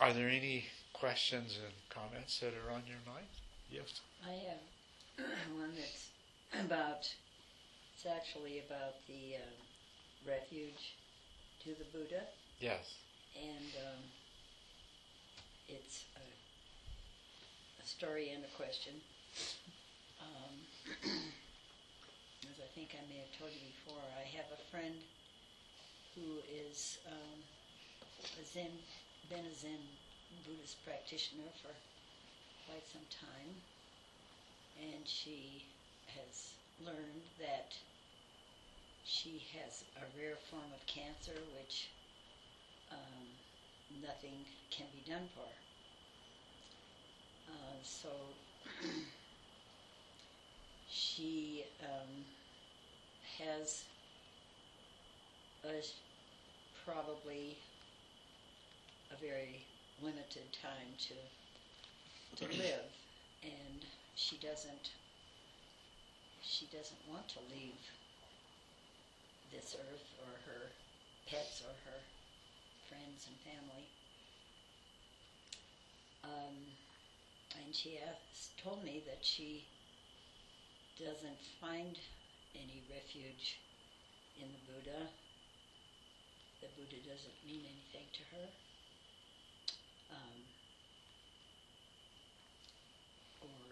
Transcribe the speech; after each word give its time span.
Are 0.00 0.12
there 0.12 0.28
any 0.28 0.66
questions 0.92 1.58
and 1.62 1.72
comments 1.90 2.38
that 2.40 2.54
are 2.54 2.70
on 2.72 2.82
your 2.86 3.02
mind? 3.06 3.26
Yes. 3.70 4.00
I 4.24 4.30
have 4.46 5.26
one 5.58 5.72
that's 5.76 6.08
about, 6.64 7.02
it's 7.94 8.06
actually 8.06 8.60
about 8.66 8.94
the 9.08 9.36
uh, 9.36 10.28
refuge 10.30 10.94
to 11.64 11.70
the 11.70 11.84
Buddha, 11.92 12.22
Yes. 12.60 12.94
and 13.34 13.70
um, 13.86 14.02
it's 15.68 16.04
a, 16.16 16.22
a 17.82 17.86
story 17.86 18.30
and 18.30 18.44
a 18.44 18.56
question. 18.56 18.94
Um, 20.22 20.54
as 22.46 22.56
I 22.62 22.68
think 22.74 22.94
I 22.94 23.02
may 23.10 23.18
have 23.18 23.34
told 23.38 23.50
you 23.52 23.66
before, 23.82 24.02
I 24.14 24.26
have 24.36 24.46
a 24.54 24.62
friend 24.70 24.94
who 26.14 26.38
is 26.50 26.98
um, 27.06 27.38
a 28.40 28.44
Zen, 28.46 28.70
been 29.28 29.44
a 29.44 29.54
Zen 29.54 29.84
Buddhist 30.46 30.82
practitioner 30.86 31.52
for 31.60 31.74
quite 32.66 32.86
some 32.90 33.04
time, 33.12 33.52
and 34.80 35.06
she 35.06 35.64
has 36.16 36.54
learned 36.82 37.28
that 37.38 37.74
she 39.04 39.42
has 39.52 39.84
a 39.96 40.18
rare 40.18 40.36
form 40.50 40.72
of 40.74 40.86
cancer 40.86 41.38
which 41.58 41.88
um, 42.90 43.26
nothing 44.00 44.46
can 44.70 44.86
be 44.94 45.10
done 45.10 45.28
for. 45.34 45.48
Uh, 47.52 47.76
so 47.82 48.08
she 50.88 51.64
um, 51.82 52.24
has 53.38 53.84
a, 55.64 55.82
probably 56.86 57.58
a 59.12 59.16
very 59.20 59.64
limited 60.02 60.52
time 60.62 60.94
to 61.08 61.14
to 62.36 62.44
live, 62.58 62.86
and 63.42 63.84
she 64.14 64.36
doesn't 64.36 64.90
she 66.42 66.66
doesn't 66.66 67.00
want 67.08 67.28
to 67.28 67.38
leave 67.50 67.82
this 69.52 69.76
earth 69.78 70.08
or 70.20 70.32
her 70.50 70.70
pets 71.26 71.62
or 71.66 71.74
her 71.90 72.00
friends 72.88 73.26
and 73.28 73.36
family. 73.44 73.84
Um, 76.24 76.56
and 77.56 77.74
she 77.74 77.98
told 78.62 78.84
me 78.84 79.02
that 79.06 79.24
she 79.24 79.64
doesn't 80.98 81.40
find 81.60 81.98
any 82.54 82.82
refuge 82.90 83.60
in 84.40 84.48
the 84.50 84.62
Buddha. 84.66 85.08
The 86.60 86.68
Buddha 86.76 86.98
doesn't 87.06 87.38
mean 87.46 87.62
anything 87.64 88.08
to 88.12 88.22
her. 88.34 88.46
Um, 90.10 90.38
or 93.42 93.62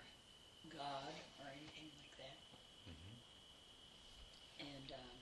God 0.76 1.16
or 1.40 1.48
anything 1.48 1.88
like 1.96 2.14
that. 2.20 2.36
Mm-hmm. 2.84 3.16
And 4.60 4.88
um, 4.92 5.18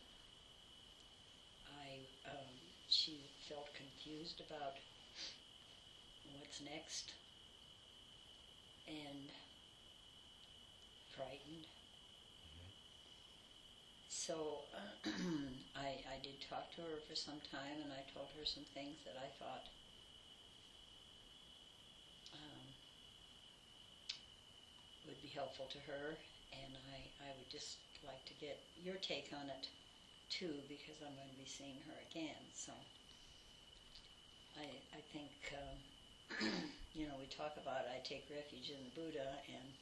I, 1.78 2.02
um, 2.28 2.54
she 2.90 3.30
felt 3.48 3.70
confused 3.74 4.42
about 4.42 4.74
what's 6.34 6.60
next 6.60 7.12
and 8.88 9.30
frightened. 11.16 11.66
So 14.08 14.64
uh, 14.74 15.10
I, 15.76 16.00
I 16.08 16.16
did 16.22 16.40
talk 16.48 16.74
to 16.76 16.82
her 16.82 16.98
for 17.08 17.14
some 17.14 17.40
time, 17.50 17.78
and 17.82 17.92
I 17.92 18.02
told 18.14 18.28
her 18.38 18.44
some 18.44 18.64
things 18.74 18.96
that 19.04 19.16
I 19.20 19.28
thought 19.38 19.68
um, 22.32 22.64
would 25.06 25.20
be 25.22 25.28
helpful 25.28 25.66
to 25.66 25.78
her, 25.90 26.18
and 26.52 26.76
I, 26.92 27.08
I 27.28 27.32
would 27.36 27.48
just 27.50 27.78
like 28.02 28.24
to 28.26 28.34
get 28.34 28.58
your 28.76 28.96
take 28.96 29.28
on 29.32 29.48
it 29.50 29.68
too, 30.30 30.64
because 30.68 30.96
I'm 31.02 31.14
going 31.16 31.30
to 31.30 31.36
be 31.38 31.46
seeing 31.46 31.80
her 31.86 31.96
again. 32.10 32.50
So 32.54 32.72
I, 34.56 34.80
I 34.92 35.00
think, 35.12 35.32
um, 35.52 35.78
you 36.94 37.06
know, 37.06 37.16
we 37.18 37.26
talk 37.26 37.52
about 37.56 37.86
I 37.86 38.00
take 38.04 38.24
refuge 38.30 38.70
in 38.70 38.82
the 38.82 38.90
Buddha, 38.90 39.38
and 39.48 39.74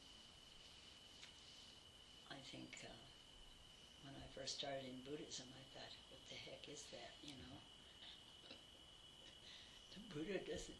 I 2.30 2.40
think 2.50 2.78
uh, 2.82 2.88
when 4.02 4.14
I 4.16 4.26
first 4.34 4.54
started 4.58 4.84
in 4.84 5.00
Buddhism, 5.00 5.46
I 5.56 5.64
thought, 5.72 5.90
what 6.10 6.20
the 6.28 6.34
heck 6.36 6.68
is 6.68 6.84
that, 6.92 7.10
you 7.22 7.34
know? 7.36 7.58
the 9.94 10.00
Buddha 10.14 10.38
doesn't. 10.40 10.76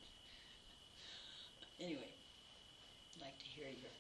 Anyway, 1.79 2.13
I'd 3.17 3.23
like 3.23 3.39
to 3.39 3.47
hear 3.49 3.69
your, 3.69 3.91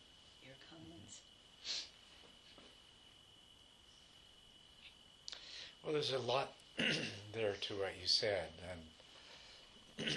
your 0.44 0.54
comments. 0.70 1.20
Well, 5.82 5.92
there's 5.92 6.12
a 6.12 6.18
lot 6.18 6.52
there 7.32 7.54
to 7.54 7.74
what 7.74 7.94
you 8.00 8.06
said, 8.06 8.48
and 8.70 10.16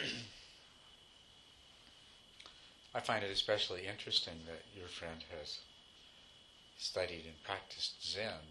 I 2.93 2.99
find 2.99 3.23
it 3.23 3.31
especially 3.31 3.87
interesting 3.87 4.35
that 4.47 4.63
your 4.77 4.87
friend 4.87 5.23
has 5.37 5.59
studied 6.77 7.25
and 7.25 7.43
practiced 7.43 8.03
Zen, 8.03 8.41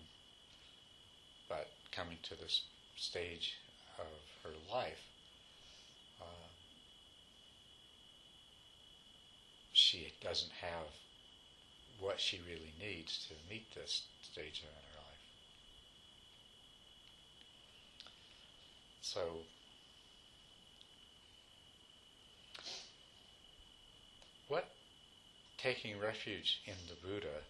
but 1.49 1.69
coming 1.93 2.19
to 2.25 2.35
this 2.35 2.63
stage 2.97 3.55
of 3.99 4.07
her 4.43 4.57
life, 4.73 5.03
uh, 6.21 6.49
she 9.73 10.13
doesn't 10.21 10.53
have 10.61 10.89
what 12.15 12.21
she 12.21 12.41
really 12.47 12.73
needs 12.81 13.27
to 13.27 13.35
meet 13.53 13.75
this 13.75 14.03
stage 14.23 14.63
in 14.63 14.69
her 14.69 14.99
life. 14.99 15.19
So, 19.01 19.21
what 24.47 24.69
taking 25.59 25.99
refuge 25.99 26.63
in 26.67 26.75
the 26.87 26.95
Buddha 27.05 27.43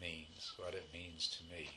means, 0.00 0.54
what 0.56 0.72
it 0.72 0.88
means 0.94 1.28
to 1.28 1.54
me, 1.54 1.68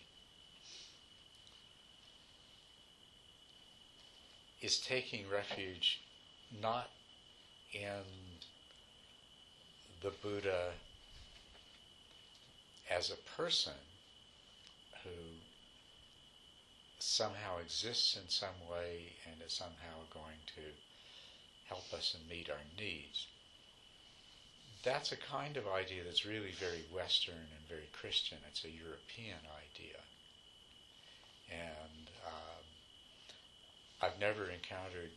is 4.62 4.80
taking 4.80 5.26
refuge 5.30 6.00
not 6.62 6.92
in 7.74 8.04
the 10.02 10.12
Buddha 10.24 10.70
as 12.92 13.10
a 13.10 13.38
person 13.42 13.74
who 15.04 15.10
somehow 17.00 17.58
exists 17.60 18.18
in 18.22 18.30
some 18.30 18.60
way 18.70 19.14
and 19.26 19.42
is 19.46 19.54
somehow 19.54 19.98
going 20.14 20.38
to 20.56 20.62
help 21.66 21.92
us 21.94 22.16
and 22.20 22.30
meet 22.30 22.50
our 22.50 22.64
needs. 22.78 23.28
That's 24.84 25.12
a 25.12 25.18
kind 25.18 25.58
of 25.58 25.68
idea 25.68 26.04
that's 26.04 26.26
really 26.26 26.52
very 26.60 26.84
Western 26.94 27.36
and 27.36 27.68
very 27.70 27.90
Christian. 27.94 28.38
It's 28.48 28.66
a 28.66 28.70
European 28.70 29.40
idea. 29.46 29.98
And 31.50 32.10
um, 32.26 32.66
I've 34.02 34.20
never 34.20 34.50
encountered 34.50 35.12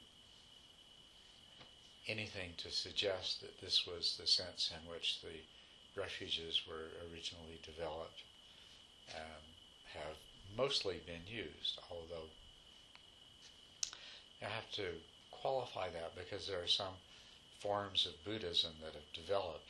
anything 2.06 2.50
to 2.58 2.70
suggest 2.70 3.40
that 3.40 3.60
this 3.60 3.86
was 3.86 4.16
the 4.20 4.26
sense 4.26 4.70
in 4.70 4.90
which 4.90 5.20
the 5.22 5.40
refuges 5.96 6.62
were 6.68 6.90
originally 7.10 7.60
developed 7.64 8.22
and 9.08 9.44
have 9.92 10.16
mostly 10.56 11.00
been 11.06 11.22
used, 11.26 11.78
although 11.90 12.28
I 14.42 14.46
have 14.46 14.70
to 14.72 14.88
qualify 15.30 15.88
that 15.90 16.14
because 16.16 16.46
there 16.46 16.62
are 16.62 16.68
some 16.68 16.94
forms 17.60 18.06
of 18.06 18.24
Buddhism 18.24 18.72
that 18.82 18.94
have 18.94 19.12
developed 19.14 19.68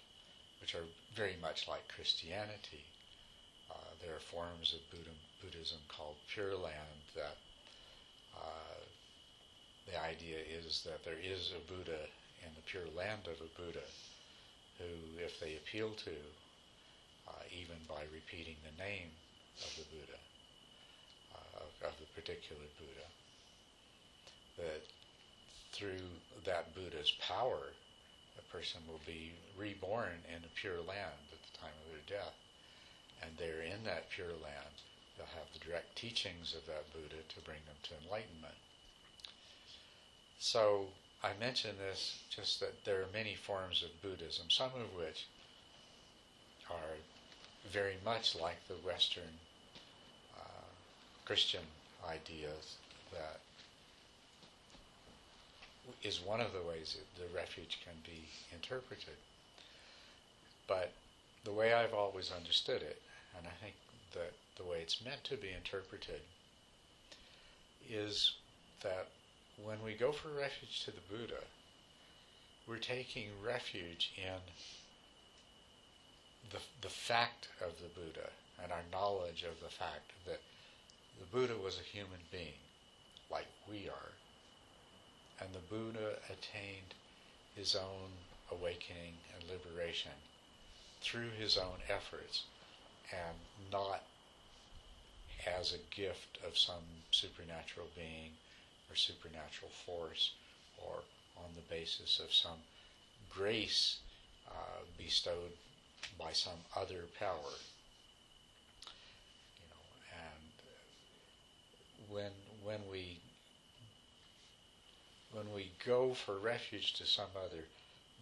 which 0.61 0.75
are 0.75 0.87
very 1.15 1.37
much 1.43 1.69
like 1.69 1.87
Christianity. 1.95 2.85
Uh, 3.71 3.93
there 4.03 4.17
are 4.17 4.21
forms 4.33 4.73
of 4.73 4.81
Buddha, 4.91 5.11
Buddhism 5.43 5.79
called 5.89 6.17
Pure 6.33 6.57
Land 6.57 7.05
that 7.15 7.37
uh, 8.35 8.81
the 9.87 10.01
idea 10.03 10.39
is 10.41 10.83
that 10.87 11.05
there 11.05 11.21
is 11.23 11.53
a 11.53 11.61
Buddha 11.71 12.09
in 12.43 12.51
the 12.57 12.63
pure 12.63 12.89
land 12.97 13.27
of 13.27 13.41
a 13.41 13.61
Buddha 13.61 13.85
who, 14.79 15.23
if 15.23 15.39
they 15.41 15.57
appeal 15.57 15.91
to, 16.05 16.17
uh, 17.29 17.45
even 17.51 17.77
by 17.89 18.03
repeating 18.13 18.57
the 18.63 18.83
name 18.83 19.11
of 19.63 19.71
the 19.77 19.87
Buddha, 19.95 20.21
uh, 21.35 21.65
of, 21.65 21.71
of 21.89 21.95
the 22.01 22.09
particular 22.21 22.67
Buddha, 22.79 23.09
that 24.59 24.83
through 25.73 26.07
that 26.45 26.75
Buddha's 26.75 27.13
power, 27.21 27.75
a 28.39 28.53
person 28.53 28.81
will 28.87 29.03
be 29.07 29.33
reborn 29.57 30.23
in 30.31 30.43
a 30.45 30.55
pure 30.55 30.79
land 30.87 31.23
at 31.33 31.43
the 31.43 31.59
time 31.59 31.75
of 31.83 31.91
their 31.91 32.19
death. 32.19 32.35
And 33.23 33.31
they're 33.39 33.63
in 33.63 33.85
that 33.85 34.11
pure 34.11 34.35
land. 34.43 34.75
They'll 35.17 35.39
have 35.39 35.51
the 35.53 35.65
direct 35.65 35.97
teachings 35.97 36.55
of 36.55 36.67
that 36.67 36.93
Buddha 36.93 37.23
to 37.23 37.41
bring 37.47 37.63
them 37.67 37.79
to 37.85 37.95
enlightenment. 38.05 38.59
So 40.39 40.89
I 41.25 41.33
mention 41.41 41.71
this 41.79 42.19
just 42.29 42.61
that 42.61 42.85
there 42.85 43.01
are 43.01 43.07
many 43.15 43.35
forms 43.35 43.83
of 43.83 44.03
Buddhism, 44.03 44.51
some 44.51 44.71
of 44.75 44.95
which 44.95 45.27
are 46.71 46.99
very 47.73 47.97
much 48.05 48.35
like 48.35 48.59
the 48.69 48.75
Western 48.87 49.33
uh, 50.39 50.69
Christian 51.25 51.63
ideas 52.07 52.77
that 53.11 53.41
is 56.03 56.21
one 56.21 56.43
of 56.43 56.53
the 56.53 56.61
ways 56.69 56.99
that 56.99 57.23
the 57.23 57.35
refuge 57.35 57.79
can 57.83 57.95
be 58.05 58.25
interpreted. 58.53 59.17
But 60.69 60.93
the 61.45 61.53
way 61.53 61.73
I've 61.73 61.95
always 61.95 62.31
understood 62.37 62.83
it, 62.83 63.01
and 63.39 63.47
I 63.47 63.65
think 63.65 63.77
that 64.13 64.33
the 64.59 64.71
way 64.71 64.81
it's 64.83 65.03
meant 65.03 65.25
to 65.25 65.39
be 65.39 65.53
interpreted, 65.57 66.21
is 67.91 68.33
that 68.83 69.09
when 69.63 69.83
we 69.85 69.95
go 69.95 70.13
for 70.13 70.29
refuge 70.29 70.85
to 70.85 70.91
the 70.91 71.01
Buddha, 71.11 71.43
we're 72.67 72.79
taking 72.79 73.29
refuge 73.45 74.13
in 74.17 74.41
the, 76.51 76.59
the 76.83 76.89
fact 76.89 77.49
of 77.61 77.73
the 77.79 78.01
Buddha 78.01 78.31
and 78.63 78.73
our 78.73 78.85
knowledge 78.91 79.43
of 79.43 79.61
the 79.61 79.75
fact 79.75 80.13
that 80.27 80.41
the 81.19 81.27
Buddha 81.27 81.55
was 81.63 81.79
a 81.79 81.83
human 81.83 82.21
being 82.31 82.61
like 83.31 83.47
we 83.69 83.89
are. 83.89 84.13
And 85.41 85.51
the 85.53 85.75
Buddha 85.75 86.19
attained 86.27 86.95
his 87.57 87.75
own 87.75 88.11
awakening 88.51 89.15
and 89.35 89.51
liberation 89.51 90.13
through 91.01 91.31
his 91.39 91.57
own 91.57 91.79
efforts 91.89 92.45
and 93.13 93.37
not 93.71 94.03
as 95.47 95.73
a 95.73 95.95
gift 95.95 96.39
of 96.47 96.57
some 96.57 97.05
supernatural 97.11 97.87
being 97.95 98.33
or 98.91 98.97
supernatural 98.97 99.71
force 99.87 100.33
or 100.79 101.03
on 101.37 101.51
the 101.57 101.75
basis 101.75 102.21
of 102.21 102.33
some 102.33 102.59
grace 103.31 103.99
uh, 104.49 104.83
bestowed 104.99 105.53
by 106.19 106.33
some 106.33 106.59
other 106.77 107.05
power. 107.19 107.55
You 109.59 109.67
know, 109.71 109.85
and 110.13 110.43
when 112.15 112.33
when 112.63 112.81
we 112.91 113.21
when 115.33 115.53
we 115.55 115.73
go 115.85 116.15
for 116.15 116.39
refuge 116.39 116.95
to 116.95 117.07
some 117.07 117.31
other 117.37 117.65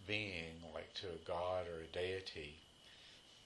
being, 0.07 0.55
like 0.73 0.93
to 0.95 1.07
a 1.07 1.27
god 1.27 1.67
or 1.67 1.83
a 1.83 1.87
deity, 1.93 2.55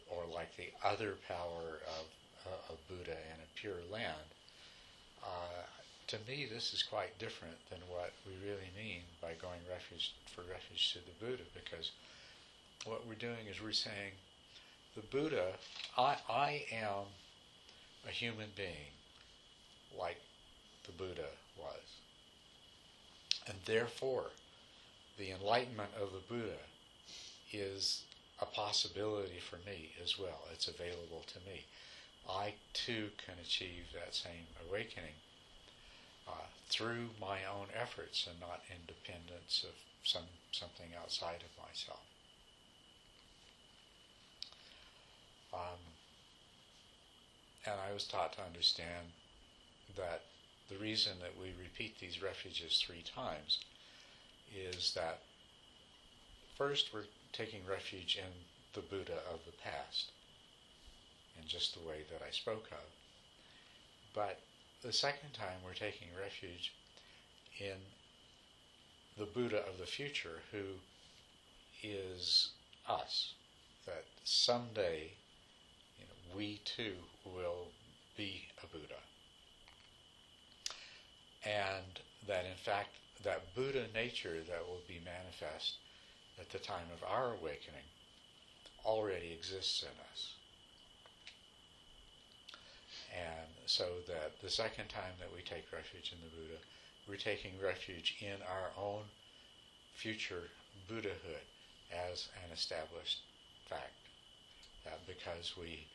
or 0.10 0.24
like 0.34 0.56
the 0.56 0.70
other 0.84 1.16
power 1.28 1.82
of, 2.00 2.06
uh, 2.46 2.74
of 2.74 2.88
Buddha 2.88 3.18
and 3.32 3.42
a 3.42 3.60
pure 3.60 3.82
land, 3.92 4.28
uh, 5.24 5.64
to 6.08 6.18
me 6.28 6.48
this 6.52 6.74
is 6.74 6.84
quite 6.84 7.18
different 7.20 7.58
than 7.70 7.80
what 7.90 8.14
we 8.26 8.34
really 8.48 8.70
mean 8.76 9.02
by 9.22 9.34
going 9.42 9.60
refuge 9.70 10.14
for 10.34 10.42
refuge 10.42 10.94
to 10.94 11.00
the 11.00 11.26
Buddha, 11.26 11.44
because 11.54 11.92
what 12.86 13.06
we're 13.06 13.16
doing 13.16 13.48
is 13.50 13.62
we're 13.62 13.72
saying, 13.72 14.14
the 14.96 15.02
Buddha, 15.02 15.54
I, 15.98 16.16
I 16.30 16.64
am 16.72 17.06
a 18.08 18.12
human 18.12 18.48
being, 18.56 18.94
like 20.00 20.20
the 20.86 20.94
Buddha 20.94 21.28
was. 21.58 22.00
And 23.48 23.58
therefore, 23.66 24.32
the 25.18 25.32
enlightenment 25.32 25.90
of 26.02 26.12
the 26.14 26.34
Buddha 26.34 26.60
is 27.52 28.04
a 28.42 28.46
possibility 28.46 29.40
for 29.40 29.58
me 29.70 29.92
as 30.02 30.18
well. 30.18 30.42
It's 30.54 30.68
available 30.68 31.24
to 31.28 31.40
me. 31.50 31.66
I 32.30 32.54
too 32.74 33.10
can 33.26 33.36
achieve 33.42 33.86
that 33.94 34.16
same 34.16 34.48
awakening 34.70 35.16
uh, 36.28 36.48
through 36.70 37.10
my 37.20 37.40
own 37.46 37.68
efforts 37.80 38.28
and 38.30 38.40
not 38.40 38.62
in 38.70 38.78
dependence 38.88 39.66
of 39.68 39.76
some 40.04 40.24
something 40.52 40.88
outside 41.02 41.44
of 41.44 41.64
myself. 41.66 42.04
Um, 45.54 45.80
and 47.66 47.76
I 47.90 47.94
was 47.94 48.06
taught 48.06 48.34
to 48.34 48.42
understand 48.42 49.08
that 49.96 50.24
the 50.70 50.78
reason 50.78 51.14
that 51.22 51.40
we 51.40 51.54
repeat 51.60 52.00
these 52.00 52.22
refuges 52.22 52.84
three 52.86 53.04
times 53.04 53.60
is 54.56 54.94
that 54.94 55.22
first 56.58 56.94
we're 56.94 57.06
taking 57.32 57.62
refuge 57.70 58.18
in 58.18 58.32
the 58.74 58.82
Buddha 58.82 59.20
of 59.32 59.40
the 59.46 59.58
past, 59.64 60.12
in 61.40 61.48
just 61.48 61.74
the 61.74 61.88
way 61.88 62.04
that 62.12 62.22
I 62.26 62.32
spoke 62.32 62.68
of. 62.72 62.88
But 64.14 64.40
the 64.84 64.94
second 64.94 65.34
time 65.34 65.58
we're 65.66 65.74
taking 65.74 66.08
refuge 66.20 66.74
in 67.60 67.78
the 69.18 69.26
Buddha 69.26 69.64
of 69.68 69.80
the 69.80 69.86
future, 69.86 70.40
who 70.52 70.64
is 71.84 72.52
us, 72.88 73.34
that 73.86 74.06
someday 74.24 75.12
you 75.98 76.06
know, 76.06 76.38
we 76.38 76.62
too 76.66 76.94
will 77.26 77.68
be 78.16 78.44
a 78.64 78.68
Buddha 78.68 79.02
and 81.48 82.00
that 82.28 82.46
in 82.46 82.58
fact 82.58 82.90
that 83.24 83.56
Buddha 83.56 83.86
nature 83.94 84.38
that 84.48 84.68
will 84.68 84.82
be 84.88 85.00
manifest 85.04 85.76
at 86.40 86.50
the 86.50 86.60
time 86.60 86.88
of 86.94 87.08
our 87.08 87.34
awakening 87.34 87.88
already 88.86 89.34
exists 89.34 89.84
in 89.84 89.96
us. 90.12 90.34
And 93.16 93.50
so 93.68 93.86
that 94.08 94.40
the 94.42 94.50
second 94.50 94.88
time 94.88 95.14
that 95.20 95.34
we 95.34 95.42
take 95.42 95.72
refuge 95.72 96.14
in 96.14 96.20
the 96.24 96.36
Buddha, 96.36 96.60
we're 97.08 97.16
taking 97.16 97.52
refuge 97.62 98.16
in 98.22 98.42
our 98.50 98.72
own 98.78 99.04
future 99.96 100.50
Buddhahood 100.88 101.46
as 101.92 102.30
an 102.44 102.52
established 102.54 103.20
fact. 103.70 103.94
That 104.86 105.06
because 105.06 105.54
we 105.58 105.86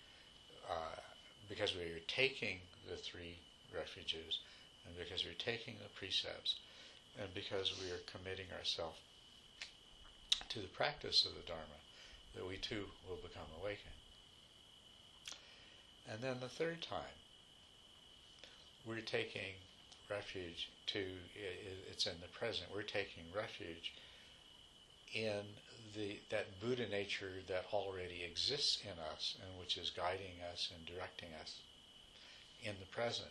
uh, 0.68 1.00
because 1.48 1.74
we 1.74 1.82
are 1.82 2.04
taking 2.06 2.60
the 2.88 2.96
three 2.96 3.36
refuges 3.74 4.38
and 4.86 4.96
because 4.98 5.24
we're 5.24 5.38
taking 5.38 5.74
the 5.78 5.88
precepts, 5.98 6.56
and 7.20 7.32
because 7.34 7.72
we 7.80 7.90
are 7.90 8.02
committing 8.10 8.46
ourselves 8.58 8.98
to 10.48 10.60
the 10.60 10.68
practice 10.68 11.24
of 11.24 11.34
the 11.34 11.46
Dharma, 11.46 11.78
that 12.34 12.46
we 12.46 12.56
too 12.56 12.84
will 13.08 13.16
become 13.16 13.46
awakened. 13.60 14.00
And 16.10 16.20
then 16.20 16.40
the 16.40 16.48
third 16.48 16.82
time, 16.82 17.14
we're 18.86 19.00
taking 19.00 19.54
refuge 20.10 20.68
to, 20.86 21.04
it's 21.90 22.06
in 22.06 22.14
the 22.20 22.28
present, 22.38 22.68
we're 22.74 22.82
taking 22.82 23.24
refuge 23.34 23.92
in 25.14 25.42
the, 25.94 26.18
that 26.30 26.60
Buddha 26.60 26.88
nature 26.88 27.32
that 27.48 27.66
already 27.72 28.22
exists 28.24 28.82
in 28.82 28.98
us 29.12 29.36
and 29.40 29.58
which 29.60 29.76
is 29.76 29.90
guiding 29.90 30.40
us 30.52 30.70
and 30.74 30.86
directing 30.86 31.28
us 31.40 31.58
in 32.62 32.74
the 32.80 32.86
present. 32.86 33.30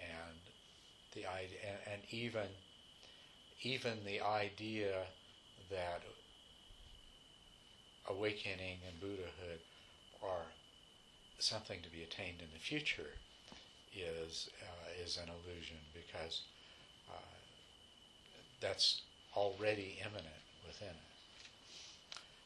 And 0.00 0.38
the 1.14 1.26
idea, 1.26 1.58
and, 1.90 2.02
even 2.10 2.48
even 3.62 3.98
the 4.06 4.20
idea 4.20 5.02
that 5.68 6.02
awakening 8.08 8.78
and 8.86 9.00
Buddhahood 9.00 9.60
are 10.22 10.46
something 11.40 11.80
to 11.82 11.90
be 11.90 12.04
attained 12.04 12.40
in 12.40 12.46
the 12.52 12.60
future 12.60 13.10
is 14.00 14.50
uh, 14.62 15.02
is 15.04 15.16
an 15.16 15.28
illusion 15.28 15.76
because 15.94 16.42
uh, 17.10 17.36
that's 18.60 19.02
already 19.36 19.98
immanent 20.00 20.42
within 20.66 20.88
us. 20.88 20.94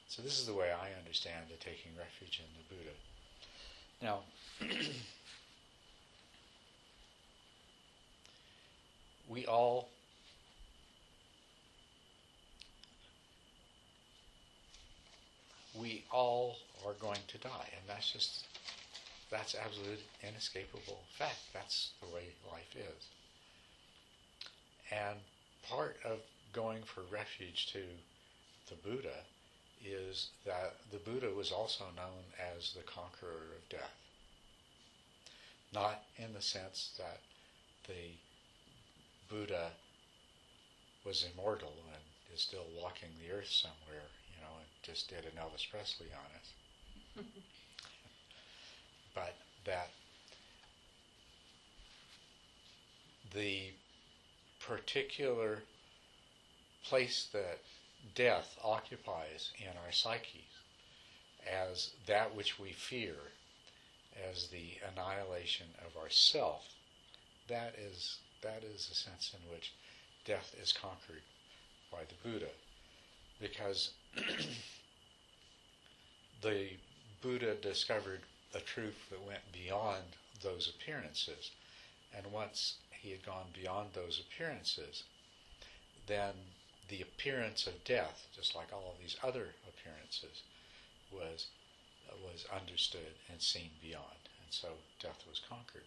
So 0.09 0.23
this 0.23 0.39
is 0.39 0.47
the 0.47 0.55
way 0.55 0.71
I 0.71 0.99
understand 0.99 1.47
the 1.49 1.57
taking 1.57 1.93
refuge 1.99 2.41
in 2.41 2.51
the 2.59 2.65
Buddha. 2.75 2.95
Now. 4.03 4.21
we 9.33 9.47
all 9.47 9.89
we 15.75 16.05
all 16.11 16.57
are 16.87 16.93
going 17.01 17.19
to 17.29 17.39
die 17.39 17.69
and 17.73 17.89
that's 17.89 18.13
just 18.13 18.47
that's 19.33 19.57
absolute 19.57 20.01
inescapable 20.23 21.01
fact. 21.19 21.41
That's 21.53 21.91
the 22.01 22.15
way 22.15 22.29
life 22.53 22.77
is. 22.77 23.09
And 24.91 25.19
part 25.69 25.97
of 26.05 26.19
going 26.53 26.83
for 26.85 27.01
refuge 27.11 27.73
to 27.73 27.81
the 28.69 28.77
buddha 28.87 29.25
is 29.85 30.29
that 30.45 30.77
the 30.93 30.99
buddha 30.99 31.31
was 31.35 31.51
also 31.51 31.85
known 31.97 32.23
as 32.57 32.73
the 32.75 32.83
conqueror 32.83 33.57
of 33.57 33.69
death. 33.69 33.97
Not 35.73 36.03
in 36.19 36.35
the 36.35 36.43
sense 36.43 36.91
that 36.99 37.21
the 37.89 38.13
Buddha 39.29 39.71
was 41.05 41.25
immortal 41.33 41.73
and 41.95 42.03
is 42.35 42.43
still 42.43 42.67
walking 42.79 43.09
the 43.19 43.33
earth 43.33 43.49
somewhere, 43.49 44.05
you 44.35 44.41
know, 44.43 44.53
and 44.59 44.69
just 44.83 45.09
did 45.09 45.25
an 45.25 45.41
Elvis 45.41 45.69
Presley 45.71 46.09
on 46.13 46.29
us. 46.37 47.27
but 49.15 49.35
that 49.65 49.91
the 53.35 53.71
particular 54.61 55.63
place 56.85 57.29
that 57.33 57.59
death 58.15 58.57
occupies 58.63 59.53
in 59.59 59.69
our 59.85 59.93
psyches 59.93 60.43
as 61.51 61.91
that 62.07 62.35
which 62.35 62.59
we 62.59 62.73
fear, 62.73 63.15
as 64.31 64.49
the 64.49 64.75
annihilation 64.93 65.67
of 65.87 66.01
ourself, 66.01 66.67
that 67.49 67.75
is 67.79 68.19
that 68.43 68.63
is 68.65 68.89
the 68.89 68.95
sense 68.95 69.35
in 69.35 69.53
which 69.53 69.73
death 70.25 70.55
is 70.61 70.73
conquered 70.73 71.23
by 71.91 72.01
the 72.09 72.29
Buddha. 72.29 72.51
Because 73.41 73.91
the 76.43 76.71
Buddha 77.21 77.55
discovered 77.55 78.23
a 78.55 78.61
truth 78.61 79.09
that 79.11 79.27
went 79.27 79.53
beyond 79.53 80.05
those 80.43 80.69
appearances. 80.69 81.51
And 82.17 82.27
once 82.33 82.77
he 82.91 83.11
had 83.11 83.25
gone 83.25 83.47
beyond 83.55 83.91
those 83.93 84.21
appearances, 84.21 85.05
then 86.07 86.35
the 86.89 87.03
appearance 87.03 87.67
of 87.67 87.85
death, 87.85 88.27
just 88.35 88.55
like 88.55 88.73
all 88.73 88.93
of 88.95 89.01
these 89.01 89.17
other 89.23 89.49
appearances, 89.69 90.43
was 91.13 91.47
was 92.23 92.45
understood 92.55 93.15
and 93.31 93.41
seen 93.41 93.71
beyond, 93.81 94.29
and 94.43 94.53
so 94.53 94.69
death 95.01 95.25
was 95.29 95.41
conquered. 95.49 95.85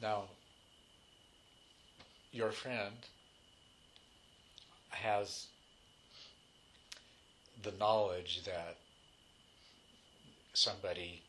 Now, 0.00 0.24
your 2.30 2.52
friend 2.52 2.94
has 4.90 5.46
the 7.62 7.72
knowledge 7.72 8.44
that 8.44 8.76
somebody 10.58 11.22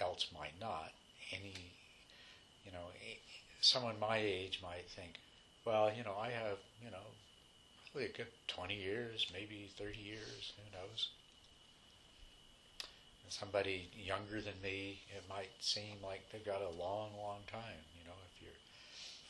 else 0.00 0.26
might 0.34 0.58
not. 0.60 0.90
Any, 1.32 1.54
you 2.66 2.72
know, 2.72 2.90
someone 3.60 3.98
my 4.00 4.18
age 4.18 4.60
might 4.62 4.88
think, 4.90 5.20
well, 5.64 5.90
you 5.96 6.02
know, 6.02 6.16
I 6.20 6.30
have, 6.30 6.58
you 6.84 6.90
know, 6.90 7.06
probably 7.90 8.10
a 8.10 8.12
good 8.12 8.26
20 8.48 8.74
years, 8.74 9.26
maybe 9.32 9.70
30 9.78 9.96
years, 9.98 10.52
who 10.56 10.76
knows. 10.76 11.08
And 13.22 13.32
somebody 13.32 13.88
younger 13.96 14.40
than 14.40 14.60
me, 14.62 14.98
it 15.16 15.22
might 15.28 15.50
seem 15.60 16.02
like 16.02 16.22
they've 16.32 16.44
got 16.44 16.60
a 16.60 16.82
long, 16.82 17.10
long 17.22 17.40
time. 17.50 17.80
You 17.96 18.04
know, 18.06 18.18
if 18.34 18.42
you're 18.42 18.60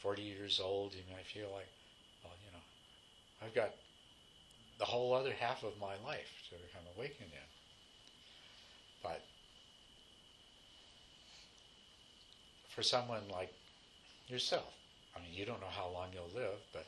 40 0.00 0.22
years 0.22 0.60
old, 0.64 0.94
you 0.94 1.02
might 1.12 1.26
feel 1.26 1.52
like, 1.52 1.68
well, 2.24 2.32
you 2.46 2.52
know, 2.52 2.64
I've 3.44 3.54
got 3.54 3.70
the 4.78 4.86
whole 4.86 5.12
other 5.12 5.32
half 5.32 5.62
of 5.62 5.78
my 5.78 5.94
life 6.06 6.32
to 6.48 6.56
become 6.56 6.88
awakened 6.96 7.30
in. 7.30 7.48
But 9.02 9.22
for 12.74 12.82
someone 12.82 13.22
like 13.30 13.52
yourself, 14.28 14.72
I 15.16 15.20
mean, 15.20 15.32
you 15.32 15.44
don't 15.44 15.60
know 15.60 15.74
how 15.74 15.88
long 15.88 16.08
you'll 16.12 16.30
live, 16.34 16.58
but 16.72 16.86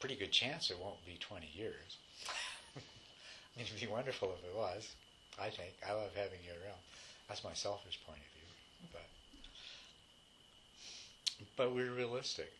pretty 0.00 0.16
good 0.16 0.32
chance 0.32 0.70
it 0.70 0.78
won't 0.78 1.04
be 1.06 1.16
20 1.20 1.48
years. 1.54 1.96
I 2.76 2.80
mean, 3.56 3.66
it'd 3.66 3.80
be 3.80 3.86
wonderful 3.86 4.32
if 4.38 4.44
it 4.44 4.56
was. 4.56 4.94
I 5.40 5.50
think 5.50 5.74
I 5.88 5.92
love 5.92 6.10
having 6.14 6.40
you 6.44 6.52
around. 6.52 6.80
That's 7.28 7.44
my 7.44 7.52
selfish 7.52 8.00
point 8.06 8.18
of 8.18 8.32
view, 8.32 8.90
but 8.92 9.06
but 11.56 11.74
we're 11.74 11.92
realistic. 11.92 12.52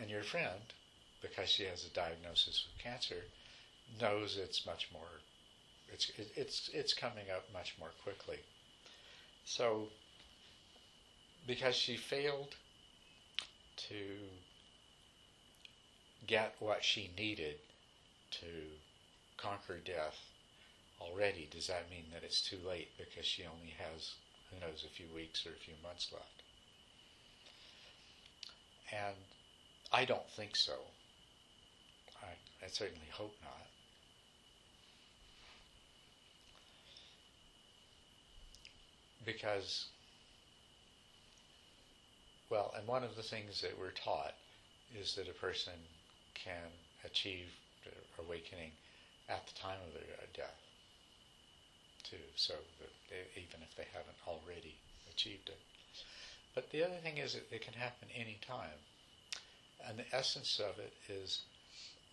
And 0.00 0.10
your 0.10 0.22
friend, 0.22 0.72
because 1.20 1.48
she 1.48 1.64
has 1.64 1.84
a 1.84 1.90
diagnosis 1.90 2.66
of 2.66 2.82
cancer, 2.82 3.24
knows 4.00 4.36
it's 4.36 4.66
much 4.66 4.88
more. 4.92 5.20
It's 5.92 6.10
it's 6.36 6.70
it's 6.72 6.94
coming 6.94 7.30
up 7.34 7.44
much 7.52 7.74
more 7.78 7.92
quickly. 8.02 8.38
So 9.44 9.88
because 11.48 11.74
she 11.74 11.96
failed 11.96 12.54
to 13.88 14.18
get 16.26 16.54
what 16.60 16.84
she 16.84 17.10
needed 17.16 17.56
to 18.30 18.46
conquer 19.38 19.78
death 19.82 20.18
already, 21.00 21.48
does 21.50 21.66
that 21.68 21.90
mean 21.90 22.04
that 22.12 22.22
it's 22.22 22.42
too 22.42 22.58
late 22.68 22.90
because 22.98 23.24
she 23.24 23.44
only 23.44 23.74
has, 23.78 24.14
who 24.50 24.60
knows, 24.60 24.84
a 24.84 24.94
few 24.94 25.06
weeks 25.14 25.46
or 25.46 25.50
a 25.50 25.64
few 25.64 25.72
months 25.82 26.12
left? 26.12 26.42
And 28.92 29.16
I 29.90 30.04
don't 30.04 30.28
think 30.30 30.54
so. 30.54 30.74
I, 32.22 32.64
I 32.64 32.68
certainly 32.68 33.08
hope 33.10 33.34
not. 33.42 33.66
Because 39.24 39.86
well, 42.50 42.72
and 42.76 42.86
one 42.86 43.04
of 43.04 43.16
the 43.16 43.22
things 43.22 43.60
that 43.60 43.78
we're 43.78 43.90
taught 43.90 44.34
is 44.98 45.14
that 45.14 45.28
a 45.28 45.32
person 45.32 45.74
can 46.34 46.70
achieve 47.04 47.46
awakening 48.18 48.70
at 49.28 49.46
the 49.46 49.54
time 49.54 49.78
of 49.86 49.94
their 49.94 50.26
death, 50.34 50.60
too, 52.02 52.16
so 52.36 52.54
even 53.36 53.60
if 53.62 53.76
they 53.76 53.86
haven't 53.92 54.16
already 54.26 54.74
achieved 55.12 55.48
it. 55.48 55.58
But 56.54 56.70
the 56.70 56.82
other 56.84 56.96
thing 57.02 57.18
is 57.18 57.34
that 57.34 57.46
it 57.52 57.60
can 57.60 57.74
happen 57.74 58.08
any 58.14 58.38
time. 58.46 58.80
And 59.86 59.98
the 59.98 60.16
essence 60.16 60.60
of 60.60 60.78
it 60.78 60.92
is 61.08 61.42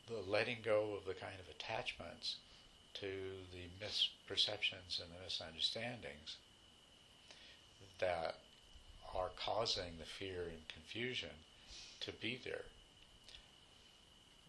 the 0.08 0.22
letting 0.30 0.58
go 0.64 0.96
of 0.96 1.06
the 1.06 1.20
kind 1.20 1.40
of 1.40 1.50
attachments 1.50 2.36
to 2.96 3.08
the 3.52 3.68
misperceptions 3.84 5.02
and 5.02 5.10
the 5.10 5.24
misunderstandings 5.24 6.38
that 8.00 8.36
are 9.16 9.32
causing 9.38 9.98
the 9.98 10.06
fear 10.06 10.44
and 10.50 10.68
confusion 10.68 11.30
to 12.02 12.12
be 12.22 12.40
there. 12.44 12.66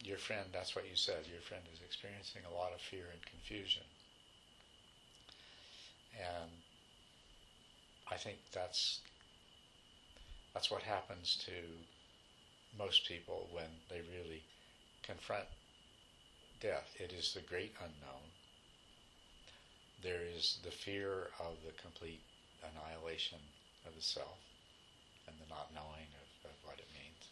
Your 0.03 0.19
friend, 0.19 0.47
that's 0.53 0.77
what 0.77 0.89
you 0.89 0.97
said, 0.97 1.25
your 1.31 1.41
friend 1.41 1.63
is 1.73 1.81
experiencing 1.85 2.43
a 2.45 2.55
lot 2.55 2.73
of 2.75 2.81
fear 2.81 3.07
and 3.13 3.21
confusion. 3.25 3.83
And 6.19 6.51
I 8.11 8.17
think 8.17 8.39
that's 8.53 9.01
that's 10.55 10.71
what 10.71 10.83
happens 10.83 11.37
to 11.45 11.53
most 12.79 13.07
people 13.07 13.49
when 13.53 13.69
they 13.91 14.01
really 14.17 14.43
confront 15.03 15.45
death. 16.61 16.95
It 16.99 17.13
is 17.13 17.35
the 17.35 17.41
great 17.41 17.75
unknown. 17.79 18.25
There 20.03 20.23
is 20.35 20.59
the 20.65 20.71
fear 20.71 21.29
of 21.39 21.57
the 21.65 21.73
complete 21.83 22.23
annihilation 22.63 23.39
of 23.87 23.95
the 23.95 24.03
self 24.03 24.39
and 25.27 25.37
the 25.39 25.49
not 25.49 25.69
knowing 25.75 26.09
of, 26.21 26.51
of 26.51 26.57
what 26.65 26.79
it 26.79 26.89
means. 26.95 27.23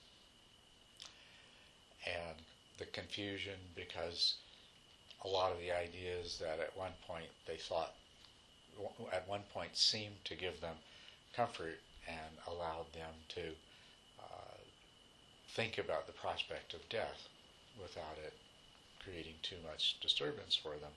And 2.06 2.36
the 2.78 2.86
confusion 2.86 3.58
because 3.74 4.34
a 5.24 5.28
lot 5.28 5.52
of 5.52 5.58
the 5.58 5.72
ideas 5.72 6.38
that 6.40 6.60
at 6.60 6.76
one 6.76 6.92
point 7.06 7.28
they 7.46 7.56
thought, 7.56 7.94
at 9.12 9.28
one 9.28 9.42
point 9.52 9.76
seemed 9.76 10.24
to 10.24 10.34
give 10.34 10.60
them 10.60 10.76
comfort 11.34 11.78
and 12.06 12.36
allowed 12.46 12.92
them 12.92 13.14
to 13.28 13.40
uh, 14.20 14.58
think 15.54 15.78
about 15.78 16.06
the 16.06 16.12
prospect 16.12 16.74
of 16.74 16.86
death 16.88 17.28
without 17.80 18.18
it 18.24 18.34
creating 19.02 19.34
too 19.42 19.56
much 19.70 19.96
disturbance 20.00 20.56
for 20.56 20.70
them. 20.70 20.92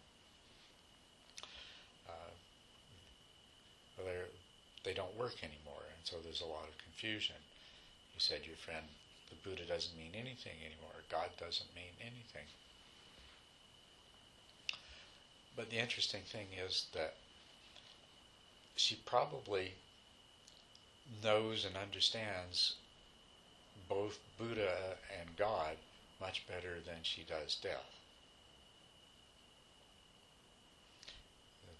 Uh, 2.07 2.31
they 4.87 4.93
don't 4.93 5.19
work 5.19 5.35
anymore, 5.43 5.83
and 5.83 5.99
so 6.05 6.15
there's 6.23 6.39
a 6.39 6.45
lot 6.45 6.63
of 6.63 6.77
confusion. 6.77 7.35
You 8.15 8.21
said 8.21 8.47
your 8.47 8.55
friend, 8.55 8.85
the 9.29 9.35
Buddha 9.43 9.65
doesn't 9.67 9.97
mean 9.97 10.11
anything 10.15 10.55
anymore. 10.63 10.95
God 11.11 11.27
doesn't 11.37 11.75
mean 11.75 11.91
anything. 11.99 12.47
But 15.57 15.69
the 15.69 15.75
interesting 15.75 16.21
thing 16.21 16.47
is 16.65 16.85
that 16.93 17.15
she 18.77 18.95
probably 19.05 19.73
knows 21.21 21.65
and 21.65 21.75
understands 21.75 22.75
both 23.89 24.19
Buddha 24.37 24.95
and 25.19 25.35
God 25.35 25.75
much 26.21 26.47
better 26.47 26.75
than 26.85 27.03
she 27.03 27.23
does 27.23 27.57
death. 27.61 27.91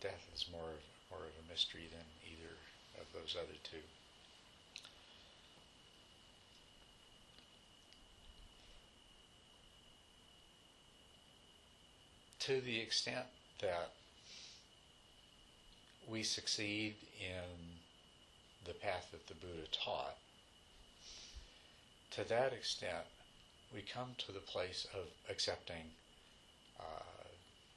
Death 0.02 0.28
is 0.36 0.46
more 0.52 0.76
more 1.10 1.24
of 1.24 1.34
a 1.40 1.50
mystery 1.50 1.88
than 1.90 2.02
of 2.02 2.17
those 3.20 3.36
other 3.38 3.58
two. 3.64 3.78
To 12.40 12.62
the 12.62 12.80
extent 12.80 13.26
that 13.62 13.92
we 16.08 16.24
succeed 16.24 16.96
in 17.20 17.68
the 18.66 18.74
path 18.74 19.10
that 19.12 19.28
the 19.28 19.34
Buddha 19.34 19.68
taught, 19.72 20.16
to 22.12 22.28
that 22.30 22.54
extent, 22.54 23.06
we 23.74 23.82
come 23.82 24.12
to 24.20 24.32
the 24.32 24.40
place 24.40 24.88
of 24.94 25.08
accepting 25.30 25.92
uh, 26.80 27.28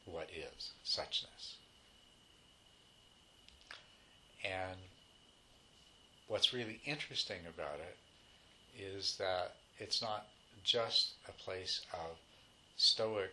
what 0.04 0.28
is, 0.30 0.70
suchness. 0.84 1.56
And 4.44 4.78
what's 6.30 6.54
really 6.54 6.80
interesting 6.86 7.40
about 7.48 7.80
it 7.80 7.96
is 8.80 9.16
that 9.18 9.56
it's 9.78 10.00
not 10.00 10.26
just 10.62 11.14
a 11.28 11.32
place 11.32 11.80
of 11.92 12.16
stoic 12.76 13.32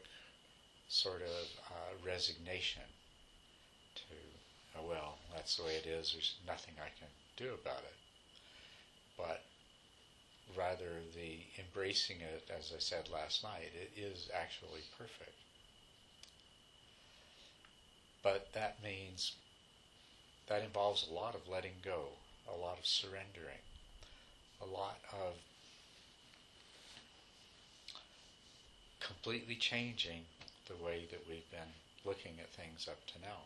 sort 0.90 1.22
of 1.22 1.48
uh, 1.70 1.94
resignation 2.04 2.82
to, 3.94 4.02
oh, 4.80 4.90
well, 4.90 5.18
that's 5.36 5.58
the 5.58 5.64
way 5.64 5.76
it 5.76 5.86
is, 5.86 6.12
there's 6.12 6.38
nothing 6.48 6.74
I 6.80 6.90
can 7.00 7.10
do 7.38 7.54
about 7.54 7.84
it. 7.84 7.94
But 9.16 9.44
rather 10.58 10.90
the 11.14 11.38
embracing 11.62 12.18
it, 12.22 12.50
as 12.58 12.74
I 12.76 12.80
said 12.80 13.10
last 13.14 13.44
night, 13.44 13.70
it 13.80 13.92
is 13.96 14.28
actually 14.34 14.82
perfect. 14.98 15.36
But 18.24 18.48
that 18.54 18.82
means 18.84 19.34
that 20.48 20.64
involves 20.64 21.08
a 21.08 21.14
lot 21.14 21.36
of 21.36 21.48
letting 21.48 21.74
go, 21.86 22.08
a 22.54 22.58
lot 22.58 22.78
of 22.80 22.86
surrendering, 22.86 23.64
a 24.62 24.66
lot 24.66 25.00
of 25.14 25.34
completely 29.00 29.56
changing 29.56 30.22
the 30.68 30.84
way 30.84 31.08
that 31.12 31.22
we've 31.30 31.50
been 31.52 31.74
looking 32.06 32.34
at 32.40 32.50
things 32.50 32.88
up 32.90 33.06
to 33.08 33.14
now. 33.22 33.44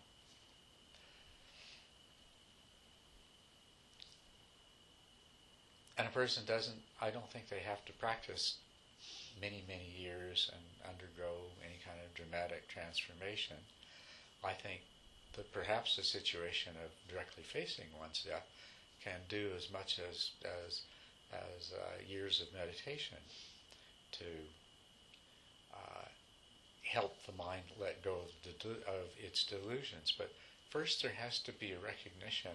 And 5.98 6.08
a 6.08 6.12
person 6.12 6.44
doesn't, 6.48 6.82
I 7.00 7.12
don't 7.12 7.30
think 7.30 7.50
they 7.50 7.60
have 7.60 7.86
to 7.86 7.94
practice 7.94 8.56
many, 9.40 9.64
many 9.68 9.94
years 9.98 10.50
and 10.54 10.94
undergo 10.94 11.46
any 11.64 11.78
kind 11.86 12.00
of 12.04 12.14
dramatic 12.16 12.68
transformation. 12.68 13.58
I 14.44 14.54
think 14.54 14.82
that 15.36 15.54
perhaps 15.54 15.96
the 15.96 16.04
situation 16.04 16.74
of 16.84 16.90
directly 17.08 17.44
facing 17.44 17.86
one's 18.00 18.24
death 18.24 18.48
can 19.04 19.20
do 19.30 19.50
as 19.58 19.72
much 19.72 20.00
as 20.00 20.32
as 20.66 20.82
as 21.34 21.74
uh, 21.74 22.02
years 22.08 22.42
of 22.42 22.54
meditation 22.54 23.18
to 24.12 24.26
uh, 25.74 26.08
help 26.84 27.16
the 27.26 27.32
mind 27.32 27.64
let 27.80 28.04
go 28.04 28.16
of, 28.16 28.72
of 28.88 29.08
its 29.18 29.46
delusions. 29.46 30.14
But 30.18 30.32
first, 30.70 31.02
there 31.02 31.12
has 31.12 31.40
to 31.40 31.54
be 31.54 31.72
a 31.72 31.80
recognition 31.80 32.52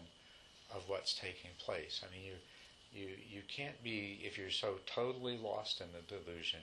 of 0.74 0.88
what's 0.88 1.14
taking 1.14 1.50
place. 1.58 2.02
I 2.04 2.14
mean, 2.14 2.26
you 2.26 2.34
you 2.92 3.08
you 3.28 3.42
can't 3.48 3.82
be 3.82 4.20
if 4.22 4.38
you're 4.38 4.50
so 4.50 4.74
totally 4.86 5.38
lost 5.38 5.80
in 5.80 5.88
the 5.92 6.02
delusion. 6.14 6.60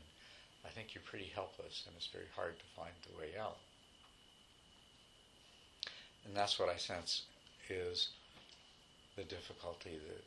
I 0.65 0.69
think 0.69 0.93
you're 0.93 1.03
pretty 1.03 1.31
helpless, 1.33 1.83
and 1.85 1.95
it's 1.97 2.07
very 2.07 2.31
hard 2.35 2.57
to 2.57 2.65
find 2.75 2.93
the 3.03 3.17
way 3.17 3.31
out. 3.37 3.57
And 6.25 6.35
that's 6.35 6.57
what 6.57 6.69
I 6.69 6.77
sense 6.77 7.23
is 7.69 8.09
the 9.15 9.23
difficulty 9.23 9.99
that 10.07 10.23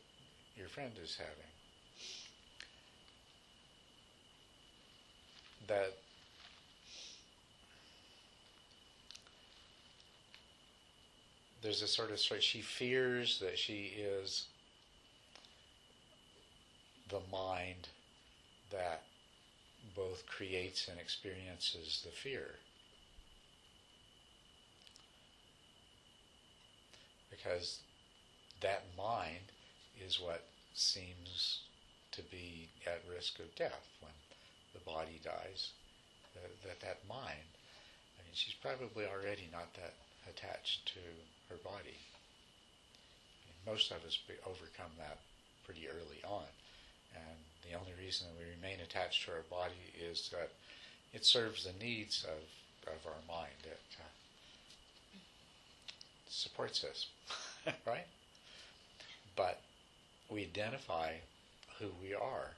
your 0.57 0.67
friend 0.67 0.91
is 1.03 1.17
having. 1.17 1.33
That 5.67 5.97
there's 11.61 11.81
a 11.81 11.87
sort 11.87 12.11
of 12.11 12.19
she 12.41 12.61
fears 12.61 13.39
that 13.39 13.57
she 13.59 13.93
is 13.97 14.45
the 17.09 17.19
mind 17.31 17.89
that 18.71 19.03
both 19.95 20.25
creates 20.27 20.87
and 20.87 20.99
experiences 20.99 22.03
the 22.05 22.11
fear. 22.11 22.55
Because 27.29 27.79
that 28.61 28.83
mind 28.97 29.51
is 29.99 30.19
what 30.19 30.43
seems 30.73 31.61
to 32.11 32.21
be 32.23 32.69
at 32.85 33.01
risk 33.09 33.39
of 33.39 33.53
death 33.55 33.87
when 34.01 34.13
the 34.73 34.79
body 34.81 35.19
dies. 35.23 35.71
That, 36.33 36.49
that, 36.63 36.79
that 36.81 37.07
mind, 37.09 37.49
I 38.17 38.21
mean, 38.21 38.33
she's 38.33 38.53
probably 38.53 39.05
already 39.05 39.49
not 39.51 39.73
that 39.75 39.93
attached 40.29 40.93
to 40.93 41.01
her 41.49 41.59
body. 41.63 41.97
I 41.97 43.41
mean, 43.49 43.73
most 43.73 43.91
of 43.91 44.05
us 44.05 44.19
overcome 44.45 44.93
that 44.99 45.17
pretty 45.65 45.87
early 45.89 46.21
on. 46.23 46.45
And 47.15 47.37
the 47.65 47.77
only 47.77 47.93
reason 47.99 48.27
that 48.27 48.37
we 48.37 48.49
remain 48.53 48.79
attached 48.83 49.25
to 49.25 49.31
our 49.31 49.45
body 49.49 49.93
is 49.97 50.29
that 50.29 50.51
it 51.13 51.25
serves 51.25 51.65
the 51.65 51.83
needs 51.83 52.25
of, 52.25 52.93
of 52.93 52.99
our 53.05 53.21
mind. 53.27 53.57
It 53.63 53.79
uh, 53.99 54.03
supports 56.29 56.83
us, 56.83 57.07
right? 57.87 58.05
But 59.37 59.61
we 60.29 60.41
identify 60.41 61.13
who 61.79 61.87
we 62.01 62.13
are 62.13 62.51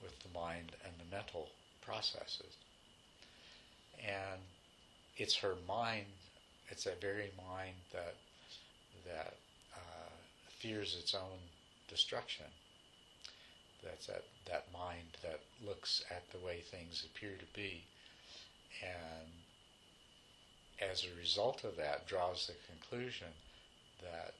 with 0.00 0.16
the 0.22 0.38
mind 0.38 0.70
and 0.84 0.94
the 0.98 1.16
mental 1.16 1.48
processes. 1.84 2.56
And 3.98 4.40
it's 5.16 5.34
her 5.36 5.54
mind, 5.66 6.06
it's 6.68 6.84
that 6.84 7.00
very 7.00 7.30
mind 7.36 7.74
that, 7.92 8.14
that 9.06 9.34
uh, 9.74 10.10
fears 10.60 10.96
its 11.00 11.14
own 11.14 11.38
destruction 11.88 12.46
that's 13.82 14.06
that, 14.06 14.24
that 14.46 14.66
mind 14.72 15.18
that 15.22 15.40
looks 15.66 16.04
at 16.10 16.22
the 16.30 16.44
way 16.44 16.60
things 16.60 17.04
appear 17.04 17.32
to 17.36 17.58
be 17.58 17.82
and 18.82 19.28
as 20.90 21.04
a 21.04 21.20
result 21.20 21.64
of 21.64 21.76
that 21.76 22.06
draws 22.06 22.46
the 22.46 22.54
conclusion 22.72 23.28
that 24.00 24.34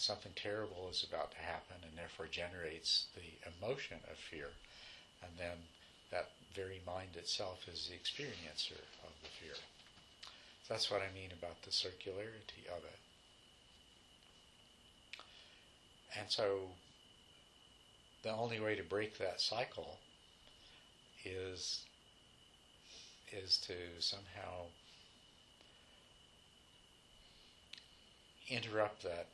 something 0.00 0.32
terrible 0.34 0.88
is 0.90 1.06
about 1.08 1.30
to 1.32 1.38
happen 1.38 1.76
and 1.82 1.96
therefore 1.96 2.26
generates 2.26 3.06
the 3.14 3.48
emotion 3.58 3.98
of 4.10 4.16
fear 4.16 4.50
and 5.22 5.30
then 5.38 5.56
that 6.10 6.30
very 6.54 6.80
mind 6.86 7.16
itself 7.16 7.66
is 7.68 7.88
the 7.88 7.94
experiencer 7.94 8.80
of 9.04 9.12
the 9.22 9.28
fear. 9.40 9.54
So 9.54 10.74
that's 10.74 10.90
what 10.90 11.02
I 11.02 11.14
mean 11.14 11.30
about 11.38 11.60
the 11.62 11.70
circularity 11.70 12.66
of 12.70 12.82
it. 12.84 12.98
And 16.18 16.30
so 16.30 16.60
the 18.22 18.32
only 18.32 18.60
way 18.60 18.74
to 18.74 18.82
break 18.82 19.18
that 19.18 19.40
cycle 19.40 19.98
is 21.24 21.80
is 23.32 23.58
to 23.58 23.74
somehow 23.98 24.66
interrupt 28.48 29.02
that 29.02 29.26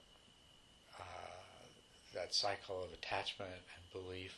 that 2.14 2.34
cycle 2.34 2.82
of 2.82 2.92
attachment 2.92 3.50
and 3.52 4.02
belief 4.02 4.36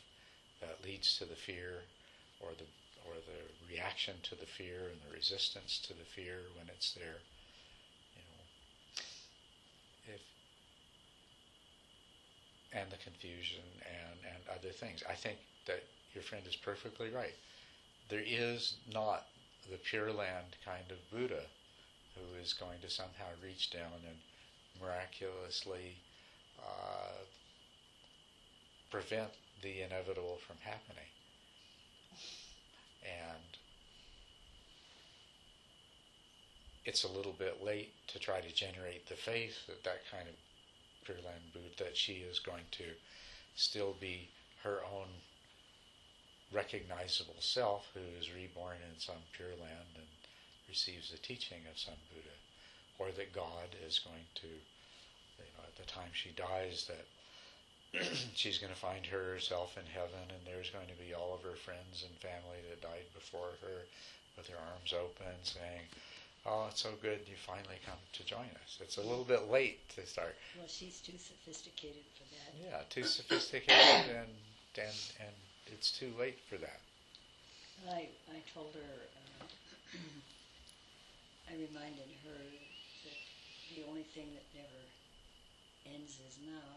that 0.61 0.83
leads 0.83 1.17
to 1.17 1.25
the 1.25 1.35
fear 1.35 1.83
or 2.39 2.49
the 2.57 2.65
or 3.07 3.13
the 3.27 3.73
reaction 3.73 4.15
to 4.23 4.35
the 4.35 4.45
fear 4.45 4.89
and 4.91 4.99
the 5.07 5.15
resistance 5.15 5.79
to 5.79 5.93
the 5.93 6.05
fear 6.05 6.39
when 6.57 6.67
it's 6.69 6.93
there 6.93 7.21
You 8.15 8.23
know, 8.23 8.43
if 10.15 10.21
and 12.73 12.91
the 12.91 12.97
confusion 12.97 13.63
and, 13.85 14.19
and 14.35 14.43
other 14.59 14.71
things. 14.73 15.03
I 15.09 15.13
think 15.13 15.37
that 15.65 15.83
your 16.13 16.23
friend 16.23 16.43
is 16.47 16.55
perfectly 16.55 17.09
right. 17.09 17.33
There 18.09 18.23
is 18.25 18.75
not 18.93 19.27
the 19.71 19.77
Pure 19.77 20.13
Land 20.13 20.55
kind 20.63 20.91
of 20.91 20.97
Buddha 21.11 21.43
who 22.15 22.41
is 22.41 22.53
going 22.53 22.79
to 22.81 22.89
somehow 22.89 23.27
reach 23.43 23.71
down 23.71 23.91
and 24.07 24.17
miraculously 24.81 25.95
uh, 26.59 27.23
prevent 28.95 29.31
the 29.61 29.81
inevitable 29.81 30.39
from 30.47 30.55
happening. 30.63 31.11
And 33.03 33.43
it's 36.85 37.03
a 37.03 37.11
little 37.11 37.35
bit 37.37 37.61
late 37.61 37.91
to 38.07 38.19
try 38.19 38.39
to 38.39 38.55
generate 38.55 39.09
the 39.09 39.15
faith 39.15 39.67
that 39.67 39.83
that 39.83 39.99
kind 40.09 40.29
of 40.29 40.35
Pure 41.03 41.17
Land 41.25 41.43
Buddha 41.51 41.83
that 41.83 41.97
she 41.97 42.23
is 42.23 42.39
going 42.39 42.63
to 42.71 42.85
still 43.55 43.95
be 43.99 44.29
her 44.63 44.79
own 44.95 45.09
recognizable 46.53 47.35
self 47.39 47.87
who 47.93 47.99
is 48.17 48.33
reborn 48.33 48.77
in 48.89 48.97
some 48.97 49.19
Pure 49.35 49.59
Land 49.59 49.91
and 49.95 50.07
receives 50.69 51.11
the 51.11 51.17
teaching 51.17 51.67
of 51.69 51.77
some 51.77 51.99
Buddha. 52.13 52.37
Or 52.97 53.11
that 53.11 53.35
God 53.35 53.75
is 53.85 53.99
going 53.99 54.23
to, 54.35 54.47
you 54.47 55.51
know, 55.51 55.67
at 55.67 55.75
the 55.75 55.91
time 55.91 56.11
she 56.13 56.29
dies, 56.29 56.85
that 56.87 57.05
she's 58.35 58.57
going 58.57 58.73
to 58.73 58.79
find 58.79 59.05
herself 59.05 59.77
in 59.77 59.85
heaven 59.93 60.29
and 60.29 60.41
there's 60.45 60.69
going 60.69 60.87
to 60.87 60.99
be 61.03 61.13
all 61.13 61.33
of 61.33 61.43
her 61.43 61.55
friends 61.55 62.03
and 62.05 62.15
family 62.17 62.59
that 62.69 62.81
died 62.81 63.05
before 63.13 63.55
her 63.61 63.85
with 64.37 64.47
their 64.47 64.59
arms 64.59 64.93
open 64.93 65.33
saying, 65.43 65.87
oh, 66.45 66.67
it's 66.69 66.81
so 66.81 66.93
good 67.01 67.19
you 67.27 67.35
finally 67.35 67.79
come 67.85 67.97
to 68.13 68.23
join 68.23 68.49
us. 68.63 68.77
It's 68.79 68.97
a 68.97 69.01
little 69.01 69.23
bit 69.23 69.49
late 69.49 69.77
to 69.95 70.05
start. 70.05 70.35
Well, 70.57 70.67
she's 70.67 70.99
too 71.01 71.17
sophisticated 71.17 72.05
for 72.15 72.25
that. 72.35 72.53
Yeah, 72.61 72.81
too 72.89 73.03
sophisticated, 73.03 73.75
and 74.09 74.29
and 74.77 74.97
and 75.19 75.35
it's 75.67 75.91
too 75.91 76.11
late 76.19 76.37
for 76.47 76.57
that. 76.57 76.79
I 77.89 78.07
I 78.29 78.39
told 78.53 78.73
her, 78.75 78.95
uh, 79.41 79.45
I 81.49 81.53
reminded 81.53 82.09
her 82.25 82.41
that 83.05 83.19
the 83.75 83.83
only 83.89 84.05
thing 84.13 84.33
that 84.33 84.45
never 84.53 84.81
ends 85.85 86.13
is 86.27 86.37
now, 86.45 86.69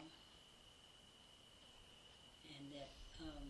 and 2.57 2.72
that 2.72 2.88
um, 3.22 3.46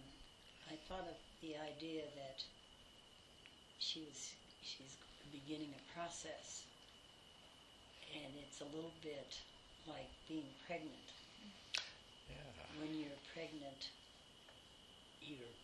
I 0.71 0.77
thought 0.89 1.07
of 1.09 1.17
the 1.43 1.57
idea 1.57 2.03
that 2.17 2.43
she 3.79 4.01
was 4.01 4.33
she's 4.63 4.97
beginning 5.33 5.71
a 5.77 5.83
process, 5.99 6.65
and 8.15 8.33
it's 8.43 8.61
a 8.61 8.69
little 8.75 8.93
bit 9.03 9.37
like 9.87 10.09
being 10.29 10.49
pregnant. 10.67 11.09
Yeah. 12.29 12.37
When 12.81 12.93
you're 12.99 13.21
pregnant, 13.35 13.89
you're 15.23 15.55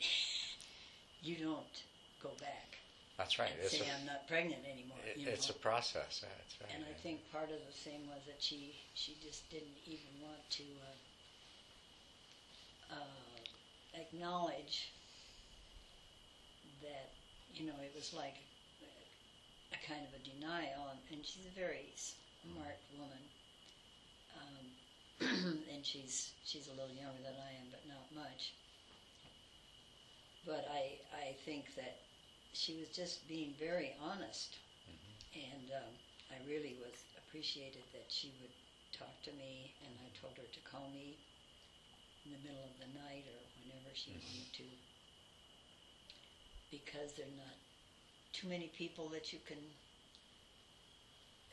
you 1.22 1.36
don't 1.44 1.76
go 2.22 2.30
back 2.40 2.76
That's 3.16 3.38
right. 3.38 3.50
and 3.52 3.60
It's 3.64 3.76
say 3.78 3.88
a, 3.88 3.92
I'm 4.00 4.06
not 4.06 4.28
pregnant 4.28 4.64
anymore. 4.64 4.98
it- 5.04 5.20
it's 5.26 5.48
a 5.50 5.54
process. 5.56 6.20
That's 6.24 6.56
right. 6.60 6.72
And 6.74 6.84
I 6.84 6.94
think 7.02 7.20
part 7.32 7.50
of 7.50 7.60
the 7.64 7.72
thing 7.72 8.00
was 8.08 8.20
that 8.26 8.40
she 8.42 8.74
she 8.94 9.16
just 9.22 9.48
didn't 9.50 9.76
even 9.86 10.12
want 10.20 10.40
to 10.60 10.64
uh, 10.84 10.96
uh, 12.90 13.40
acknowledge 13.94 14.92
that 16.82 17.10
you 17.54 17.66
know 17.66 17.78
it 17.82 17.92
was 17.94 18.12
like 18.12 18.36
a 19.72 19.78
kind 19.86 20.02
of 20.06 20.12
a 20.14 20.22
denial, 20.24 20.90
and, 21.10 21.24
she's 21.24 21.46
a 21.46 21.58
very 21.58 21.92
smart 21.94 22.78
woman, 22.98 23.24
um, 24.34 25.62
and 25.72 25.84
she's 25.84 26.30
she's 26.44 26.66
a 26.68 26.70
little 26.70 26.94
younger 26.94 27.22
than 27.22 27.34
I 27.38 27.52
am, 27.60 27.68
but 27.70 27.82
not 27.86 28.06
much. 28.14 28.52
But 30.46 30.66
I 30.72 30.98
I 31.14 31.34
think 31.44 31.74
that 31.76 31.98
she 32.52 32.74
was 32.80 32.88
just 32.88 33.26
being 33.28 33.54
very 33.58 33.94
honest 34.02 34.56
and 35.34 35.70
um, 35.70 35.92
I 36.30 36.38
really 36.48 36.74
was 36.82 36.94
appreciated 37.18 37.82
that 37.92 38.06
she 38.10 38.32
would 38.40 38.50
talk 38.90 39.14
to 39.22 39.32
me, 39.38 39.74
and 39.86 39.94
I 40.02 40.08
told 40.18 40.34
her 40.36 40.48
to 40.50 40.60
call 40.66 40.90
me 40.90 41.14
in 42.24 42.32
the 42.32 42.38
middle 42.38 42.64
of 42.66 42.78
the 42.78 42.86
night 42.98 43.24
or 43.26 43.38
whenever 43.62 43.94
she 43.94 44.10
Mhm. 44.10 44.22
wanted 44.22 44.52
to, 44.54 44.64
because 46.70 47.12
there 47.12 47.26
are 47.26 47.36
not 47.36 47.56
too 48.32 48.48
many 48.48 48.68
people 48.68 49.08
that 49.10 49.32
you 49.32 49.40
can 49.46 49.58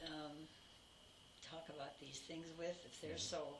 um, 0.03 0.47
talk 1.41 1.69
about 1.69 1.99
these 1.99 2.19
things 2.19 2.47
with 2.57 2.77
if 2.85 2.99
they're 3.01 3.17
Mhm. 3.17 3.19
so, 3.19 3.59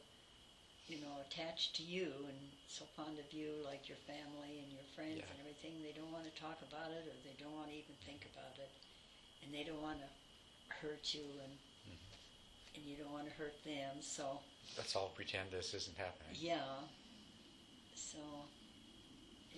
you 0.88 0.98
know, 0.98 1.20
attached 1.20 1.76
to 1.76 1.84
you 1.84 2.26
and 2.28 2.54
so 2.67 2.86
fond 2.86 3.20
of 3.20 3.32
you, 3.34 3.62
like 3.63 3.88
your 3.89 3.98
family 3.98 4.60
and 4.60 4.72
your 4.74 4.84
friends 4.96 5.20
Yeah. 5.20 5.30
and 5.32 5.39
everything. 5.39 5.82
They 5.82 5.93
don't 5.93 6.12
want 6.12 6.26
to 6.26 6.32
talk 6.32 6.62
about 6.62 6.91
it, 6.91 7.08
or 7.08 7.17
they 7.24 7.34
don't 7.34 7.54
want 7.54 7.70
to 7.70 7.76
even 7.76 7.96
think 8.06 8.26
about 8.26 8.58
it 8.60 8.72
and 9.41 9.54
they 9.54 9.63
don't 9.63 9.82
want 9.82 10.00
to 10.00 10.10
hurt 10.76 11.13
you 11.13 11.39
and. 11.43 11.60
And 12.78 12.86
you 12.86 12.96
don't 12.96 13.12
want 13.12 13.26
to 13.26 13.34
hurt 13.34 13.56
them 13.66 13.96
so. 14.02 14.40
Let's 14.78 14.96
all 14.96 15.12
pretend 15.16 15.50
this 15.52 15.74
isn't 15.74 15.98
happening. 15.98 16.36
yeah. 16.40 16.60
So 17.96 18.20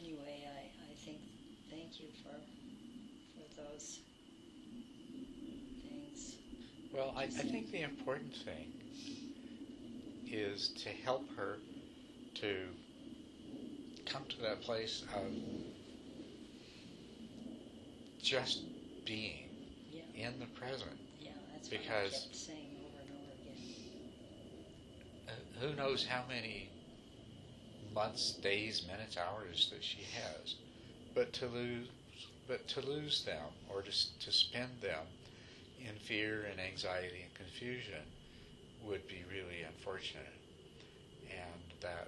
anyway 0.01 0.47
i 0.47 0.91
i 0.91 0.95
think 1.05 1.17
thank 1.69 1.99
you 1.99 2.07
for 2.23 2.29
for 3.35 3.61
those 3.61 3.99
things. 5.83 6.35
Well, 6.93 7.13
I, 7.17 7.23
I 7.23 7.27
think 7.27 7.71
the 7.71 7.81
important 7.81 8.33
thing 8.33 8.71
is 10.31 10.69
to 10.83 10.89
help 10.89 11.25
her 11.35 11.57
to 12.35 12.65
come 14.05 14.23
to 14.29 14.41
that 14.41 14.61
place 14.61 15.03
of 15.15 15.31
just 18.21 18.63
being 19.05 19.49
yeah. 19.91 20.27
in 20.27 20.39
the 20.39 20.45
present. 20.47 20.97
yeah 21.19 21.31
that's 21.51 21.69
what 21.69 21.79
i 21.79 21.83
Because- 21.83 22.11
kept 22.23 22.35
saying 22.35 22.75
over 22.85 23.01
and 23.01 23.09
over 23.11 23.31
again 23.41 23.55
Uh, 25.27 25.31
who 25.61 25.75
knows 25.75 26.05
how 26.05 26.23
many 26.27 26.69
months, 27.93 28.33
days, 28.41 28.85
minutes, 28.87 29.17
hours 29.17 29.69
that 29.71 29.83
she 29.83 30.01
has, 30.13 30.55
but 31.15 31.33
to 31.33 31.47
lose, 31.47 31.87
but 32.47 32.67
to 32.69 32.81
lose 32.81 33.23
them 33.25 33.45
or 33.69 33.81
to 33.81 33.91
to 33.91 34.31
spend 34.31 34.69
them 34.81 35.05
in 35.79 35.95
fear 35.95 36.45
and 36.51 36.59
anxiety 36.59 37.21
and 37.23 37.33
confusion 37.33 38.03
would 38.87 39.07
be 39.07 39.23
really 39.31 39.63
unfortunate. 39.63 40.33
And 41.29 41.81
that, 41.81 42.07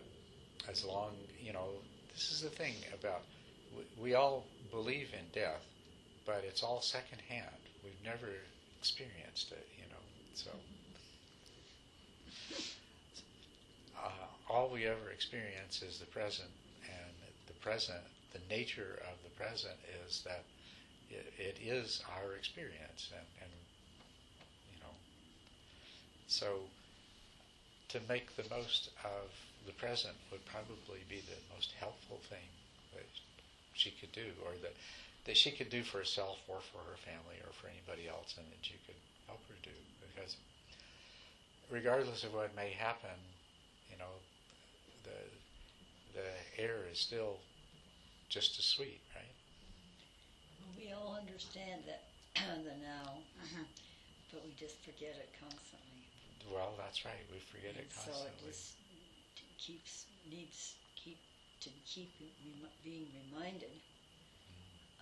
as 0.69 0.83
long 0.85 1.11
you 1.43 1.53
know, 1.53 1.67
this 2.13 2.31
is 2.31 2.41
the 2.41 2.49
thing 2.49 2.73
about 2.93 3.21
we, 4.01 4.13
all 4.15 4.43
believe 4.69 5.09
in 5.13 5.25
death, 5.33 5.63
but 6.25 6.43
it's 6.45 6.63
all 6.63 6.81
secondhand. 6.81 7.45
We've 7.83 8.03
never 8.03 8.27
experienced 8.79 9.51
it, 9.51 9.65
you 9.77 9.85
know. 9.89 10.03
So 10.33 10.51
uh, 14.03 14.09
all 14.51 14.69
we 14.69 14.85
ever 14.85 15.09
experience 15.13 15.81
is 15.81 15.99
the 15.99 16.05
present, 16.07 16.51
and 16.83 17.11
the 17.47 17.53
present, 17.63 18.03
the 18.33 18.43
nature 18.49 18.99
of 19.07 19.15
the 19.23 19.31
present 19.39 19.79
is 20.05 20.21
that 20.27 20.43
it, 21.09 21.31
it 21.39 21.57
is 21.63 22.03
our 22.19 22.35
experience, 22.35 23.09
and, 23.15 23.27
and 23.41 23.51
you 24.73 24.79
know, 24.83 24.91
so 26.27 26.59
to 27.89 27.99
make 28.09 28.35
the 28.35 28.43
most 28.53 28.89
of 29.05 29.31
the 29.65 29.73
present 29.73 30.15
would 30.31 30.43
probably 30.45 31.03
be 31.07 31.23
the 31.27 31.39
most 31.55 31.73
helpful 31.79 32.19
thing 32.29 32.47
that 32.93 33.07
she 33.73 33.91
could 33.91 34.11
do, 34.11 34.35
or 34.43 34.51
that 34.61 34.75
that 35.25 35.37
she 35.37 35.51
could 35.51 35.69
do 35.69 35.83
for 35.83 35.99
herself, 35.99 36.39
or 36.47 36.59
for 36.73 36.79
her 36.89 36.97
family, 36.97 37.37
or 37.45 37.53
for 37.53 37.67
anybody 37.67 38.09
else, 38.09 38.35
and 38.37 38.47
that 38.51 38.67
you 38.67 38.75
could 38.87 38.97
help 39.27 39.39
her 39.47 39.55
do, 39.63 39.75
because 40.01 40.35
regardless 41.69 42.23
of 42.23 42.33
what 42.33 42.55
may 42.55 42.71
happen, 42.71 43.15
you 43.91 43.97
know, 43.99 44.17
the 45.03 45.19
the 46.13 46.61
air 46.61 46.85
is 46.91 46.99
still 46.99 47.39
just 48.29 48.57
as 48.59 48.65
sweet, 48.65 49.01
right? 49.15 49.25
we 50.77 50.91
all 50.93 51.17
understand 51.19 51.81
that 51.87 52.03
the 52.63 52.75
now 52.83 53.17
but 54.31 54.43
we 54.45 54.51
just 54.55 54.79
forget 54.83 55.15
it 55.19 55.29
constantly 55.39 56.03
Well, 56.51 56.73
that's 56.77 57.03
right. 57.05 57.21
We 57.31 57.39
forget 57.39 57.75
and 57.75 57.85
it 57.85 57.91
constantly. 57.93 58.51
so 58.51 58.51
it 58.51 58.55
just 58.55 59.57
keeps 59.57 60.05
needs 60.29 60.75
keep 60.95 61.19
to 61.61 61.69
keep 61.85 62.11
rem- 62.19 62.71
being 62.83 63.07
reminded 63.13 63.71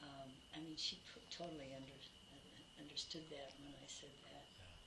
Um, 0.01 0.29
I 0.55 0.59
mean, 0.63 0.75
she 0.79 0.95
p- 1.11 1.21
totally 1.29 1.75
under, 1.75 1.97
uh, 2.31 2.39
understood 2.79 3.27
that 3.31 3.51
when 3.59 3.75
I 3.75 3.87
said 3.87 4.15
that. 4.31 4.43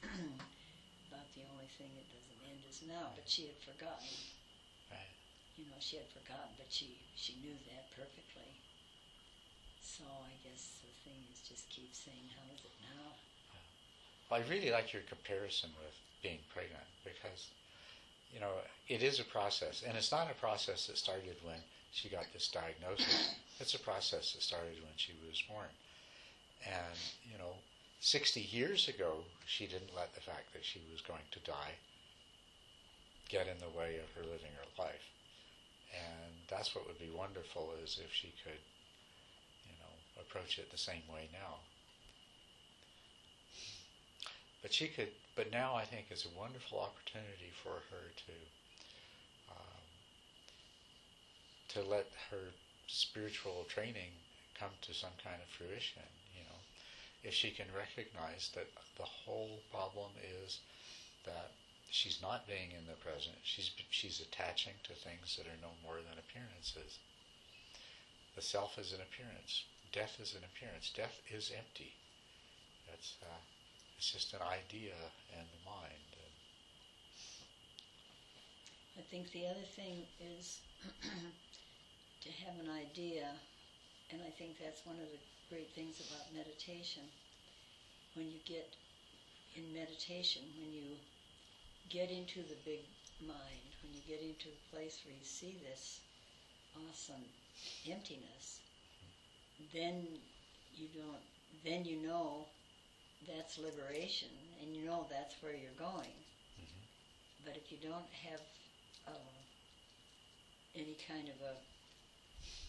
About 1.13 1.29
the 1.37 1.45
only 1.53 1.69
thing 1.77 1.93
that 1.95 2.09
doesn't 2.09 2.41
end 2.49 2.65
is 2.69 2.81
now, 2.89 3.13
but 3.15 3.29
she 3.29 3.47
had 3.53 3.59
forgotten. 3.61 4.09
You 5.57 5.65
know, 5.69 5.81
she 5.81 5.97
had 5.97 6.09
forgotten, 6.09 6.53
but 6.57 6.67
she 6.71 6.97
she 7.17 7.37
knew 7.43 7.57
that 7.69 7.91
perfectly. 7.95 8.51
So 9.83 10.05
I 10.05 10.33
guess 10.43 10.81
the 10.81 10.93
thing 11.05 11.21
is 11.33 11.41
just 11.47 11.69
keep 11.69 11.95
saying, 11.95 12.31
"How 12.37 12.45
is 12.55 12.61
it 12.65 12.77
now?" 12.83 13.13
Well, 14.31 14.41
I 14.41 14.49
really 14.49 14.71
like 14.71 14.93
your 14.93 15.03
comparison 15.03 15.71
with 15.79 15.95
being 16.23 16.39
pregnant 16.55 16.89
because, 17.05 17.49
you 18.33 18.41
know, 18.41 18.53
it 18.89 19.03
is 19.03 19.21
a 19.21 19.25
process, 19.25 19.83
and 19.87 19.97
it's 19.97 20.11
not 20.13 20.31
a 20.31 20.35
process 20.35 20.87
that 20.87 20.97
started 20.97 21.37
when 21.43 21.61
she 21.93 22.09
got 22.09 22.33
this 22.33 22.49
diagnosis. 22.49 23.35
It's 23.61 23.75
a 23.75 23.79
process 23.79 24.33
that 24.33 24.43
started 24.43 24.83
when 24.83 24.97
she 24.97 25.13
was 25.25 25.41
born, 25.49 25.69
and 26.67 26.99
you 27.31 27.39
know, 27.39 27.55
60 28.01 28.41
years 28.41 28.89
ago, 28.89 29.23
she 29.47 29.67
didn't 29.69 29.95
let 29.95 30.13
the 30.15 30.21
fact 30.21 30.53
that 30.53 30.65
she 30.65 30.81
was 30.91 31.01
going 31.01 31.23
to 31.31 31.39
die 31.41 31.75
get 33.29 33.47
in 33.47 33.59
the 33.61 33.79
way 33.79 33.99
of 34.03 34.11
her 34.17 34.23
living 34.29 34.51
her 34.59 34.83
life, 34.83 35.07
and 35.93 36.33
that's 36.49 36.75
what 36.75 36.87
would 36.87 36.99
be 36.99 37.11
wonderful 37.15 37.71
is 37.83 38.01
if 38.03 38.13
she 38.13 38.33
could, 38.43 38.61
you 39.67 39.77
know, 39.79 39.93
approach 40.21 40.59
it 40.59 40.71
the 40.71 40.79
same 40.79 41.03
way 41.13 41.29
now. 41.33 41.61
But 44.63 44.73
she 44.73 44.89
could, 44.89 45.11
but 45.35 45.51
now 45.51 45.75
I 45.75 45.85
think 45.85 46.07
is 46.11 46.25
a 46.25 46.39
wonderful 46.39 46.79
opportunity 46.79 47.51
for 47.63 47.83
her 47.91 48.05
to 48.27 48.33
um, 49.51 49.85
to 51.69 51.83
let 51.83 52.07
her 52.31 52.55
spiritual 52.87 53.67
training 53.69 54.13
come 54.59 54.71
to 54.83 54.95
some 54.95 55.11
kind 55.23 55.37
of 55.43 55.49
fruition. 55.49 56.03
You 56.37 56.45
know, 56.45 56.59
if 57.25 57.35
she 57.35 57.51
can 57.51 57.67
recognize 57.77 58.51
that 58.55 58.69
the 58.97 59.05
whole 59.05 59.59
problem 59.73 60.11
is 60.45 60.61
that 61.25 61.51
she's 61.93 62.23
not 62.23 62.49
being 62.49 62.73
in 62.73 62.89
the 62.89 62.97
present, 63.05 63.37
she's 63.45 63.71
she's 63.91 64.19
attaching 64.21 64.73
to 64.83 64.95
things 64.97 65.37
that 65.37 65.47
are 65.47 65.61
no 65.61 65.77
more 65.85 66.01
than 66.01 66.17
appearances. 66.17 66.99
The 68.35 68.41
self 68.41 68.79
is 68.79 68.93
an 68.97 69.05
appearance. 69.05 69.65
Death 69.93 70.17
is 70.19 70.33
an 70.33 70.41
appearance. 70.41 70.91
Death 70.97 71.21
is 71.29 71.53
empty. 71.53 71.93
That's 72.89 73.21
uh, 73.23 73.41
it's 73.99 74.11
just 74.11 74.33
an 74.33 74.41
idea 74.41 74.97
in 75.37 75.45
the 75.45 75.63
mind. 75.69 76.09
And 76.17 76.33
I 78.97 79.05
think 79.13 79.31
the 79.33 79.45
other 79.53 79.69
thing 79.77 80.09
is 80.41 80.65
to 82.25 82.29
have 82.41 82.57
an 82.57 82.73
idea, 82.73 83.29
and 84.11 84.23
I 84.25 84.31
think 84.41 84.57
that's 84.57 84.81
one 84.89 84.97
of 84.97 85.13
the 85.13 85.21
great 85.53 85.69
things 85.77 86.01
about 86.09 86.33
meditation. 86.33 87.05
When 88.17 88.33
you 88.33 88.41
get 88.49 88.73
in 89.57 89.69
meditation, 89.77 90.43
when 90.57 90.73
you 90.73 90.97
get 91.93 92.11
into 92.11 92.41
the 92.43 92.57
big 92.65 92.83
mind, 93.21 93.77
when 93.83 93.93
you 93.95 94.01
get 94.07 94.21
into 94.23 94.49
the 94.49 94.71
place 94.71 95.01
where 95.05 95.15
you 95.15 95.25
see 95.25 95.57
this 95.63 96.01
awesome 96.77 97.25
emptiness, 97.91 98.61
then 99.73 100.21
you 100.75 100.89
don't. 100.89 101.23
Then 101.65 101.85
you 101.85 101.97
know 101.97 102.49
that's 103.27 103.59
liberation, 103.59 104.31
and 104.61 104.75
you 104.75 104.85
know 104.85 105.07
that's 105.11 105.35
where 105.43 105.55
you're 105.55 105.73
going. 105.73 106.17
Mhm. 106.61 106.87
But 107.45 107.57
if 107.57 107.73
you 107.73 107.79
don't 107.79 108.13
have 108.13 108.43
uh, 109.07 109.13
any 110.75 110.95
kind 111.09 111.29
of 111.29 111.41
a 111.41 111.57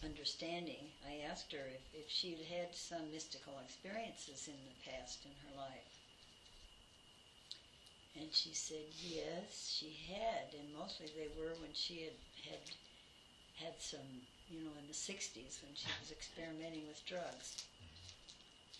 understanding, 0.04 0.92
I 1.04 1.16
asked 1.28 1.50
her 1.52 1.66
if, 1.66 1.80
if 1.92 2.08
she'd 2.08 2.40
had 2.42 2.74
some 2.74 3.10
mystical 3.10 3.58
experiences 3.58 4.46
in 4.46 4.64
the 4.64 4.90
past 4.90 5.24
in 5.24 5.32
her 5.42 5.56
life. 5.56 5.93
And 8.18 8.28
she 8.32 8.54
said 8.54 8.86
yes, 9.02 9.76
she 9.78 9.96
had, 10.08 10.54
and 10.54 10.72
mostly 10.78 11.06
they 11.16 11.28
were 11.38 11.54
when 11.60 11.74
she 11.74 12.02
had 12.02 12.18
had 12.48 12.62
had 13.54 13.74
some, 13.80 14.06
you 14.50 14.60
know, 14.60 14.70
in 14.78 14.86
the 14.86 14.94
'60s 14.94 15.62
when 15.62 15.74
she 15.74 15.86
was 16.00 16.10
experimenting 16.10 16.86
with 16.86 17.04
drugs. 17.06 17.56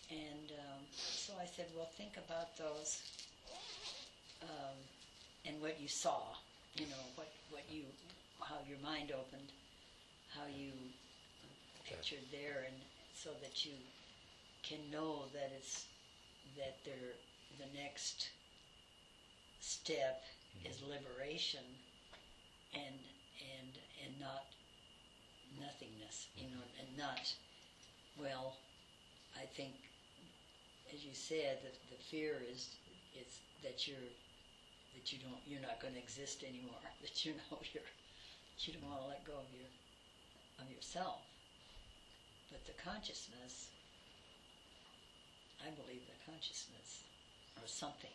And 0.09 0.51
um, 0.51 0.81
so 0.93 1.33
I 1.41 1.45
said, 1.45 1.67
well, 1.75 1.89
think 1.97 2.15
about 2.17 2.55
those 2.57 3.01
um, 4.41 4.77
and 5.45 5.61
what 5.61 5.79
you 5.81 5.87
saw. 5.87 6.35
You 6.75 6.85
know, 6.87 7.03
what 7.15 7.31
what 7.49 7.63
you, 7.71 7.83
how 8.41 8.59
your 8.67 8.79
mind 8.79 9.11
opened, 9.11 9.51
how 10.29 10.45
you 10.47 10.71
pictured 11.87 12.25
there, 12.31 12.65
and 12.67 12.75
so 13.13 13.29
that 13.41 13.65
you 13.65 13.73
can 14.63 14.79
know 14.91 15.23
that 15.33 15.51
it's 15.57 15.85
that 16.57 16.77
they're 16.85 17.15
the 17.59 17.69
next 17.77 18.29
step 19.65 20.21
is 20.63 20.81
liberation 20.81 21.65
and 22.73 22.99
and 23.41 23.79
and 24.03 24.19
not 24.19 24.45
nothingness 25.59 26.27
you 26.35 26.43
know 26.43 26.61
and 26.79 26.87
not 26.95 27.33
well 28.15 28.55
i 29.35 29.45
think 29.57 29.73
as 30.93 31.03
you 31.03 31.13
said 31.13 31.57
that 31.63 31.73
the 31.89 31.97
fear 32.11 32.43
is 32.51 32.67
is 33.15 33.39
that 33.63 33.87
you're 33.87 34.09
that 34.93 35.11
you 35.11 35.17
don't 35.17 35.41
you're 35.47 35.61
not 35.61 35.79
going 35.81 35.93
to 35.93 35.99
exist 35.99 36.43
anymore 36.43 36.79
that 37.01 37.25
you 37.25 37.33
know 37.33 37.57
you're 37.73 37.89
you 38.59 38.73
don't 38.73 38.83
want 38.87 39.01
to 39.01 39.07
let 39.07 39.23
go 39.25 39.33
of 39.33 39.51
your 39.51 39.67
of 40.57 40.71
yourself. 40.71 41.19
But 42.49 42.65
the 42.65 42.71
consciousness 42.81 43.67
i 45.65 45.69
believe 45.69 46.01
the 46.05 46.31
consciousness 46.31 47.03
or 47.57 47.67
something 47.67 48.11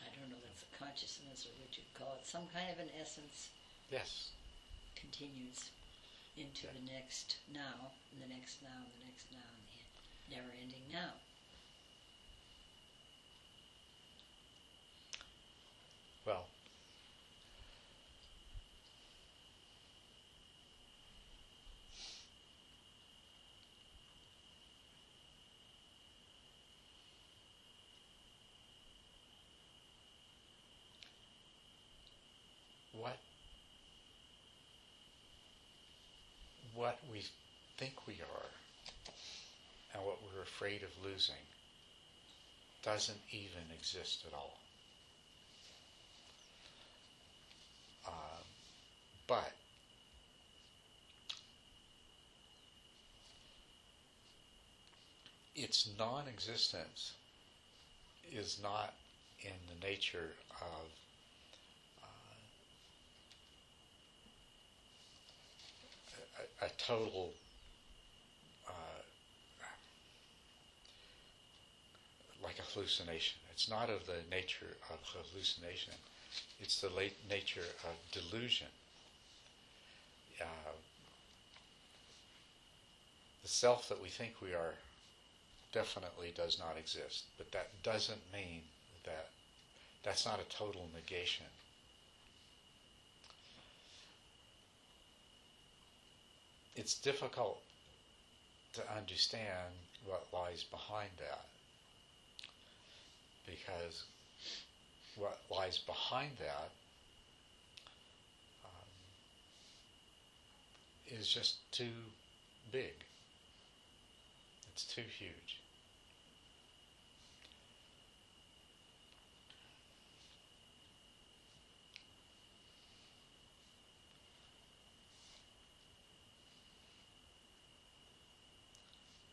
I 0.00 0.08
don't 0.14 0.28
know 0.30 0.36
if 0.40 0.50
it's 0.52 0.64
a 0.64 0.72
consciousness 0.78 1.46
or 1.46 1.52
what 1.60 1.76
you'd 1.76 1.92
call 1.94 2.16
it, 2.20 2.26
some 2.26 2.46
kind 2.52 2.70
of 2.72 2.78
an 2.78 2.90
essence 3.00 3.50
Yes. 3.90 4.30
continues 4.94 5.70
into 6.36 6.66
the 6.66 6.84
next 6.92 7.36
now, 7.52 7.92
and 8.12 8.20
the 8.22 8.28
next 8.28 8.62
now, 8.62 8.76
and 8.76 8.92
the 9.00 9.06
next 9.08 9.32
now, 9.32 9.46
and 9.48 9.64
the 10.28 10.36
never 10.36 10.48
ending 10.62 10.82
now. 10.92 11.12
Well, 16.26 16.44
what 32.92 33.18
what 36.74 36.98
we 37.12 37.22
think 37.76 38.06
we 38.06 38.14
are 38.14 38.50
and 39.94 40.04
what 40.04 40.18
we're 40.22 40.42
afraid 40.42 40.82
of 40.82 40.90
losing 41.04 41.34
doesn't 42.82 43.18
even 43.30 43.62
exist 43.74 44.24
at 44.26 44.34
all. 44.34 44.58
Uh, 48.06 48.42
but 49.26 49.52
its 55.56 55.88
non-existence 55.98 57.14
is 58.30 58.60
not 58.62 58.94
in 59.42 59.52
the 59.68 59.86
nature 59.86 60.34
of 60.60 60.86
uh, 62.02 62.06
a, 66.62 66.66
a 66.66 66.68
total 66.78 67.32
uh, 68.68 69.02
like 72.56 72.66
a 72.66 72.72
hallucination. 72.72 73.38
It's 73.52 73.68
not 73.68 73.90
of 73.90 74.06
the 74.06 74.20
nature 74.30 74.76
of 74.90 74.98
hallucination. 75.04 75.94
It's 76.60 76.80
the 76.80 76.88
late 76.90 77.16
nature 77.28 77.68
of 77.84 77.94
delusion. 78.12 78.68
Uh, 80.40 80.72
the 83.42 83.48
self 83.48 83.88
that 83.88 84.02
we 84.02 84.08
think 84.08 84.34
we 84.42 84.54
are 84.54 84.74
definitely 85.72 86.32
does 86.36 86.58
not 86.58 86.76
exist, 86.78 87.24
but 87.38 87.50
that 87.52 87.68
doesn't 87.82 88.20
mean 88.32 88.62
that 89.04 89.28
that's 90.02 90.26
not 90.26 90.40
a 90.40 90.56
total 90.56 90.88
negation. 90.94 91.46
It's 96.74 96.94
difficult 96.94 97.60
to 98.74 98.82
understand 98.94 99.72
what 100.04 100.26
lies 100.32 100.62
behind 100.62 101.10
that 101.18 101.46
because 103.46 104.04
what 105.16 105.40
lies 105.50 105.78
behind 105.78 106.32
that 106.38 106.70
um, 108.64 108.88
is 111.06 111.28
just 111.28 111.70
too 111.72 111.92
big. 112.70 112.92
It's 114.72 114.84
too 114.84 115.02
huge. 115.18 115.60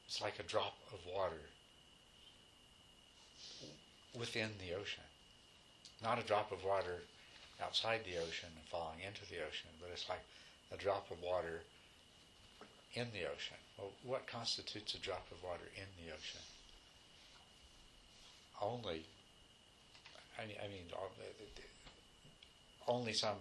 It's 0.07 0.21
like 0.21 0.39
a 0.39 0.43
drop 0.43 0.77
of 0.93 0.99
water 1.11 1.41
within 4.17 4.49
the 4.59 4.75
ocean. 4.75 5.03
Not 6.01 6.19
a 6.19 6.23
drop 6.23 6.51
of 6.51 6.63
water 6.63 7.01
outside 7.63 8.01
the 8.05 8.17
ocean 8.17 8.49
and 8.55 8.65
falling 8.67 8.99
into 9.05 9.21
the 9.29 9.39
ocean, 9.45 9.69
but 9.79 9.89
it's 9.91 10.09
like 10.09 10.23
a 10.71 10.77
drop 10.77 11.09
of 11.11 11.21
water 11.21 11.61
in 12.93 13.07
the 13.13 13.25
ocean. 13.25 13.57
Well, 13.77 13.91
what 14.03 14.27
constitutes 14.27 14.93
a 14.93 14.99
drop 14.99 15.25
of 15.31 15.41
water 15.43 15.65
in 15.75 15.87
the 15.97 16.11
ocean? 16.13 16.41
Only, 18.61 19.05
I 20.39 20.45
mean, 20.45 20.57
I 20.63 20.67
mean 20.67 20.85
only 22.87 23.13
some 23.13 23.37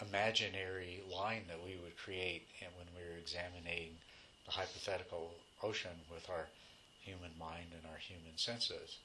imaginary 0.00 1.02
line 1.10 1.42
that 1.48 1.62
we 1.64 1.76
would 1.82 1.96
create 1.96 2.46
when 2.60 2.86
we 2.94 3.08
were 3.08 3.18
examining 3.18 3.96
the 4.44 4.52
hypothetical 4.52 5.30
ocean 5.62 5.96
with 6.12 6.28
our 6.30 6.46
human 7.00 7.30
mind 7.38 7.66
and 7.72 7.82
our 7.90 7.98
human 7.98 8.36
senses. 8.36 8.98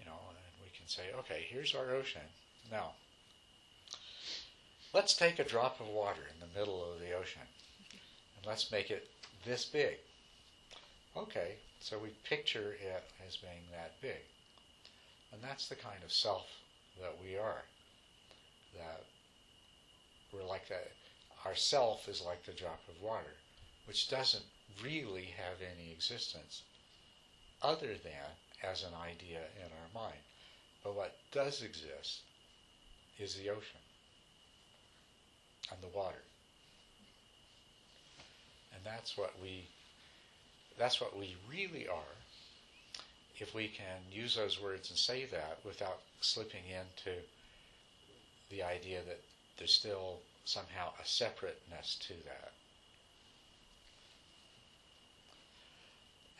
You 0.00 0.06
know, 0.06 0.18
and 0.28 0.38
we 0.62 0.70
can 0.76 0.88
say, 0.88 1.02
okay, 1.18 1.46
here's 1.48 1.74
our 1.74 1.94
ocean. 1.94 2.22
Now, 2.70 2.92
let's 4.94 5.14
take 5.14 5.38
a 5.38 5.44
drop 5.44 5.78
of 5.80 5.88
water 5.88 6.22
in 6.32 6.40
the 6.40 6.58
middle 6.58 6.82
of 6.82 7.00
the 7.00 7.12
ocean 7.12 7.42
and 8.36 8.46
let's 8.46 8.72
make 8.72 8.90
it 8.90 9.08
this 9.44 9.64
big. 9.66 9.96
Okay, 11.16 11.56
so 11.80 11.98
we 11.98 12.10
picture 12.24 12.72
it 12.80 13.04
as 13.26 13.36
being 13.36 13.62
that 13.72 14.00
big. 14.00 14.22
And 15.32 15.42
that's 15.42 15.68
the 15.68 15.74
kind 15.74 16.02
of 16.04 16.12
self 16.12 16.46
that 17.00 17.14
we 17.22 17.36
are. 17.36 17.64
That 18.76 19.04
we're 20.32 20.44
like 20.44 20.68
that. 20.68 20.92
Our 21.44 21.54
self 21.54 22.08
is 22.08 22.22
like 22.22 22.44
the 22.44 22.52
drop 22.52 22.80
of 22.88 23.02
water, 23.02 23.34
which 23.86 24.08
doesn't 24.08 24.44
really 24.82 25.34
have 25.36 25.56
any 25.60 25.92
existence 25.92 26.62
other 27.62 27.94
than 28.02 28.36
as 28.62 28.82
an 28.82 28.92
idea 28.94 29.40
in 29.56 29.64
our 29.64 30.02
mind. 30.02 30.20
But 30.84 30.96
what 30.96 31.16
does 31.32 31.62
exist 31.62 32.20
is 33.18 33.34
the 33.34 33.50
ocean 33.50 33.80
and 35.70 35.80
the 35.82 35.96
water. 35.96 36.22
And 38.74 38.82
that's 38.84 39.16
what 39.16 39.34
we 39.42 39.68
that's 40.78 41.00
what 41.00 41.16
we 41.16 41.36
really 41.48 41.86
are 41.88 42.16
if 43.38 43.54
we 43.54 43.68
can 43.68 44.00
use 44.10 44.34
those 44.34 44.60
words 44.60 44.88
and 44.88 44.98
say 44.98 45.26
that 45.26 45.58
without 45.64 46.00
slipping 46.20 46.64
into 46.68 47.18
the 48.50 48.62
idea 48.62 49.00
that 49.06 49.20
there's 49.58 49.72
still 49.72 50.20
somehow 50.44 50.90
a 51.02 51.06
separateness 51.06 51.98
to 52.00 52.14
that. 52.24 52.52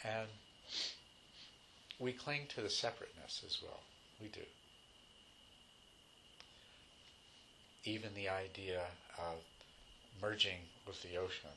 And 0.03 0.29
we 2.01 2.13
cling 2.13 2.47
to 2.49 2.63
the 2.63 2.71
separateness 2.71 3.43
as 3.47 3.59
well. 3.63 3.81
We 4.21 4.29
do. 4.29 4.41
Even 7.85 8.15
the 8.15 8.29
idea 8.29 8.83
of 9.19 9.39
merging 10.21 10.61
with 10.87 11.01
the 11.03 11.17
ocean, 11.17 11.51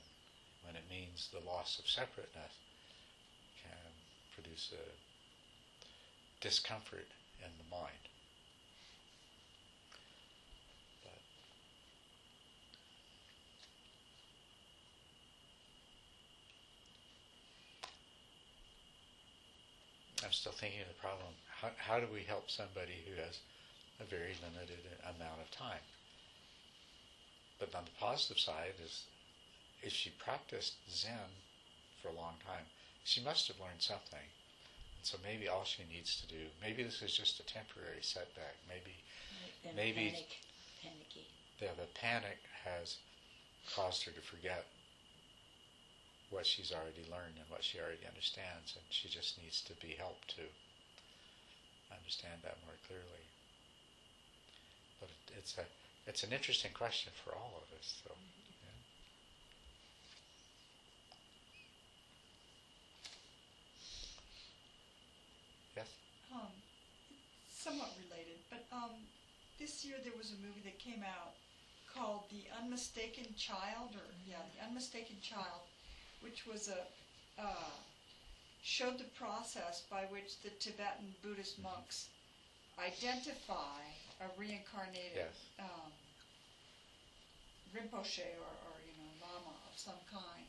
when 0.65 0.75
it 0.75 0.83
means 0.89 1.29
the 1.31 1.49
loss 1.49 1.79
of 1.79 1.87
separateness, 1.87 2.53
can 3.61 3.91
produce 4.35 4.73
a 4.73 6.43
discomfort 6.43 7.07
in 7.39 7.51
the 7.57 7.75
mind. 7.75 8.09
But 11.03 11.19
I'm 20.23 20.31
still 20.31 20.51
thinking 20.53 20.81
of 20.81 20.87
the 20.87 20.99
problem. 21.01 21.33
How, 21.61 21.69
how 21.77 21.99
do 21.99 22.07
we 22.11 22.23
help 22.23 22.49
somebody 22.49 23.03
who 23.07 23.19
has 23.21 23.39
a 23.99 24.05
very 24.05 24.35
limited 24.41 24.79
amount 25.03 25.41
of 25.41 25.51
time? 25.51 25.83
But 27.59 27.73
on 27.75 27.85
the 27.85 27.95
positive 27.99 28.39
side 28.39 28.73
is 28.83 29.03
if 29.81 29.91
she 29.93 30.11
practiced 30.11 30.73
Zen 30.89 31.31
for 32.01 32.07
a 32.09 32.15
long 32.15 32.35
time, 32.45 32.65
she 33.03 33.21
must 33.23 33.47
have 33.47 33.59
learned 33.59 33.79
something. 33.81 34.23
And 34.97 35.03
so 35.03 35.17
maybe 35.23 35.47
all 35.47 35.63
she 35.65 35.83
needs 35.91 36.19
to 36.21 36.27
do, 36.27 36.47
maybe 36.61 36.83
this 36.83 37.01
is 37.01 37.15
just 37.15 37.39
a 37.39 37.45
temporary 37.45 38.01
setback. 38.01 38.55
Maybe 38.67 38.95
Maybe- 39.75 40.11
panic, 40.11 40.39
panicky. 40.81 41.27
the, 41.59 41.67
the 41.81 41.87
panic 41.93 42.39
has 42.65 42.97
caused 43.75 44.03
her 44.03 44.11
to 44.11 44.21
forget 44.21 44.65
what 46.33 46.45
she's 46.45 46.73
already 46.73 47.05
learned 47.13 47.37
and 47.37 47.45
what 47.47 47.63
she 47.63 47.77
already 47.79 48.01
understands, 48.09 48.73
and 48.75 48.83
she 48.89 49.07
just 49.07 49.37
needs 49.37 49.61
to 49.61 49.73
be 49.77 49.93
helped 49.93 50.33
to 50.35 50.41
understand 51.93 52.41
that 52.41 52.57
more 52.65 52.75
clearly. 52.89 53.23
But 54.99 55.09
it, 55.13 55.37
it's 55.37 55.53
a 55.61 55.65
it's 56.09 56.23
an 56.23 56.33
interesting 56.33 56.73
question 56.73 57.13
for 57.23 57.31
all 57.31 57.63
of 57.63 57.69
us. 57.79 58.01
So, 58.03 58.11
yes, 65.77 65.87
Um, 66.33 66.51
somewhat 67.47 67.95
related, 68.03 68.41
but 68.49 68.65
um, 68.73 69.07
this 69.59 69.85
year 69.85 69.95
there 70.03 70.17
was 70.17 70.31
a 70.35 70.39
movie 70.43 70.65
that 70.65 70.79
came 70.79 71.05
out 71.07 71.39
called 71.93 72.25
The 72.33 72.49
Unmistaken 72.59 73.31
Child, 73.37 73.95
or 73.95 74.07
yeah, 74.27 74.41
The 74.57 74.65
Unmistaken 74.67 75.21
Child, 75.21 75.69
which 76.23 76.45
was 76.47 76.69
a 76.69 76.81
uh, 77.41 77.73
showed 78.63 78.97
the 78.97 79.09
process 79.19 79.83
by 79.91 80.03
which 80.09 80.39
the 80.41 80.49
Tibetan 80.59 81.13
Buddhist 81.21 81.61
monks 81.61 82.07
identify 82.79 83.81
a 84.21 84.27
reincarnated 84.39 85.15
Yes. 85.27 85.35
um, 85.59 85.91
Rinpoche 87.75 88.23
or, 88.39 88.53
or 88.69 88.75
you 88.87 88.93
know 88.97 89.11
Lama 89.21 89.55
of 89.69 89.75
some 89.77 89.99
kind. 90.11 90.45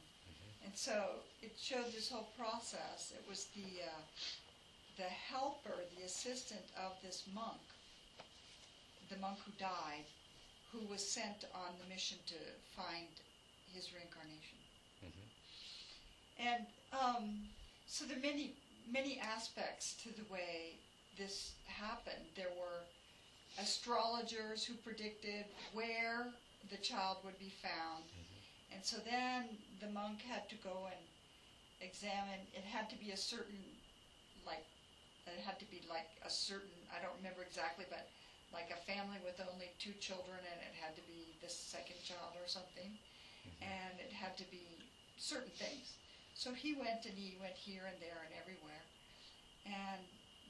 And 0.64 0.72
so 0.76 1.24
it 1.42 1.52
showed 1.60 1.92
this 1.92 2.10
whole 2.10 2.28
process. 2.38 3.12
It 3.16 3.24
was 3.28 3.46
the 3.56 3.82
uh, 3.84 4.00
the 4.96 5.10
helper, 5.10 5.74
the 5.98 6.04
assistant 6.04 6.64
of 6.78 6.92
this 7.02 7.24
monk, 7.34 7.60
the 9.10 9.16
monk 9.18 9.38
who 9.44 9.52
died, 9.58 10.06
who 10.72 10.86
was 10.86 11.02
sent 11.04 11.44
on 11.54 11.74
the 11.82 11.88
mission 11.92 12.18
to 12.28 12.38
find 12.76 13.08
his 13.74 13.92
reincarnation. 13.92 14.58
And 16.38 16.66
um, 16.92 17.46
so 17.86 18.04
there 18.04 18.16
are 18.16 18.20
many, 18.20 18.54
many 18.90 19.20
aspects 19.20 19.94
to 20.02 20.08
the 20.10 20.24
way 20.32 20.78
this 21.18 21.52
happened. 21.66 22.26
There 22.36 22.52
were 22.58 22.82
astrologers 23.58 24.64
who 24.64 24.74
predicted 24.74 25.46
where 25.72 26.26
the 26.70 26.78
child 26.78 27.18
would 27.24 27.38
be 27.38 27.52
found. 27.62 28.04
And 28.72 28.84
so 28.84 28.96
then 29.04 29.46
the 29.80 29.90
monk 29.94 30.22
had 30.22 30.48
to 30.50 30.56
go 30.56 30.90
and 30.90 31.02
examine, 31.80 32.42
it 32.54 32.64
had 32.64 32.90
to 32.90 32.96
be 32.96 33.12
a 33.12 33.16
certain, 33.16 33.62
like, 34.46 34.64
it 35.26 35.40
had 35.46 35.58
to 35.60 35.68
be 35.70 35.80
like 35.88 36.10
a 36.26 36.30
certain, 36.30 36.74
I 36.90 37.00
don't 37.00 37.14
remember 37.16 37.42
exactly, 37.46 37.86
but 37.88 38.10
like 38.52 38.70
a 38.70 38.80
family 38.86 39.18
with 39.24 39.40
only 39.40 39.70
two 39.78 39.94
children 39.98 40.38
and 40.38 40.58
it 40.62 40.74
had 40.78 40.94
to 40.94 41.04
be 41.10 41.34
the 41.42 41.50
second 41.50 41.96
child 42.02 42.34
or 42.38 42.46
something. 42.46 42.90
And 43.62 43.94
it 44.00 44.12
had 44.12 44.36
to 44.38 44.46
be 44.50 44.66
certain 45.18 45.52
things. 45.54 45.96
So 46.34 46.52
he 46.52 46.74
went 46.74 47.06
and 47.06 47.16
he 47.16 47.38
went 47.40 47.54
here 47.54 47.86
and 47.86 47.96
there 48.02 48.20
and 48.26 48.34
everywhere. 48.36 48.84
And 49.64 50.02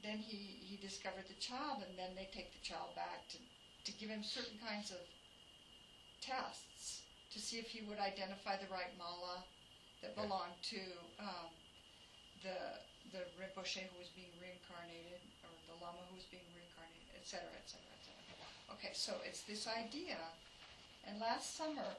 then 0.03 0.17
he, 0.17 0.59
he 0.59 0.75
discovered 0.81 1.29
the 1.29 1.39
child 1.39 1.85
and 1.87 1.95
then 1.97 2.13
they 2.17 2.27
take 2.33 2.51
the 2.51 2.61
child 2.65 2.93
back 2.97 3.29
to, 3.31 3.39
to 3.39 3.91
give 3.97 4.09
him 4.09 4.21
certain 4.21 4.59
kinds 4.59 4.91
of 4.91 4.99
tests 6.19 7.05
to 7.31 7.39
see 7.39 7.57
if 7.59 7.69
he 7.69 7.85
would 7.85 7.99
identify 7.99 8.57
the 8.57 8.67
right 8.71 8.91
mala 8.97 9.45
that 10.01 10.15
belonged 10.15 10.57
to 10.73 10.81
um, 11.19 11.51
the 12.43 12.81
the 13.13 13.21
Rinpoche 13.37 13.85
who 13.85 13.95
was 14.01 14.09
being 14.17 14.33
reincarnated 14.41 15.21
or 15.45 15.53
the 15.69 15.77
Lama 15.79 16.01
who 16.09 16.17
was 16.17 16.27
being 16.27 16.43
reincarnated, 16.51 17.13
et 17.15 17.23
cetera, 17.23 17.53
et 17.53 17.67
cetera, 17.69 17.93
et 17.95 18.03
cetera. 18.03 18.47
Okay, 18.73 18.91
so 18.91 19.13
it's 19.23 19.45
this 19.45 19.69
idea. 19.69 20.17
And 21.05 21.21
last 21.21 21.55
summer, 21.55 21.95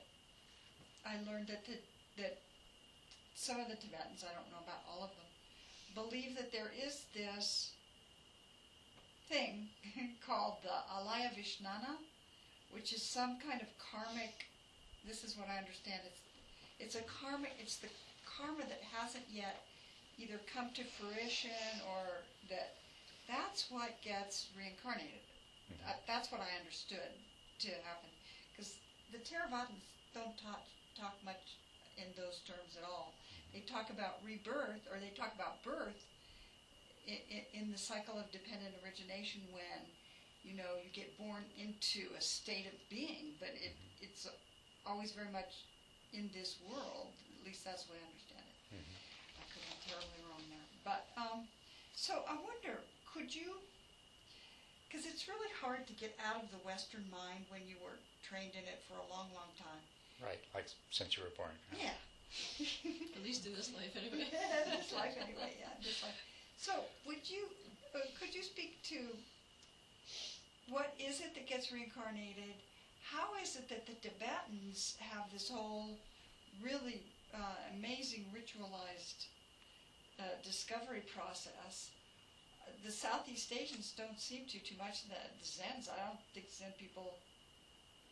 I 1.06 1.22
learned 1.24 1.46
that 1.48 1.64
the, 1.64 1.78
that 2.20 2.42
some 3.36 3.60
of 3.60 3.68
the 3.68 3.76
Tibetans, 3.76 4.24
I 4.24 4.32
don't 4.32 4.48
know 4.50 4.64
about 4.64 4.80
all 4.88 5.04
of 5.04 5.12
them, 5.14 5.28
believe 5.94 6.34
that 6.36 6.50
there 6.50 6.72
is 6.72 7.04
this 7.14 7.70
thing 9.28 9.68
called 10.26 10.56
the 10.62 10.72
Alaya 10.96 11.30
Vijnana, 11.36 12.00
which 12.70 12.92
is 12.92 13.02
some 13.02 13.38
kind 13.38 13.60
of 13.60 13.68
karmic. 13.78 14.48
This 15.06 15.22
is 15.22 15.36
what 15.36 15.48
I 15.48 15.58
understand. 15.58 16.00
It's 16.06 16.20
it's 16.78 16.94
a 16.96 17.02
karmic. 17.02 17.52
It's 17.58 17.76
the 17.76 17.88
karma 18.24 18.64
that 18.68 18.80
hasn't 18.92 19.24
yet 19.28 19.60
either 20.18 20.40
come 20.52 20.70
to 20.74 20.84
fruition 20.84 21.80
or 21.88 22.24
that 22.48 22.72
that's 23.28 23.70
what 23.70 24.00
gets 24.02 24.48
reincarnated. 24.56 25.20
Mhm. 25.72 25.90
Uh, 25.90 25.94
that's 26.06 26.30
what 26.32 26.40
I 26.40 26.56
understood 26.58 27.12
to 27.60 27.68
happen 27.84 28.10
because 28.52 28.76
the 29.12 29.18
Theravadins 29.18 29.84
don't 30.14 30.36
talk 30.36 30.60
talk 30.96 31.14
much 31.24 31.56
in 31.96 32.12
those 32.16 32.40
terms 32.46 32.76
at 32.76 32.84
all. 32.84 33.12
They 33.52 33.60
talk 33.60 33.90
about 33.90 34.20
rebirth 34.24 34.84
or 34.90 34.98
they 35.00 35.10
talk 35.16 35.34
about 35.34 35.62
birth 35.62 36.04
in, 37.06 37.70
the 37.70 37.78
cycle 37.78 38.18
of 38.18 38.30
dependent 38.32 38.74
origination 38.82 39.40
when 39.54 39.86
you 40.42 40.54
know 40.54 40.78
you 40.82 40.90
get 40.90 41.16
born 41.18 41.44
into 41.58 42.10
a 42.18 42.20
state 42.20 42.66
of 42.66 42.74
being, 42.90 43.34
but 43.38 43.50
it, 43.54 43.74
it's 44.02 44.26
always 44.84 45.12
very 45.12 45.30
much 45.30 45.62
in 46.12 46.30
this 46.34 46.56
world. 46.66 47.14
At 47.38 47.46
least 47.46 47.64
that's 47.64 47.84
the 47.84 47.92
way 47.94 47.98
I 48.02 48.06
understand 48.10 48.46
it. 48.46 48.58
Mhm. 48.74 48.96
I 49.38 49.44
could 49.52 49.62
be 49.62 49.76
terribly 49.86 50.20
wrong 50.26 50.42
there, 50.50 50.66
but 50.84 51.06
um, 51.16 51.46
so 51.94 52.24
I 52.28 52.34
wonder, 52.34 52.82
could 53.12 53.34
you? 53.34 53.62
Because 54.88 55.06
it's 55.06 55.26
really 55.28 55.50
hard 55.60 55.86
to 55.86 55.92
get 55.94 56.14
out 56.22 56.42
of 56.42 56.50
the 56.50 56.58
Western 56.62 57.04
mind 57.10 57.44
when 57.50 57.66
you 57.66 57.76
were 57.82 57.98
trained 58.22 58.54
in 58.54 58.66
it 58.66 58.82
for 58.86 58.94
a 58.94 59.06
long, 59.10 59.30
long 59.34 59.50
time. 59.58 59.82
right. 60.22 60.38
Like 60.54 60.66
since 60.90 61.16
you 61.16 61.22
were 61.22 61.34
born. 61.36 61.54
Yeah. 61.74 61.94
At 63.16 63.22
least 63.24 63.46
in 63.46 63.54
this 63.54 63.72
life, 63.74 63.96
anyway. 63.96 64.26
this 64.78 64.92
life 64.92 65.14
anyway, 65.20 65.54
yeah, 65.58 65.72
this 65.82 66.02
life. 66.02 66.14
So, 66.58 66.72
would 67.06 67.28
you, 67.28 67.44
uh, 67.94 68.00
could 68.18 68.34
you 68.34 68.42
speak 68.42 68.82
to 68.84 68.98
what 70.68 70.94
is 70.98 71.20
it 71.20 71.34
that 71.34 71.46
gets 71.46 71.70
reincarnated? 71.72 72.58
How 73.02 73.38
is 73.40 73.54
it 73.56 73.68
that 73.68 73.86
the 73.86 73.94
Tibetans 74.02 74.96
have 74.98 75.30
this 75.32 75.48
whole 75.48 75.96
really 76.62 77.02
uh, 77.34 77.54
amazing 77.78 78.26
ritualized 78.34 79.26
uh, 80.18 80.24
discovery 80.42 81.04
process? 81.14 81.90
Uh, 82.66 82.72
The 82.84 82.90
Southeast 82.90 83.52
Asians 83.52 83.94
don't 83.96 84.18
seem 84.18 84.46
to 84.46 84.58
too 84.58 84.74
much. 84.76 85.06
The, 85.06 85.14
the 85.38 85.46
Zens, 85.46 85.86
I 85.86 86.02
don't 86.02 86.18
think 86.34 86.50
Zen 86.50 86.72
people. 86.78 87.14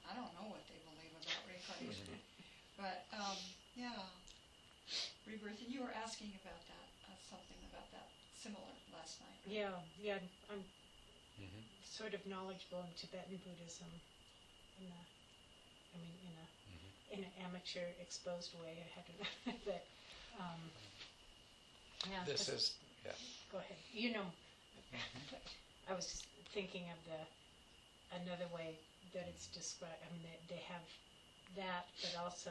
I 0.07 0.15
don't 0.15 0.31
know 0.37 0.47
what 0.53 0.63
they 0.69 0.79
believe 0.85 1.11
about 1.17 1.43
reincarnation, 1.49 2.21
but 2.77 3.09
um, 3.17 3.41
yeah, 3.77 3.91
rebirth. 5.27 5.61
And 5.63 5.73
you 5.73 5.81
were 5.83 5.95
asking 5.95 6.33
about 6.43 6.63
that, 6.69 6.89
uh, 7.09 7.17
something 7.31 7.59
about 7.71 7.91
that 7.93 8.09
similar 8.35 8.75
last 8.93 9.21
night. 9.21 9.39
right? 9.47 9.55
Yeah, 9.55 9.75
yeah, 10.01 10.19
I'm 10.51 10.65
hmm 11.39 11.63
sort 11.85 12.15
of 12.15 12.25
knowledgeable 12.27 12.83
in 12.83 12.93
Tibetan 12.97 13.39
Buddhism 13.45 13.87
in 14.81 14.87
a, 14.91 15.03
I 15.95 15.99
mean, 15.99 16.17
in 16.27 16.35
a, 16.39 16.47
Mhm. 16.71 16.91
in 17.19 17.25
an 17.25 17.33
amateur 17.45 17.87
exposed 18.01 18.55
way. 18.55 18.83
I 18.85 18.89
had 18.95 19.05
to, 19.07 19.13
but, 19.65 19.85
um, 20.41 20.71
yeah. 22.11 22.25
This 22.25 22.47
that's- 22.47 22.49
is 22.49 22.75
yeah. 23.05 23.13
Go 23.53 23.59
ahead. 23.59 23.79
You 23.93 24.11
know, 24.13 24.27
I 25.89 25.95
was 25.95 26.07
just 26.07 26.27
thinking 26.53 26.91
of 26.91 26.99
the, 27.05 27.21
another 28.17 28.49
way 28.55 28.79
that 29.13 29.27
it's 29.29 29.47
described, 29.49 30.01
I 30.05 30.13
mean, 30.13 30.23
they, 30.23 30.55
they 30.57 30.63
have 30.69 30.83
that, 31.57 31.87
but 32.03 32.15
also, 32.17 32.51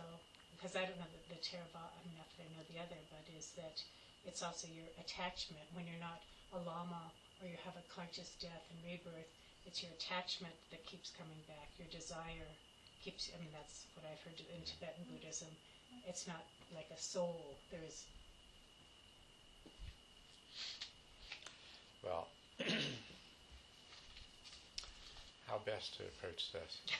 because 0.64 0.80
I 0.80 0.88
don't 0.88 0.95
know 0.95 1.11
the, 1.11 1.36
the 1.36 1.39
Theravada, 1.43 1.99
that 2.16 2.39
I 2.39 2.47
know 2.55 2.64
the 2.72 2.80
other, 2.80 2.95
but 3.11 3.20
is 3.36 3.51
that 3.59 3.84
it's 4.24 4.39
also 4.39 4.64
your 4.72 4.88
attachment 4.95 5.68
when 5.76 5.84
you're 5.84 5.99
not 5.99 6.24
a 6.55 6.59
lama 6.64 7.11
or 7.43 7.51
you 7.51 7.59
have 7.68 7.76
a 7.76 7.84
conscious 7.91 8.32
death 8.39 8.64
and 8.72 8.80
rebirth. 8.88 9.28
It's 9.68 9.84
your 9.84 9.91
attachment 9.91 10.55
that 10.72 10.80
keeps 10.88 11.11
coming 11.20 11.43
back. 11.51 11.68
Your 11.76 11.91
desire 11.91 12.47
keeps. 13.03 13.28
I 13.36 13.43
mean, 13.43 13.51
that's 13.51 13.84
what 13.99 14.07
I've 14.07 14.24
heard 14.24 14.39
in 14.39 14.64
Tibetan 14.64 15.03
Buddhism. 15.11 15.51
It's 16.07 16.32
not 16.32 16.47
like 16.72 16.88
a 16.95 16.99
soul. 16.99 17.59
There 17.68 17.84
is 17.84 18.07
Well, 22.07 22.28
how 25.54 25.60
best 25.72 25.95
to 25.97 26.04
approach 26.04 26.51
this? 26.51 26.82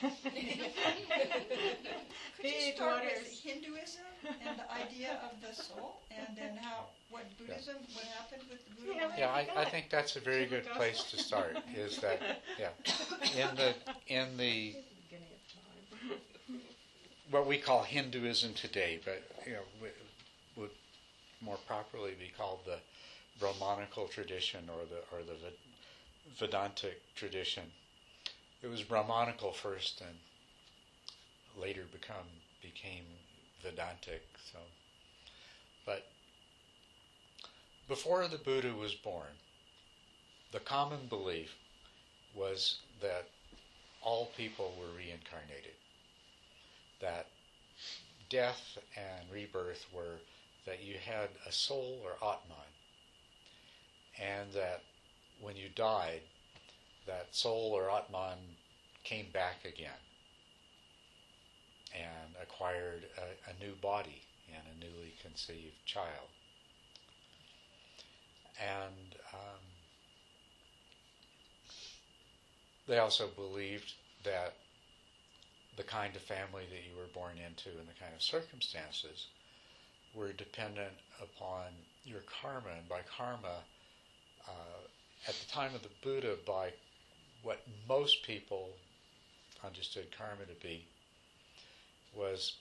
Could 2.36 2.44
you 2.44 2.52
Big 2.52 2.74
start 2.76 3.02
with 3.04 3.14
waters. 3.14 3.40
Hinduism 3.42 4.00
and 4.46 4.58
the 4.58 4.70
idea 4.72 5.18
of 5.24 5.40
the 5.40 5.52
soul, 5.52 6.02
and 6.10 6.36
then 6.36 6.56
how 6.62 6.86
what 7.10 7.24
Buddhism, 7.36 7.76
what 7.92 8.04
happened 8.04 8.42
with 8.48 8.64
the 8.64 8.70
Buddha? 8.76 8.92
Yeah, 8.96 9.06
way? 9.08 9.14
Yeah, 9.18 9.30
I, 9.56 9.62
I 9.62 9.64
think 9.64 9.86
that's 9.90 10.14
a 10.16 10.20
very 10.20 10.46
good 10.46 10.64
place 10.76 11.02
to 11.10 11.16
start. 11.18 11.56
Is 11.74 11.98
that 11.98 12.20
yeah? 12.58 12.70
In 13.36 13.56
the 13.56 13.74
in 14.06 14.36
the 14.36 14.74
beginning 15.02 15.32
of 15.34 15.42
time. 15.52 16.60
what 17.30 17.46
we 17.46 17.58
call 17.58 17.82
Hinduism 17.82 18.54
today, 18.54 18.98
but 19.04 19.20
you 19.46 19.54
know 19.54 19.62
w- 19.78 19.92
would 20.56 20.70
more 21.40 21.58
properly 21.66 22.14
be 22.18 22.30
called 22.36 22.60
the 22.64 22.78
Brahmanical 23.40 24.06
tradition 24.08 24.68
or 24.68 24.84
the 24.86 25.00
or 25.16 25.22
the 25.24 25.36
Vedantic 26.38 26.98
tradition. 27.14 27.70
It 28.64 28.70
was 28.70 28.82
Brahmanical 28.82 29.52
first, 29.52 30.00
and 30.00 30.16
later 31.60 31.84
become 31.92 32.24
became 32.62 33.04
Vedantic. 33.62 34.22
So, 34.50 34.58
but 35.84 36.06
before 37.88 38.26
the 38.26 38.38
Buddha 38.38 38.72
was 38.72 38.94
born, 38.94 39.36
the 40.50 40.60
common 40.60 41.08
belief 41.10 41.54
was 42.34 42.78
that 43.02 43.28
all 44.00 44.30
people 44.34 44.74
were 44.78 44.96
reincarnated. 44.96 45.76
That 47.02 47.26
death 48.30 48.78
and 48.96 49.30
rebirth 49.30 49.84
were 49.92 50.20
that 50.64 50.82
you 50.82 50.94
had 51.04 51.28
a 51.46 51.52
soul 51.52 52.00
or 52.02 52.12
Atman, 52.26 52.72
and 54.18 54.50
that 54.54 54.84
when 55.38 55.54
you 55.54 55.68
died, 55.68 56.22
that 57.06 57.34
soul 57.34 57.72
or 57.72 57.90
Atman 57.90 58.38
came 59.04 59.26
back 59.32 59.64
again 59.64 60.02
and 61.94 62.34
acquired 62.42 63.04
a, 63.18 63.50
a 63.50 63.64
new 63.64 63.74
body 63.80 64.22
and 64.48 64.62
a 64.74 64.84
newly 64.84 65.14
conceived 65.22 65.74
child. 65.84 66.28
And 68.60 69.14
um, 69.32 69.60
they 72.88 72.98
also 72.98 73.28
believed 73.28 73.92
that 74.24 74.54
the 75.76 75.82
kind 75.82 76.14
of 76.14 76.22
family 76.22 76.64
that 76.70 76.82
you 76.88 76.96
were 76.96 77.08
born 77.12 77.34
into 77.36 77.70
and 77.78 77.88
the 77.88 78.00
kind 78.00 78.12
of 78.14 78.22
circumstances 78.22 79.26
were 80.14 80.32
dependent 80.32 80.94
upon 81.20 81.64
your 82.04 82.20
karma. 82.40 82.70
And 82.78 82.88
by 82.88 83.00
karma, 83.16 83.64
uh, 84.46 84.80
at 85.28 85.34
the 85.34 85.50
time 85.50 85.74
of 85.74 85.82
the 85.82 85.88
Buddha, 86.02 86.36
by 86.46 86.72
what 87.42 87.60
most 87.88 88.22
people 88.22 88.70
understood 89.66 90.06
karma 90.16 90.44
to 90.46 90.66
be, 90.66 90.86
was 92.14 92.56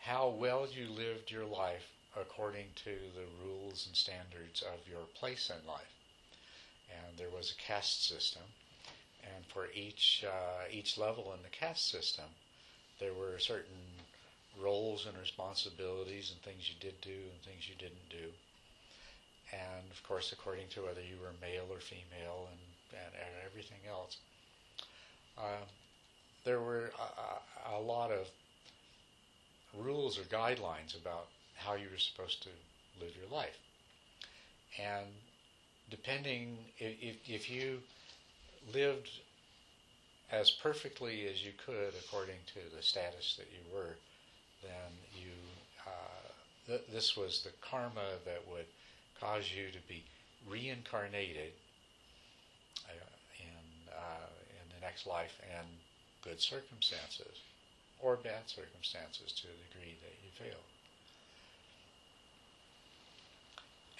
how 0.00 0.28
well 0.28 0.66
you 0.70 0.88
lived 0.88 1.30
your 1.30 1.44
life 1.44 1.92
according 2.18 2.66
to 2.76 2.90
the 3.14 3.26
rules 3.44 3.86
and 3.86 3.96
standards 3.96 4.62
of 4.62 4.88
your 4.88 5.04
place 5.14 5.50
in 5.50 5.66
life. 5.68 5.92
And 6.90 7.18
there 7.18 7.30
was 7.30 7.52
a 7.52 7.62
caste 7.62 8.06
system, 8.08 8.42
and 9.22 9.44
for 9.46 9.66
each 9.74 10.24
uh, 10.26 10.64
each 10.70 10.96
level 10.96 11.32
in 11.34 11.42
the 11.42 11.48
caste 11.48 11.90
system, 11.90 12.26
there 13.00 13.12
were 13.12 13.38
certain 13.38 13.82
roles 14.58 15.06
and 15.06 15.18
responsibilities 15.18 16.30
and 16.30 16.40
things 16.42 16.68
you 16.68 16.76
did 16.80 17.00
do 17.00 17.10
and 17.10 17.42
things 17.42 17.68
you 17.68 17.74
didn't 17.78 18.08
do. 18.08 18.30
And 19.52 19.90
of 19.90 20.02
course, 20.02 20.32
according 20.32 20.68
to 20.70 20.82
whether 20.82 21.02
you 21.02 21.16
were 21.20 21.34
male 21.40 21.66
or 21.70 21.80
female 21.80 22.48
and, 22.50 22.60
and, 22.92 23.14
and 23.14 23.34
everything 23.44 23.80
else, 23.88 24.16
uh, 25.38 25.64
there 26.46 26.60
were 26.60 26.92
a, 27.68 27.74
a, 27.74 27.80
lot 27.80 28.12
of 28.12 28.28
rules 29.76 30.16
or 30.16 30.22
guidelines 30.22 30.98
about 30.98 31.26
how 31.56 31.74
you 31.74 31.88
were 31.90 31.98
supposed 31.98 32.40
to 32.44 32.48
live 33.00 33.12
your 33.16 33.28
life. 33.36 33.58
And 34.80 35.06
depending 35.90 36.56
if, 36.78 37.16
if 37.28 37.50
you 37.50 37.80
lived 38.72 39.10
as 40.30 40.50
perfectly 40.50 41.26
as 41.26 41.44
you 41.44 41.50
could 41.64 41.92
according 42.06 42.38
to 42.46 42.76
the 42.76 42.82
status 42.82 43.34
that 43.38 43.48
you 43.50 43.76
were, 43.76 43.96
then 44.62 44.92
you 45.20 45.32
uh, 45.84 46.28
th- 46.68 46.86
this 46.92 47.16
was 47.16 47.42
the 47.42 47.50
karma 47.60 48.18
that 48.24 48.42
would 48.48 48.66
cause 49.20 49.52
you 49.52 49.70
to 49.70 49.78
be 49.88 50.04
reincarnated 50.48 51.52
uh, 52.88 52.92
in 53.38 53.92
uh, 53.92 54.28
in 54.50 54.74
the 54.74 54.80
next 54.84 55.06
life 55.06 55.40
in 55.50 55.66
good 56.26 56.40
circumstances 56.40 57.40
or 58.02 58.16
bad 58.16 58.42
circumstances 58.46 59.32
to 59.32 59.46
the 59.46 59.52
degree 59.70 59.94
that 60.02 60.14
you 60.22 60.30
fail. 60.34 60.60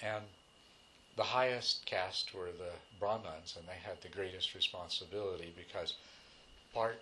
And 0.01 0.23
the 1.15 1.23
highest 1.23 1.85
caste 1.85 2.33
were 2.35 2.51
the 2.51 2.73
Brahmins, 2.99 3.55
and 3.57 3.67
they 3.67 3.79
had 3.83 3.99
the 4.01 4.15
greatest 4.15 4.53
responsibility 4.53 5.53
because 5.57 5.95
part 6.73 7.01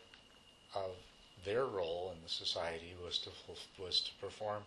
of 0.74 0.92
their 1.44 1.66
role 1.66 2.14
in 2.16 2.24
the 2.24 2.30
society 2.30 2.94
was 3.04 3.18
to 3.20 3.30
was 3.82 4.02
to 4.02 4.12
perform. 4.22 4.64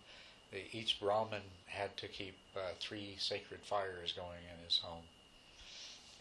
Each 0.72 0.98
Brahmin 1.00 1.42
had 1.66 1.96
to 1.98 2.08
keep 2.08 2.36
uh, 2.56 2.60
three 2.80 3.16
sacred 3.18 3.60
fires 3.64 4.12
going 4.12 4.44
in 4.52 4.64
his 4.64 4.78
home, 4.78 5.04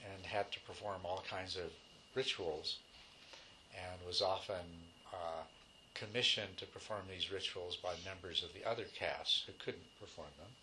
and 0.04 0.26
had 0.26 0.52
to 0.52 0.60
perform 0.62 1.02
all 1.04 1.24
kinds 1.30 1.58
of 1.58 1.72
rituals, 2.16 2.78
and 3.78 4.06
was 4.06 4.22
often 4.22 4.66
uh, 5.14 5.44
commissioned 5.94 6.58
to 6.58 6.66
perform 6.66 7.02
these 7.10 7.32
rituals 7.32 7.76
by 7.76 7.94
members 8.06 8.44
of 8.44 8.54
the 8.54 8.68
other 8.70 8.86
castes 8.98 9.44
who 9.46 9.54
couldn't 9.64 10.00
perform 10.00 10.30
them. 10.38 10.54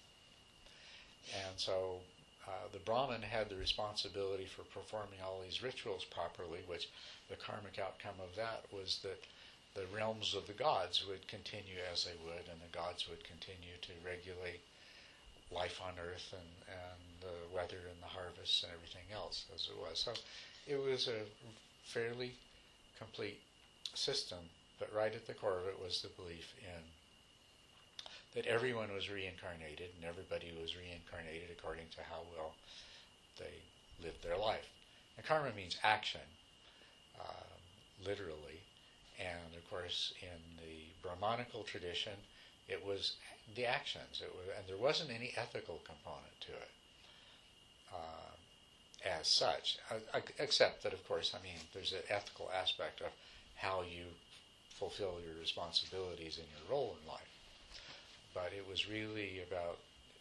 And 1.46 1.58
so 1.58 2.00
uh, 2.46 2.68
the 2.72 2.78
Brahmin 2.78 3.22
had 3.22 3.48
the 3.48 3.56
responsibility 3.56 4.46
for 4.46 4.62
performing 4.64 5.18
all 5.24 5.40
these 5.42 5.62
rituals 5.62 6.04
properly, 6.04 6.60
which 6.66 6.88
the 7.28 7.36
karmic 7.36 7.78
outcome 7.78 8.20
of 8.22 8.36
that 8.36 8.64
was 8.70 9.00
that 9.02 9.20
the 9.74 9.86
realms 9.96 10.34
of 10.34 10.46
the 10.46 10.52
gods 10.52 11.04
would 11.08 11.26
continue 11.26 11.82
as 11.90 12.04
they 12.04 12.14
would, 12.24 12.46
and 12.46 12.60
the 12.60 12.76
gods 12.76 13.08
would 13.08 13.24
continue 13.24 13.74
to 13.82 13.92
regulate 14.06 14.60
life 15.50 15.80
on 15.82 15.94
earth 15.98 16.32
and, 16.32 16.50
and 16.68 17.00
the 17.20 17.54
weather 17.54 17.82
and 17.90 18.00
the 18.02 18.06
harvests 18.06 18.62
and 18.62 18.72
everything 18.72 19.08
else 19.12 19.46
as 19.54 19.68
it 19.68 19.76
was. 19.76 19.98
So 19.98 20.12
it 20.66 20.80
was 20.80 21.08
a 21.08 21.22
fairly 21.84 22.34
complete 22.98 23.40
system, 23.94 24.38
but 24.78 24.92
right 24.94 25.14
at 25.14 25.26
the 25.26 25.34
core 25.34 25.58
of 25.58 25.66
it 25.66 25.80
was 25.80 26.02
the 26.02 26.08
belief 26.20 26.54
in 26.60 26.82
that 28.34 28.46
everyone 28.46 28.92
was 28.92 29.10
reincarnated 29.10 29.90
and 29.94 30.04
everybody 30.04 30.52
was 30.60 30.76
reincarnated 30.76 31.48
according 31.56 31.86
to 31.94 32.02
how 32.02 32.22
well 32.36 32.52
they 33.38 33.62
lived 34.02 34.22
their 34.24 34.36
life. 34.36 34.66
And 35.16 35.24
karma 35.24 35.52
means 35.54 35.76
action, 35.84 36.26
uh, 37.20 37.54
literally. 38.04 38.58
And 39.20 39.54
of 39.56 39.70
course, 39.70 40.12
in 40.20 40.40
the 40.58 40.90
Brahmanical 41.00 41.62
tradition, 41.62 42.18
it 42.68 42.84
was 42.84 43.14
the 43.54 43.66
actions. 43.66 44.20
It 44.20 44.34
was, 44.34 44.46
and 44.58 44.66
there 44.66 44.82
wasn't 44.82 45.10
any 45.10 45.32
ethical 45.36 45.78
component 45.86 46.34
to 46.40 46.52
it 46.52 46.70
uh, 47.94 48.23
as 49.04 49.28
such, 49.28 49.78
except 50.38 50.82
that, 50.82 50.92
of 50.92 51.06
course, 51.06 51.34
I 51.34 51.42
mean, 51.42 51.58
there's 51.72 51.92
an 51.92 52.02
ethical 52.08 52.50
aspect 52.54 53.00
of 53.00 53.08
how 53.56 53.82
you 53.82 54.04
fulfill 54.70 55.18
your 55.24 55.38
responsibilities 55.40 56.38
in 56.38 56.44
your 56.50 56.70
role 56.70 56.96
in 57.00 57.08
life 57.08 57.34
but 58.34 58.50
it 58.52 58.66
was 58.68 58.90
really 58.90 59.40
about 59.48 59.78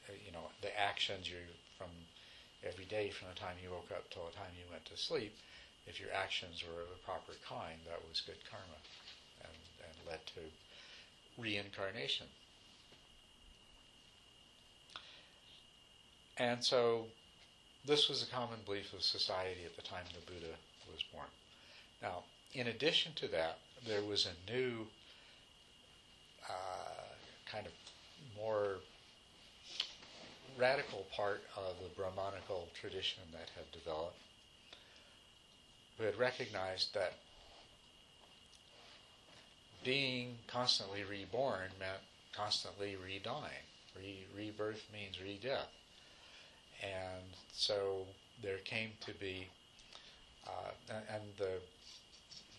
uh, 0.08 0.14
you 0.24 0.32
know 0.32 0.46
the 0.62 0.72
actions 0.80 1.28
you 1.28 1.42
from 1.78 1.90
every 2.64 2.86
day 2.86 3.10
from 3.10 3.28
the 3.34 3.40
time 3.40 3.58
you 3.62 3.72
woke 3.72 3.90
up 3.92 4.10
till 4.10 4.24
the 4.30 4.38
time 4.38 4.54
you 4.56 4.70
went 4.72 4.86
to 4.86 4.96
sleep. 4.96 5.36
If 5.86 6.00
your 6.00 6.14
actions 6.16 6.64
were 6.64 6.84
of 6.84 6.88
a 6.96 7.04
proper 7.04 7.34
kind, 7.44 7.76
that 7.90 8.00
was 8.08 8.22
good 8.22 8.40
karma, 8.50 8.80
and, 9.44 9.58
and 9.84 10.08
led 10.08 10.26
to 10.38 11.42
reincarnation. 11.42 12.28
And 16.38 16.64
so, 16.64 17.08
this 17.86 18.08
was 18.08 18.24
a 18.24 18.28
common 18.28 18.60
belief 18.66 18.94
of 18.94 19.04
society 19.04 19.62
at 19.66 19.76
the 19.76 19.82
time 19.82 20.04
the 20.14 20.32
Buddha 20.32 20.54
was 20.92 21.04
born. 21.14 21.28
Now, 22.02 22.24
in 22.54 22.68
addition 22.68 23.14
to 23.16 23.28
that, 23.30 23.58
there 23.88 24.04
was 24.04 24.26
a 24.26 24.52
new 24.52 24.88
uh, 26.50 27.16
kind 27.52 27.66
of 27.66 27.74
more 28.38 28.78
radical 30.58 31.06
part 31.16 31.44
of 31.58 31.76
the 31.82 31.90
Brahmanical 31.96 32.68
tradition 32.80 33.24
that 33.32 33.50
had 33.56 33.72
developed, 33.72 34.18
who 35.98 36.04
had 36.04 36.18
recognized 36.18 36.94
that 36.94 37.14
being 39.84 40.38
constantly 40.48 41.04
reborn 41.04 41.70
meant 41.80 42.00
constantly 42.34 42.96
redying. 42.96 43.66
Re- 43.98 44.26
rebirth 44.36 44.84
means 44.94 45.22
re-death. 45.22 45.70
And 46.84 47.24
so 47.54 48.06
there 48.42 48.58
came 48.60 48.92
to 49.06 49.14
be, 49.14 49.48
uh, 50.46 50.72
and, 50.90 51.24
the 51.38 51.60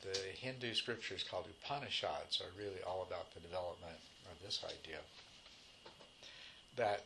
the 0.02 0.18
Hindu 0.36 0.74
scriptures 0.74 1.24
called 1.28 1.46
Upanishads 1.46 2.42
are 2.42 2.58
really 2.58 2.82
all 2.86 3.06
about 3.08 3.32
the 3.32 3.40
development 3.40 3.96
of 4.30 4.44
this 4.44 4.62
idea. 4.62 4.98
That 6.76 7.04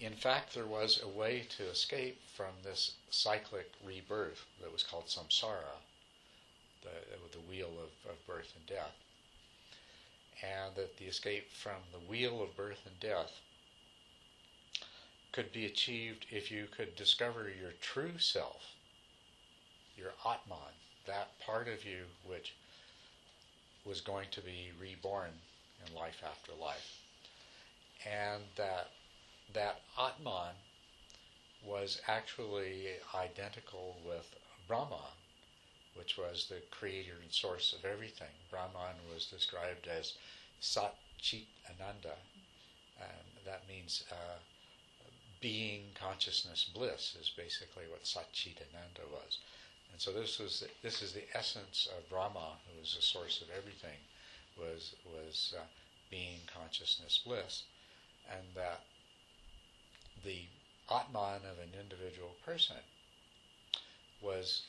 in 0.00 0.14
fact 0.14 0.54
there 0.54 0.66
was 0.66 1.02
a 1.02 1.08
way 1.08 1.44
to 1.58 1.64
escape 1.64 2.18
from 2.34 2.54
this 2.64 2.92
cyclic 3.10 3.70
rebirth 3.84 4.46
that 4.62 4.72
was 4.72 4.82
called 4.82 5.08
samsara, 5.08 5.76
the, 6.82 6.88
the 7.32 7.44
wheel 7.46 7.72
of, 7.76 8.10
of 8.10 8.26
birth 8.26 8.54
and 8.56 8.66
death. 8.66 8.96
And 10.42 10.74
that 10.76 10.96
the 10.96 11.06
escape 11.06 11.52
from 11.52 11.82
the 11.92 12.10
wheel 12.10 12.42
of 12.42 12.56
birth 12.56 12.80
and 12.86 12.98
death 13.00 13.32
could 15.32 15.52
be 15.52 15.66
achieved 15.66 16.26
if 16.30 16.50
you 16.50 16.66
could 16.76 16.96
discover 16.96 17.44
your 17.44 17.72
true 17.80 18.18
self, 18.18 18.74
your 19.96 20.12
Atman, 20.24 20.74
that 21.06 21.38
part 21.40 21.68
of 21.68 21.84
you 21.84 22.04
which 22.26 22.54
was 23.84 24.00
going 24.00 24.28
to 24.30 24.40
be 24.40 24.70
reborn 24.80 25.30
in 25.86 25.94
life 25.94 26.22
after 26.24 26.52
life. 26.60 26.98
And 28.06 28.42
that 28.56 28.90
that 29.54 29.80
Atman 29.98 30.54
was 31.64 32.00
actually 32.06 32.88
identical 33.14 33.96
with 34.06 34.34
Brahman, 34.66 35.16
which 35.94 36.18
was 36.18 36.46
the 36.48 36.60
creator 36.70 37.14
and 37.22 37.32
source 37.32 37.74
of 37.76 37.84
everything. 37.84 38.28
Brahman 38.50 38.96
was 39.12 39.26
described 39.26 39.88
as 39.88 40.12
Sat 40.60 40.94
Chit 41.18 41.46
Ananda, 41.68 42.14
and 43.00 43.46
that 43.46 43.62
means 43.68 44.04
uh, 44.12 44.38
being 45.40 45.84
consciousness 45.94 46.70
bliss 46.74 47.16
is 47.20 47.30
basically 47.36 47.84
what 47.90 48.06
Sat 48.06 48.32
Chit 48.32 48.60
Ananda 48.72 49.02
was. 49.12 49.38
And 49.92 50.00
so 50.00 50.12
this 50.12 50.38
was 50.38 50.60
the, 50.60 50.68
this 50.82 51.02
is 51.02 51.12
the 51.12 51.24
essence 51.34 51.88
of 51.96 52.08
Brahma, 52.08 52.56
who 52.66 52.82
is 52.82 52.94
the 52.94 53.02
source 53.02 53.40
of 53.40 53.48
everything, 53.56 53.98
was 54.58 54.94
was 55.04 55.54
uh, 55.56 55.62
being 56.10 56.40
consciousness 56.52 57.20
bliss, 57.24 57.62
and 58.30 58.42
that 58.54 58.82
the 60.24 60.42
Atman 60.90 61.42
of 61.44 61.58
an 61.62 61.78
individual 61.78 62.34
person 62.44 62.76
was 64.20 64.62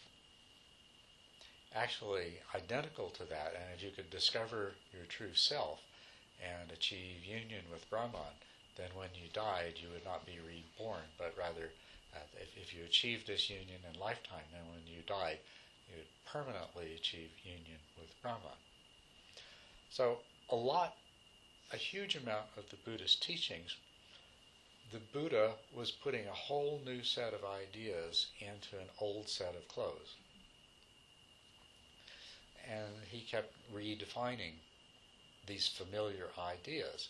actually 1.76 2.40
identical 2.56 3.10
to 3.10 3.24
that. 3.26 3.54
And 3.56 3.76
if 3.76 3.84
you 3.84 3.92
could 3.92 4.10
discover 4.10 4.74
your 4.94 5.06
true 5.08 5.34
self 5.34 5.80
and 6.42 6.72
achieve 6.72 7.26
union 7.26 7.64
with 7.72 7.90
Brahman, 7.90 8.36
then 8.80 8.90
when 8.96 9.10
you 9.14 9.28
died, 9.34 9.74
you 9.76 9.90
would 9.94 10.06
not 10.06 10.26
be 10.26 10.40
reborn, 10.40 11.04
but 11.18 11.36
rather 11.38 11.70
uh, 12.16 12.20
if, 12.42 12.56
if 12.56 12.74
you 12.74 12.86
achieved 12.86 13.28
this 13.28 13.50
union 13.50 13.80
in 13.92 14.00
lifetime, 14.00 14.48
then 14.52 14.64
when 14.72 14.88
you 14.88 15.04
die, 15.06 15.38
you 15.90 15.96
would 15.98 16.14
permanently 16.26 16.96
achieve 16.96 17.30
union 17.44 17.80
with 18.00 18.10
Brahman. 18.22 18.58
So 19.90 20.20
a 20.50 20.56
lot, 20.56 20.96
a 21.74 21.78
huge 21.78 22.16
amount 22.16 22.46
of 22.58 22.70
the 22.70 22.78
Buddhist 22.86 23.22
teachings, 23.22 23.76
the 24.92 25.00
Buddha 25.14 25.52
was 25.76 25.92
putting 25.92 26.28
a 26.28 26.34
whole 26.34 26.82
new 26.86 27.04
set 27.04 27.34
of 27.34 27.42
ideas 27.44 28.28
into 28.40 28.80
an 28.80 28.90
old 29.00 29.30
set 29.30 29.56
of 29.56 29.68
clothes. 29.68 30.16
And 32.68 32.88
he 33.10 33.22
kept 33.22 33.54
redefining 33.74 34.54
these 35.48 35.68
familiar 35.68 36.30
ideas. 36.40 37.10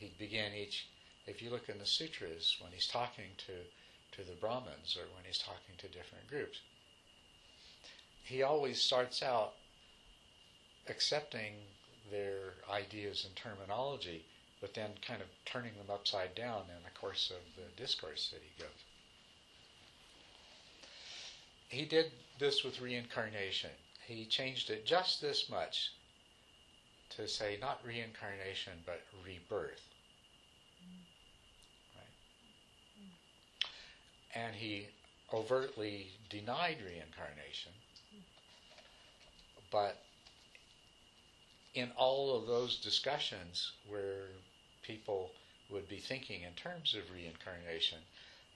He 0.00 0.12
began 0.18 0.54
each, 0.54 0.86
if 1.26 1.42
you 1.42 1.50
look 1.50 1.68
in 1.68 1.78
the 1.78 1.86
sutras, 1.86 2.56
when 2.60 2.72
he's 2.72 2.88
talking 2.88 3.30
to 3.46 3.52
to 4.12 4.24
the 4.24 4.34
Brahmins 4.34 4.96
or 4.96 5.06
when 5.14 5.24
he's 5.24 5.38
talking 5.38 5.76
to 5.78 5.86
different 5.86 6.26
groups. 6.28 6.58
He 8.24 8.42
always 8.42 8.80
starts 8.80 9.22
out 9.22 9.52
accepting 10.88 11.54
their 12.10 12.54
ideas 12.68 13.24
and 13.24 13.36
terminology, 13.36 14.24
but 14.60 14.74
then 14.74 14.90
kind 15.06 15.22
of 15.22 15.28
turning 15.44 15.74
them 15.74 15.90
upside 15.92 16.34
down 16.34 16.62
in 16.76 16.82
the 16.82 16.98
course 16.98 17.30
of 17.30 17.42
the 17.56 17.70
discourse 17.80 18.30
that 18.32 18.42
he 18.42 18.62
gives. 18.62 18.84
He 21.68 21.84
did 21.84 22.10
this 22.38 22.64
with 22.64 22.80
reincarnation. 22.80 23.70
He 24.06 24.26
changed 24.26 24.70
it 24.70 24.84
just 24.84 25.20
this 25.20 25.48
much 25.48 25.92
to 27.10 27.28
say 27.28 27.58
not 27.60 27.80
reincarnation 27.86 28.82
but 28.84 29.02
rebirth. 29.24 29.89
And 34.34 34.54
he 34.54 34.86
overtly 35.32 36.08
denied 36.28 36.78
reincarnation. 36.84 37.72
But 39.70 40.02
in 41.74 41.90
all 41.96 42.36
of 42.36 42.46
those 42.46 42.76
discussions 42.76 43.72
where 43.88 44.26
people 44.82 45.30
would 45.70 45.88
be 45.88 45.98
thinking 45.98 46.42
in 46.42 46.52
terms 46.54 46.94
of 46.94 47.14
reincarnation, 47.14 47.98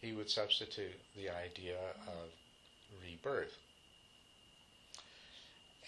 he 0.01 0.13
would 0.13 0.29
substitute 0.29 1.01
the 1.17 1.31
idea 1.31 1.79
of 2.09 2.29
rebirth. 3.03 3.57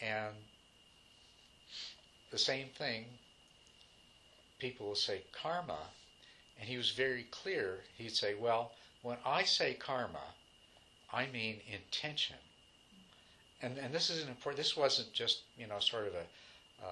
And 0.01 0.34
the 2.30 2.39
same 2.39 2.68
thing, 2.78 3.05
people 4.59 4.87
will 4.87 4.95
say 4.95 5.22
karma, 5.32 5.78
and 6.61 6.68
he 6.68 6.76
was 6.76 6.91
very 6.91 7.24
clear. 7.30 7.80
He'd 7.97 8.14
say, 8.14 8.34
well, 8.34 8.72
when 9.07 9.19
I 9.25 9.45
say 9.45 9.75
karma, 9.75 10.35
I 11.13 11.27
mean 11.33 11.61
intention. 11.73 12.35
And, 13.63 13.79
and 13.79 13.95
this 13.95 14.11
is 14.11 14.25
an 14.25 14.29
important, 14.29 14.57
this 14.57 14.77
wasn't 14.77 15.13
just, 15.13 15.43
you 15.57 15.69
know, 15.69 15.79
sort 15.79 16.09
of 16.09 16.15
a, 16.15 16.27
uh, 16.85 16.89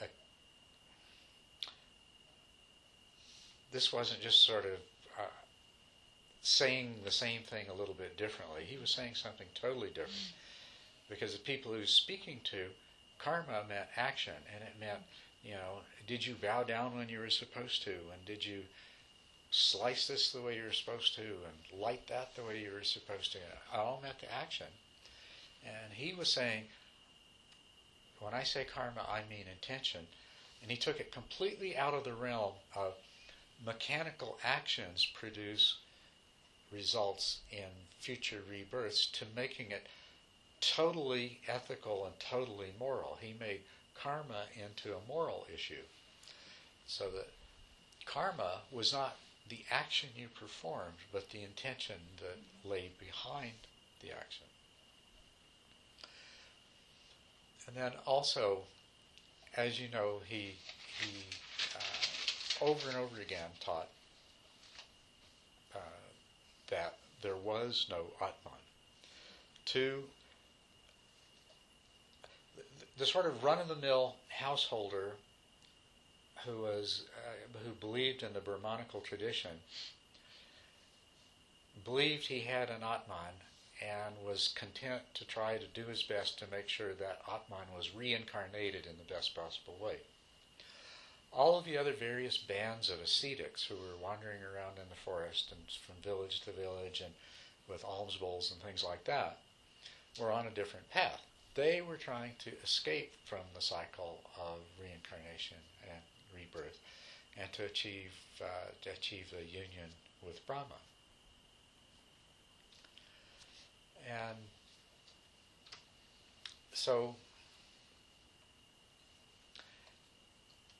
a, 0.00 0.04
a 0.04 0.08
this 3.72 3.90
wasn't 3.90 4.20
just 4.20 4.44
sort 4.44 4.66
of 4.66 4.72
uh, 5.18 5.32
saying 6.42 6.96
the 7.06 7.10
same 7.10 7.40
thing 7.40 7.70
a 7.70 7.74
little 7.74 7.94
bit 7.94 8.18
differently. 8.18 8.64
He 8.66 8.76
was 8.76 8.90
saying 8.90 9.14
something 9.14 9.46
totally 9.54 9.88
different. 9.88 10.34
Because 11.08 11.32
the 11.32 11.38
people 11.38 11.72
he 11.72 11.80
was 11.80 11.90
speaking 11.90 12.40
to, 12.44 12.66
karma 13.18 13.64
meant 13.66 13.88
action, 13.96 14.34
and 14.54 14.62
it 14.62 14.74
meant, 14.78 15.00
you 15.42 15.52
know, 15.52 15.80
did 16.06 16.26
you 16.26 16.34
bow 16.34 16.64
down 16.64 16.94
when 16.94 17.08
you 17.08 17.18
were 17.18 17.30
supposed 17.30 17.82
to, 17.84 17.92
and 17.92 18.22
did 18.26 18.44
you 18.44 18.60
slice 19.56 20.08
this 20.08 20.32
the 20.32 20.40
way 20.40 20.56
you're 20.56 20.72
supposed 20.72 21.14
to 21.14 21.22
and 21.22 21.80
light 21.80 22.04
that 22.08 22.34
the 22.34 22.42
way 22.42 22.60
you're 22.60 22.82
supposed 22.82 23.30
to. 23.30 23.38
All 23.72 24.00
meant 24.02 24.18
to 24.18 24.34
action. 24.34 24.66
And 25.64 25.92
he 25.92 26.12
was 26.12 26.28
saying, 26.32 26.64
when 28.18 28.34
I 28.34 28.42
say 28.42 28.64
karma, 28.64 29.06
I 29.08 29.20
mean 29.30 29.44
intention. 29.48 30.08
And 30.60 30.72
he 30.72 30.76
took 30.76 30.98
it 30.98 31.12
completely 31.12 31.76
out 31.76 31.94
of 31.94 32.02
the 32.02 32.14
realm 32.14 32.54
of 32.74 32.94
mechanical 33.64 34.38
actions 34.42 35.06
produce 35.14 35.76
results 36.72 37.38
in 37.52 37.70
future 38.00 38.42
rebirths 38.50 39.06
to 39.06 39.24
making 39.36 39.70
it 39.70 39.86
totally 40.60 41.38
ethical 41.46 42.06
and 42.06 42.18
totally 42.18 42.72
moral. 42.76 43.18
He 43.20 43.36
made 43.38 43.60
karma 44.02 44.46
into 44.56 44.96
a 44.96 45.08
moral 45.08 45.46
issue. 45.54 45.84
So 46.88 47.04
that 47.10 47.28
karma 48.04 48.62
was 48.72 48.92
not 48.92 49.16
the 49.48 49.64
action 49.70 50.08
you 50.16 50.28
performed, 50.28 50.96
but 51.12 51.30
the 51.30 51.42
intention 51.42 51.96
that 52.18 52.68
lay 52.68 52.90
behind 52.98 53.52
the 54.00 54.10
action. 54.10 54.46
And 57.66 57.76
then 57.76 57.92
also, 58.06 58.62
as 59.56 59.80
you 59.80 59.88
know, 59.92 60.20
he 60.26 60.54
he 61.00 61.24
uh, 61.76 62.64
over 62.64 62.88
and 62.88 62.98
over 62.98 63.20
again 63.20 63.50
taught 63.60 63.88
uh, 65.74 65.78
that 66.70 66.96
there 67.22 67.36
was 67.36 67.86
no 67.90 68.04
Atman. 68.20 68.60
To 69.66 70.04
the, 72.56 72.62
the 72.98 73.06
sort 73.06 73.26
of 73.26 73.42
run-of-the-mill 73.42 74.14
householder 74.28 75.12
who 76.46 76.58
was 76.62 77.04
uh, 77.26 77.58
who 77.64 77.72
believed 77.72 78.22
in 78.22 78.32
the 78.32 78.40
Brahmanical 78.40 79.00
tradition 79.00 79.60
believed 81.84 82.26
he 82.26 82.40
had 82.40 82.70
an 82.70 82.82
Atman 82.82 83.34
and 83.82 84.14
was 84.24 84.54
content 84.56 85.02
to 85.14 85.24
try 85.26 85.58
to 85.58 85.66
do 85.66 85.86
his 85.86 86.02
best 86.02 86.38
to 86.38 86.46
make 86.50 86.68
sure 86.68 86.94
that 86.94 87.20
Atman 87.28 87.74
was 87.76 87.94
reincarnated 87.94 88.86
in 88.86 88.96
the 88.96 89.12
best 89.14 89.34
possible 89.34 89.76
way. 89.80 89.96
all 91.32 91.58
of 91.58 91.64
the 91.64 91.76
other 91.76 91.92
various 91.92 92.38
bands 92.38 92.88
of 92.88 93.00
ascetics 93.00 93.64
who 93.64 93.74
were 93.74 93.96
wandering 94.00 94.40
around 94.42 94.78
in 94.78 94.88
the 94.88 94.94
forest 95.04 95.50
and 95.50 95.60
from 95.84 95.96
village 96.02 96.40
to 96.40 96.52
village 96.52 97.00
and 97.00 97.12
with 97.68 97.84
alms 97.84 98.16
bowls 98.16 98.50
and 98.52 98.62
things 98.62 98.84
like 98.84 99.04
that 99.04 99.38
were 100.18 100.30
on 100.30 100.46
a 100.46 100.50
different 100.50 100.88
path. 100.90 101.20
They 101.54 101.80
were 101.80 101.96
trying 101.96 102.32
to 102.40 102.56
escape 102.62 103.12
from 103.24 103.40
the 103.54 103.60
cycle 103.60 104.20
of 104.38 104.60
reincarnation 104.80 105.58
and 105.82 106.00
rebirth 106.34 106.78
and 107.40 107.52
to 107.52 107.64
achieve 107.64 108.12
uh, 108.40 108.70
to 108.82 108.90
achieve 108.90 109.30
the 109.30 109.44
union 109.44 109.90
with 110.24 110.44
Brahma. 110.46 110.80
And 114.06 114.36
so 116.72 117.16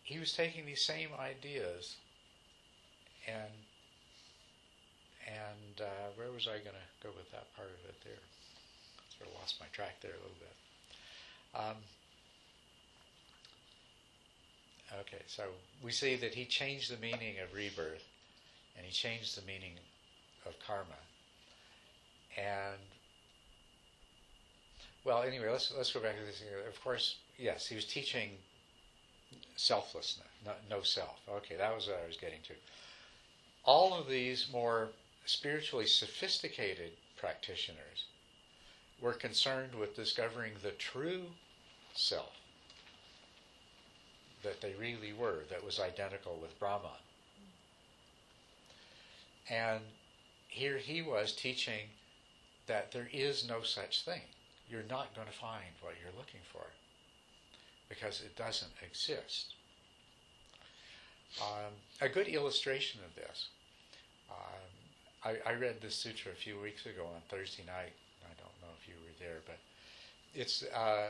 he 0.03 0.19
was 0.19 0.33
taking 0.33 0.67
these 0.67 0.83
same 0.83 1.09
ideas 1.19 1.97
and 3.27 3.51
and 5.27 5.81
uh, 5.81 6.13
where 6.17 6.31
was 6.31 6.47
I 6.47 6.61
going 6.61 6.77
to 6.77 6.89
go 7.03 7.09
with 7.17 7.31
that 7.33 7.49
part 7.57 7.69
of 7.69 7.89
it 7.89 7.97
there? 8.05 8.21
Sort 9.17 9.31
of 9.31 9.37
lost 9.41 9.57
my 9.59 9.67
track 9.73 9.97
there 10.03 10.13
a 10.13 10.21
little 10.21 10.37
bit. 10.39 10.57
Um, 11.55 11.77
okay, 15.01 15.23
so 15.27 15.45
we 15.83 15.93
see 15.93 16.17
that 16.17 16.35
he 16.35 16.45
changed 16.45 16.91
the 16.91 17.01
meaning 17.01 17.39
of 17.43 17.55
rebirth, 17.55 18.05
and 18.77 18.87
he 18.87 18.93
changed 18.93 19.37
the 19.37 19.47
meaning 19.47 19.75
of 20.47 20.55
karma. 20.67 21.01
And 22.37 22.81
well, 25.05 25.23
anyway, 25.23 25.51
let's 25.51 25.73
let's 25.77 25.93
go 25.93 26.01
back 26.01 26.17
to 26.19 26.25
this. 26.25 26.43
Of 26.69 26.83
course, 26.83 27.17
yes, 27.39 27.67
he 27.67 27.75
was 27.75 27.85
teaching 27.85 28.31
selflessness, 29.57 30.27
no, 30.45 30.53
no 30.69 30.83
self. 30.83 31.21
Okay, 31.29 31.57
that 31.57 31.75
was 31.75 31.87
what 31.87 32.01
I 32.03 32.07
was 32.07 32.17
getting 32.17 32.41
to. 32.45 32.55
All 33.65 33.95
of 33.95 34.09
these 34.09 34.49
more 34.53 34.89
spiritually 35.27 35.87
sophisticated 35.87 36.93
practitioners 37.17 38.05
were 39.01 39.13
concerned 39.13 39.75
with 39.75 39.97
discovering 39.97 40.53
the 40.63 40.71
true 40.73 41.25
self 41.95 42.33
that 44.45 44.61
they 44.61 44.75
really 44.79 45.13
were, 45.13 45.41
that 45.51 45.65
was 45.65 45.81
identical 45.81 46.39
with 46.41 46.59
Brahman. 46.59 46.91
And 49.51 49.81
here 50.49 50.79
he 50.79 51.03
was 51.03 51.33
teaching 51.33 51.89
that 52.67 52.93
there 52.93 53.09
is 53.13 53.47
no 53.49 53.63
such 53.63 54.05
thing. 54.05 54.23
You're 54.71 54.85
not 54.89 55.15
going 55.15 55.27
to 55.27 55.33
find 55.33 55.75
what 55.83 55.95
you're 56.01 56.17
looking 56.17 56.41
for 56.53 56.65
because 57.89 58.23
it 58.23 58.37
doesn't 58.37 58.73
exist. 58.83 59.55
Um, 61.43 61.73
a 62.01 62.09
good 62.09 62.29
illustration 62.29 63.01
of 63.05 63.15
this, 63.17 63.49
um, 64.31 64.65
I, 65.25 65.51
I, 65.51 65.55
read 65.55 65.81
this 65.81 65.97
sutra 65.97 66.31
a 66.31 66.35
few 66.37 66.61
weeks 66.61 66.87
ago 66.87 67.07
on 67.13 67.21
Thursday 67.29 67.65
night. 67.67 67.93
I 68.23 68.33
don't 68.39 68.55
know 68.63 68.73
if 68.81 68.87
you 68.87 68.95
were 69.03 69.13
there, 69.19 69.41
but 69.45 69.59
it's 70.33 70.63
uh, 70.63 71.09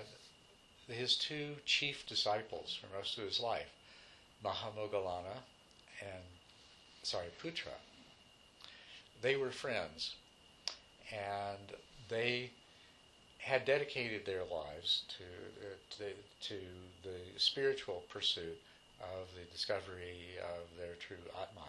his 0.88 1.16
two 1.16 1.56
chief 1.64 2.06
disciples 2.06 2.78
for 2.78 2.94
most 2.96 3.18
of 3.18 3.24
his 3.24 3.40
life, 3.40 3.70
Mahamoggallana 4.44 5.42
and 6.00 6.22
Sariputra. 7.02 7.72
They 9.22 9.36
were 9.36 9.50
friends, 9.50 10.14
and 11.10 11.72
they 12.08 12.50
had 13.38 13.64
dedicated 13.64 14.24
their 14.24 14.44
lives 14.44 15.02
to, 15.18 15.24
uh, 15.24 15.74
to, 15.98 16.48
to, 16.48 16.60
the, 17.02 17.38
spiritual 17.38 18.02
pursuit 18.08 18.58
of 19.00 19.28
the 19.34 19.44
discovery 19.52 20.38
of 20.40 20.78
their 20.78 20.94
true 20.94 21.16
Atman. 21.40 21.64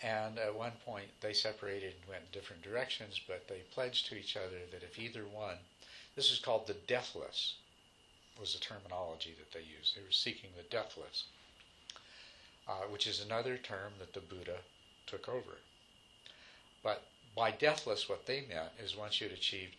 And 0.00 0.38
at 0.38 0.54
one 0.54 0.72
point 0.84 1.08
they 1.20 1.32
separated 1.32 1.94
and 2.00 2.08
went 2.08 2.22
in 2.22 2.30
different 2.32 2.62
directions, 2.62 3.20
but 3.26 3.48
they 3.48 3.62
pledged 3.72 4.06
to 4.06 4.16
each 4.16 4.36
other 4.36 4.60
that 4.70 4.84
if 4.84 4.98
either 4.98 5.24
one, 5.24 5.58
this 6.14 6.30
is 6.30 6.38
called 6.38 6.68
the 6.68 6.74
deathless, 6.74 7.54
was 8.38 8.54
the 8.54 8.60
terminology 8.60 9.34
that 9.38 9.52
they 9.52 9.64
used. 9.64 9.96
They 9.96 10.02
were 10.02 10.12
seeking 10.12 10.50
the 10.56 10.62
deathless, 10.64 11.24
uh, 12.68 12.86
which 12.90 13.06
is 13.06 13.20
another 13.20 13.56
term 13.56 13.92
that 13.98 14.14
the 14.14 14.20
Buddha 14.20 14.58
took 15.06 15.28
over. 15.28 15.58
But 16.82 17.04
by 17.34 17.50
deathless, 17.50 18.08
what 18.08 18.26
they 18.26 18.42
meant 18.48 18.70
is 18.82 18.96
once 18.96 19.20
you'd 19.20 19.32
achieved 19.32 19.76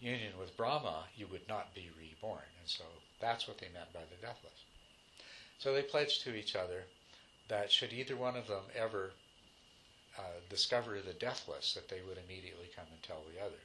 union 0.00 0.32
with 0.38 0.56
Brahma, 0.56 1.04
you 1.16 1.26
would 1.28 1.46
not 1.48 1.74
be 1.74 1.90
reborn. 1.98 2.48
And 2.60 2.68
so 2.68 2.84
that's 3.20 3.46
what 3.46 3.58
they 3.58 3.68
meant 3.72 3.92
by 3.92 4.00
the 4.00 4.26
deathless. 4.26 4.64
So 5.58 5.74
they 5.74 5.82
pledged 5.82 6.22
to 6.22 6.34
each 6.34 6.56
other 6.56 6.84
that 7.48 7.70
should 7.70 7.92
either 7.92 8.16
one 8.16 8.36
of 8.36 8.46
them 8.46 8.62
ever 8.76 9.10
uh, 10.18 10.22
discover 10.48 11.00
the 11.00 11.12
deathless, 11.12 11.74
that 11.74 11.88
they 11.88 12.00
would 12.06 12.18
immediately 12.26 12.70
come 12.74 12.86
and 12.90 13.02
tell 13.02 13.22
the 13.32 13.44
other. 13.44 13.60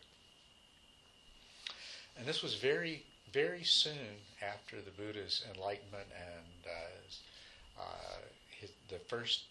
And 2.18 2.26
this 2.26 2.42
was 2.42 2.56
very, 2.56 3.04
very 3.32 3.64
soon 3.64 4.22
after 4.42 4.78
the 4.82 4.92
Buddha's 4.92 5.44
enlightenment, 5.54 6.08
and 6.16 6.66
uh, 6.66 7.82
uh, 7.82 8.18
his, 8.60 8.72
the 8.90 9.00
first, 9.00 9.44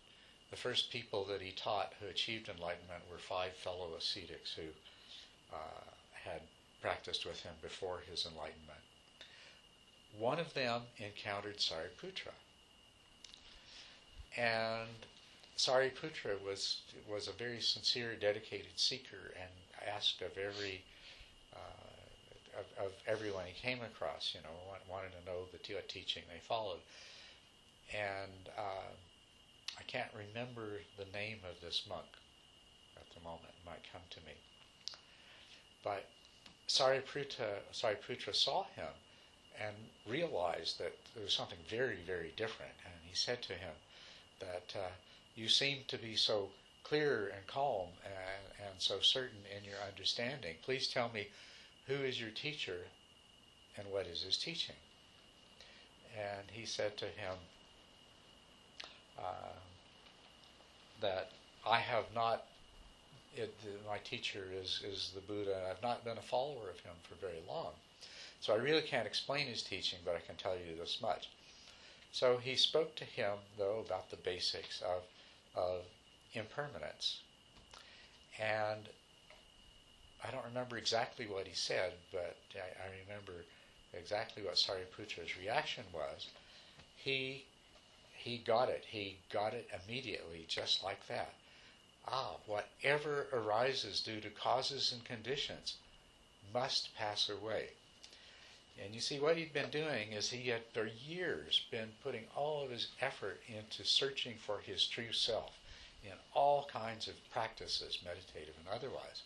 the 0.50 0.56
first 0.56 0.90
people 0.90 1.24
that 1.24 1.40
he 1.40 1.52
taught 1.52 1.92
who 2.00 2.06
achieved 2.06 2.48
enlightenment 2.48 3.02
were 3.10 3.18
five 3.18 3.52
fellow 3.54 3.90
ascetics 3.98 4.52
who 4.54 4.68
uh, 5.52 5.90
had 6.12 6.40
practiced 6.80 7.26
with 7.26 7.40
him 7.40 7.54
before 7.62 8.00
his 8.10 8.26
enlightenment. 8.26 8.80
One 10.18 10.38
of 10.38 10.54
them 10.54 10.82
encountered 10.98 11.58
Sariputra. 11.58 12.32
And 14.36 14.88
Sariputra 15.56 16.42
was 16.44 16.80
was 17.08 17.28
a 17.28 17.32
very 17.32 17.60
sincere, 17.60 18.16
dedicated 18.16 18.76
seeker, 18.76 19.32
and 19.40 19.50
asked 19.94 20.20
of 20.22 20.36
every 20.36 20.82
of, 22.58 22.86
of, 22.86 22.92
everyone 23.06 23.44
he 23.46 23.60
came 23.60 23.80
across, 23.82 24.32
you 24.34 24.40
know, 24.42 24.56
wanted 24.90 25.12
to 25.12 25.24
know 25.26 25.44
the 25.52 25.58
teaching 25.58 26.22
they 26.28 26.40
followed. 26.40 26.80
And 27.92 28.48
uh, 28.56 28.90
I 29.78 29.82
can't 29.86 30.10
remember 30.14 30.80
the 30.96 31.06
name 31.12 31.38
of 31.48 31.60
this 31.60 31.82
monk 31.88 32.06
at 32.96 33.06
the 33.14 33.20
moment; 33.22 33.50
it 33.50 33.66
might 33.66 33.84
come 33.92 34.02
to 34.10 34.20
me. 34.20 34.32
But 35.82 36.08
Sariputra, 36.66 38.34
saw 38.34 38.64
him 38.74 38.92
and 39.60 39.74
realized 40.06 40.78
that 40.78 40.94
there 41.14 41.24
was 41.24 41.32
something 41.32 41.58
very, 41.68 41.98
very 42.06 42.32
different. 42.36 42.72
And 42.84 42.94
he 43.06 43.14
said 43.14 43.42
to 43.42 43.52
him 43.54 43.74
that 44.40 44.74
uh, 44.74 44.90
you 45.36 45.48
seem 45.48 45.78
to 45.88 45.98
be 45.98 46.16
so 46.16 46.48
clear 46.82 47.32
and 47.34 47.46
calm 47.46 47.88
and, 48.04 48.68
and 48.68 48.74
so 48.78 49.00
certain 49.00 49.44
in 49.56 49.64
your 49.64 49.78
understanding. 49.86 50.56
Please 50.62 50.88
tell 50.88 51.10
me 51.10 51.28
who 51.86 51.94
is 51.94 52.20
your 52.20 52.30
teacher 52.30 52.78
and 53.76 53.86
what 53.90 54.06
is 54.06 54.22
his 54.22 54.36
teaching? 54.36 54.76
And 56.16 56.46
he 56.50 56.64
said 56.64 56.96
to 56.98 57.06
him 57.06 57.34
uh, 59.18 59.52
that 61.00 61.30
I 61.66 61.78
have 61.78 62.04
not 62.14 62.44
it, 63.36 63.54
my 63.88 63.98
teacher 63.98 64.44
is, 64.62 64.80
is 64.84 65.12
the 65.14 65.20
Buddha, 65.20 65.56
and 65.56 65.66
I've 65.66 65.82
not 65.82 66.04
been 66.04 66.18
a 66.18 66.22
follower 66.22 66.70
of 66.70 66.80
him 66.80 66.94
for 67.02 67.14
very 67.16 67.42
long. 67.48 67.72
So 68.40 68.52
I 68.52 68.56
really 68.56 68.82
can't 68.82 69.06
explain 69.06 69.46
his 69.46 69.62
teaching, 69.62 69.98
but 70.04 70.14
I 70.14 70.20
can 70.20 70.36
tell 70.36 70.54
you 70.54 70.76
this 70.78 70.98
much. 71.00 71.28
So 72.12 72.36
he 72.36 72.56
spoke 72.56 72.94
to 72.96 73.04
him, 73.04 73.32
though, 73.58 73.82
about 73.84 74.10
the 74.10 74.16
basics 74.16 74.82
of, 74.82 75.02
of 75.56 75.80
impermanence. 76.34 77.20
And 78.38 78.88
I 80.26 80.30
don't 80.30 80.44
remember 80.44 80.76
exactly 80.78 81.26
what 81.26 81.46
he 81.46 81.54
said, 81.54 81.92
but 82.12 82.36
I, 82.54 82.86
I 82.86 82.88
remember 83.06 83.44
exactly 83.92 84.42
what 84.42 84.54
Sariputra's 84.54 85.38
reaction 85.38 85.84
was. 85.92 86.28
He 86.96 87.44
he 88.14 88.38
got 88.38 88.70
it. 88.70 88.84
He 88.88 89.18
got 89.30 89.52
it 89.52 89.68
immediately, 89.84 90.46
just 90.48 90.82
like 90.82 91.06
that 91.08 91.34
ah, 92.06 92.36
whatever 92.46 93.28
arises 93.32 94.00
due 94.00 94.20
to 94.20 94.30
causes 94.30 94.92
and 94.92 95.04
conditions 95.04 95.76
must 96.52 96.94
pass 96.94 97.28
away. 97.28 97.70
And 98.82 98.94
you 98.94 99.00
see, 99.00 99.20
what 99.20 99.36
he'd 99.36 99.52
been 99.52 99.70
doing 99.70 100.12
is 100.12 100.30
he 100.30 100.48
had 100.48 100.62
for 100.72 100.86
years 100.86 101.62
been 101.70 101.92
putting 102.02 102.24
all 102.34 102.64
of 102.64 102.70
his 102.70 102.88
effort 103.00 103.40
into 103.48 103.84
searching 103.84 104.36
for 104.36 104.58
his 104.58 104.86
true 104.86 105.12
self 105.12 105.52
in 106.02 106.12
all 106.34 106.68
kinds 106.70 107.08
of 107.08 107.14
practices, 107.30 108.00
meditative 108.04 108.54
and 108.58 108.68
otherwise. 108.68 109.22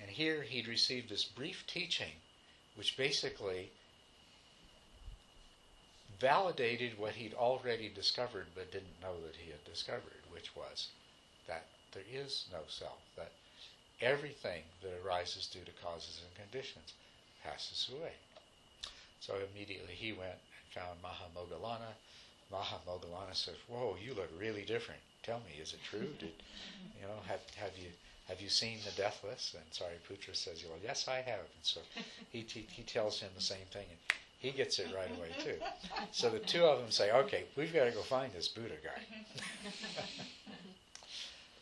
And 0.00 0.10
here 0.10 0.42
he'd 0.42 0.68
received 0.68 1.08
this 1.08 1.24
brief 1.24 1.66
teaching, 1.66 2.12
which 2.76 2.96
basically 2.96 3.70
validated 6.20 6.98
what 6.98 7.14
he'd 7.14 7.34
already 7.34 7.88
discovered 7.88 8.46
but 8.54 8.72
didn't 8.72 9.00
know 9.02 9.14
that 9.26 9.36
he 9.36 9.50
had 9.50 9.64
discovered, 9.64 10.22
which 10.30 10.54
was 10.56 10.88
that 11.46 11.66
there 11.92 12.04
is 12.12 12.46
no 12.52 12.60
self, 12.68 12.98
that 13.16 13.32
everything 14.00 14.62
that 14.82 14.92
arises 15.04 15.46
due 15.46 15.64
to 15.64 15.84
causes 15.84 16.20
and 16.24 16.50
conditions 16.50 16.92
passes 17.42 17.90
away. 17.92 18.12
So 19.20 19.34
immediately 19.52 19.94
he 19.94 20.12
went 20.12 20.32
and 20.32 20.82
found 20.82 20.98
Mahamoggallana. 21.02 21.94
Mahamoggallana 22.52 23.34
says, 23.34 23.56
"Whoa, 23.68 23.96
you 24.02 24.14
look 24.14 24.30
really 24.38 24.64
different. 24.64 25.00
Tell 25.22 25.40
me, 25.40 25.60
is 25.60 25.72
it 25.72 25.80
true? 25.82 26.14
Did 26.18 26.32
you 27.00 27.06
know 27.06 27.20
have 27.26 27.40
have 27.56 27.76
you 27.78 27.88
have 28.28 28.40
you 28.40 28.48
seen 28.48 28.78
the 28.84 28.90
deathless?" 28.92 29.54
And 29.54 29.64
Sariputra 29.70 30.34
says, 30.34 30.64
"Well, 30.68 30.78
yes, 30.82 31.08
I 31.08 31.16
have." 31.16 31.40
And 31.40 31.62
so 31.62 31.80
he, 32.30 32.40
he 32.40 32.66
he 32.70 32.82
tells 32.82 33.20
him 33.20 33.30
the 33.34 33.42
same 33.42 33.66
thing, 33.72 33.86
and 33.88 33.98
he 34.38 34.50
gets 34.50 34.78
it 34.78 34.88
right 34.94 35.10
away 35.16 35.30
too. 35.42 35.56
So 36.12 36.30
the 36.30 36.38
two 36.38 36.64
of 36.64 36.80
them 36.80 36.90
say, 36.90 37.10
"Okay, 37.10 37.44
we've 37.56 37.72
got 37.72 37.84
to 37.84 37.90
go 37.90 38.02
find 38.02 38.32
this 38.32 38.48
Buddha 38.48 38.76
guy," 38.82 39.02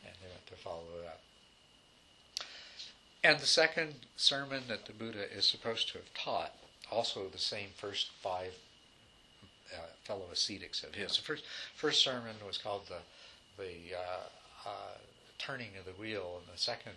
and 0.05 0.15
they 0.21 0.29
went 0.29 0.47
to 0.47 0.57
follow 0.57 0.85
it 1.01 1.07
up. 1.07 1.21
And 3.25 3.39
the 3.39 3.47
second 3.47 3.95
sermon 4.17 4.65
that 4.69 4.87
the 4.87 4.93
Buddha 4.93 5.33
is 5.33 5.47
supposed 5.47 5.89
to 5.93 5.99
have 5.99 6.13
taught, 6.15 6.55
also 6.91 7.29
the 7.29 7.39
same 7.39 7.69
first 7.77 8.11
five 8.21 8.53
uh, 9.73 9.87
fellow 10.05 10.27
ascetics 10.33 10.83
of 10.83 10.95
his. 10.95 11.17
The 11.17 11.23
first 11.23 11.45
first 11.77 12.03
sermon 12.03 12.35
was 12.47 12.59
called 12.59 12.89
the 12.89 12.99
the 13.63 13.97
uh, 13.97 14.69
uh, 14.69 14.99
turning 15.45 15.71
of 15.79 15.85
the 15.85 16.01
wheel, 16.01 16.41
and 16.41 16.55
the 16.55 16.61
second 16.61 16.93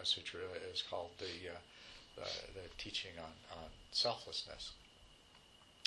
uh, 0.00 0.04
sutra 0.04 0.40
is 0.72 0.82
called 0.88 1.10
the, 1.18 1.50
uh, 1.50 1.58
the 2.16 2.60
the 2.60 2.68
teaching 2.78 3.12
on, 3.18 3.58
on 3.58 3.68
selflessness. 3.90 4.72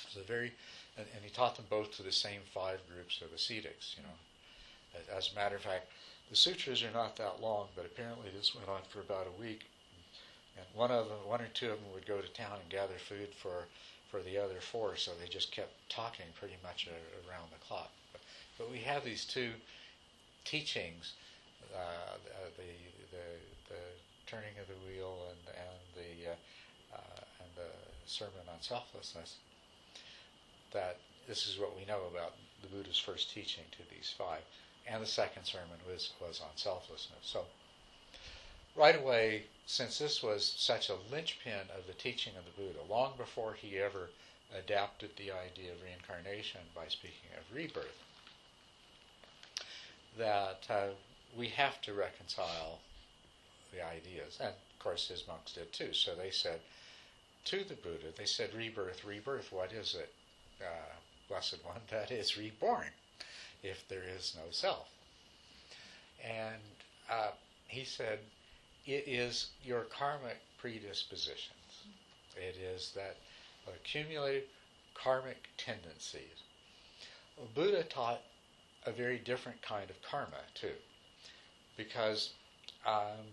So 0.10 0.22
very, 0.28 0.54
and, 0.98 1.06
and, 1.14 1.24
he 1.24 1.30
taught 1.30 1.56
them 1.56 1.66
both 1.70 1.96
to 1.98 2.04
the 2.04 2.12
same 2.12 2.42
five 2.54 2.80
groups 2.94 3.22
of 3.22 3.34
ascetics. 3.34 3.96
You 3.98 4.04
know, 4.04 5.18
as 5.18 5.32
a 5.32 5.36
matter 5.36 5.56
of 5.56 5.64
fact, 5.64 5.88
the 6.30 6.36
sutras 6.36 6.84
are 6.84 6.92
not 6.94 7.16
that 7.18 7.42
long, 7.42 7.68
but 7.76 7.86
apparently 7.86 8.30
this 8.36 8.56
went 8.56 8.70
on 8.70 8.82
for 8.90 9.02
about 9.02 9.28
a 9.28 9.42
week. 9.42 9.66
And 10.58 10.66
one 10.74 10.92
of 10.92 11.10
them, 11.10 11.18
one 11.28 11.42
or 11.42 11.50
two 11.54 11.72
of 11.72 11.80
them 11.82 11.92
would 11.94 12.06
go 12.06 12.22
to 12.22 12.28
town 12.30 12.60
and 12.62 12.70
gather 12.70 12.98
food 12.98 13.30
for 13.42 13.66
for 14.12 14.22
the 14.22 14.38
other 14.38 14.62
four, 14.62 14.96
so 14.96 15.12
they 15.20 15.28
just 15.28 15.52
kept 15.52 15.74
talking 15.90 16.28
pretty 16.40 16.56
much 16.64 16.88
around 17.28 17.50
the 17.52 17.66
clock. 17.68 17.92
But, 18.14 18.22
but 18.58 18.72
we 18.72 18.78
have 18.80 19.04
these 19.04 19.26
two 19.26 19.50
teachings, 20.46 21.14
uh, 21.74 22.18
the, 22.58 22.72
the, 23.12 23.28
the 23.70 23.82
turning 24.26 24.54
of 24.62 24.68
the 24.68 24.80
wheel 24.88 25.18
and, 25.30 25.56
and 25.56 25.80
the 25.96 26.32
uh, 26.32 26.36
uh, 26.96 27.22
and 27.42 27.50
the 27.56 27.72
sermon 28.06 28.46
on 28.48 28.62
selflessness. 28.62 29.38
That 30.72 30.98
this 31.28 31.48
is 31.48 31.60
what 31.60 31.76
we 31.76 31.86
know 31.86 32.02
about 32.12 32.34
the 32.62 32.68
Buddha's 32.68 33.00
first 33.00 33.34
teaching 33.34 33.64
to 33.72 33.84
these 33.94 34.14
five, 34.18 34.42
and 34.88 35.02
the 35.02 35.08
second 35.08 35.46
sermon 35.46 35.80
was 35.88 36.12
was 36.22 36.42
on 36.42 36.56
selflessness. 36.56 37.24
So 37.24 37.46
right 38.76 39.00
away, 39.00 39.44
since 39.66 39.98
this 39.98 40.22
was 40.22 40.46
such 40.58 40.90
a 40.90 40.98
linchpin 41.12 41.70
of 41.78 41.88
the 41.88 41.94
teaching 41.94 42.34
of 42.38 42.46
the 42.46 42.62
Buddha, 42.62 42.80
long 42.90 43.14
before 43.18 43.54
he 43.54 43.80
ever 43.80 44.10
adapted 44.58 45.10
the 45.16 45.32
idea 45.32 45.72
of 45.72 45.82
reincarnation 45.84 46.62
by 46.76 46.88
speaking 46.88 47.32
of 47.38 47.56
rebirth, 47.56 48.04
that 50.18 50.66
uh, 50.70 50.88
we 51.38 51.48
have 51.50 51.82
to 51.82 51.94
reconcile 51.94 52.80
the 53.74 53.86
ideas. 53.86 54.38
And 54.40 54.50
of 54.50 54.80
course, 54.80 55.08
his 55.08 55.28
monks 55.28 55.54
did 55.54 55.72
too. 55.74 55.94
So 55.94 56.16
they 56.16 56.32
said 56.32 56.60
to 57.46 57.64
the 57.64 57.76
Buddha, 57.76 58.08
they 58.18 58.26
said, 58.26 58.54
Rebirth, 58.54 59.04
rebirth, 59.06 59.52
what 59.52 59.72
is 59.72 59.96
it? 59.96 60.12
Uh, 60.62 60.96
Blessed 61.28 61.64
One, 61.64 61.82
that 61.92 62.12
is 62.12 62.38
reborn, 62.38 62.90
if 63.64 63.88
there 63.88 64.04
is 64.18 64.36
no 64.36 64.52
self. 64.52 64.90
And 66.24 66.62
uh, 67.10 67.32
he 67.68 67.84
said, 67.84 68.20
it 68.86 69.04
is 69.08 69.50
your 69.64 69.82
karmic 69.82 70.38
predispositions. 70.60 71.52
It 72.36 72.58
is 72.58 72.92
that 72.96 73.18
accumulated 73.68 74.44
karmic 74.94 75.50
tendencies. 75.58 76.44
Buddha 77.54 77.84
taught 77.84 78.22
a 78.86 78.92
very 78.92 79.18
different 79.18 79.62
kind 79.62 79.90
of 79.90 80.02
karma 80.02 80.42
too, 80.54 80.76
because 81.78 82.32
um, 82.86 83.26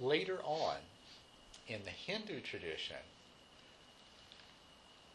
later 0.00 0.38
on 0.44 0.76
in 1.66 1.80
the 1.84 1.90
Hindu 1.90 2.40
tradition, 2.40 2.96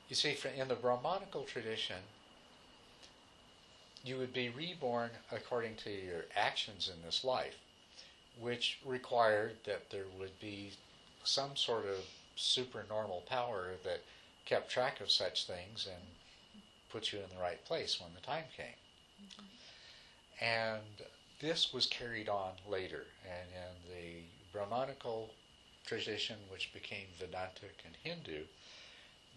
you 0.10 0.16
see, 0.16 0.36
in 0.58 0.68
the 0.68 0.76
Brahmanical 0.76 1.44
tradition, 1.44 1.98
you 4.04 4.18
would 4.18 4.34
be 4.34 4.50
reborn 4.50 5.10
according 5.32 5.76
to 5.78 5.90
your 5.90 6.26
actions 6.36 6.92
in 6.94 7.02
this 7.06 7.24
life 7.24 7.56
which 8.40 8.80
required 8.86 9.56
that 9.66 9.90
there 9.90 10.06
would 10.20 10.40
be 10.40 10.72
some 11.24 11.56
sort 11.56 11.86
of 11.86 11.98
supernormal 12.36 13.24
power 13.28 13.72
that 13.84 14.02
kept 14.46 14.70
track 14.70 15.00
of 15.00 15.12
such 15.12 15.46
things 15.46 15.88
and 15.90 16.02
put 16.90 17.14
you 17.14 17.20
in 17.20 17.36
the 17.36 17.42
right 17.42 17.64
place 17.66 18.00
when 18.02 18.10
the 18.14 18.22
time 18.22 18.44
came. 18.56 18.66
Mm-hmm. 19.22 19.46
And 20.44 20.82
this 21.40 21.72
was 21.72 21.86
carried 21.86 22.28
on 22.28 22.52
later, 22.70 23.06
and 23.26 23.50
in 23.50 23.96
the 23.96 24.24
Brahmanical 24.52 25.30
tradition, 25.86 26.36
which 26.50 26.74
became 26.74 27.08
Vedantic 27.18 27.82
and 27.86 27.96
Hindu, 28.04 28.44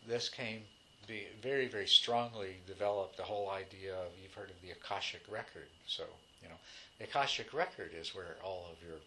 this 0.06 0.28
came 0.28 0.62
be 1.06 1.26
very, 1.40 1.68
very 1.68 1.86
strongly 1.86 2.56
developed 2.66 3.16
the 3.16 3.22
whole 3.22 3.50
idea 3.50 3.94
of 3.94 4.08
you've 4.20 4.34
heard 4.34 4.50
of 4.50 4.60
the 4.62 4.72
Akashic 4.72 5.22
record. 5.30 5.68
So, 5.86 6.02
you 6.42 6.48
know, 6.48 6.56
the 6.98 7.04
Akashic 7.04 7.54
record 7.54 7.92
is 7.98 8.14
where 8.14 8.36
all 8.42 8.66
of 8.72 8.86
your 8.86 8.98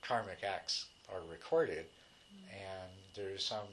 karmic 0.00 0.42
acts 0.42 0.86
are 1.12 1.20
recorded, 1.30 1.84
and 2.50 2.90
there's 3.14 3.44
some 3.44 3.68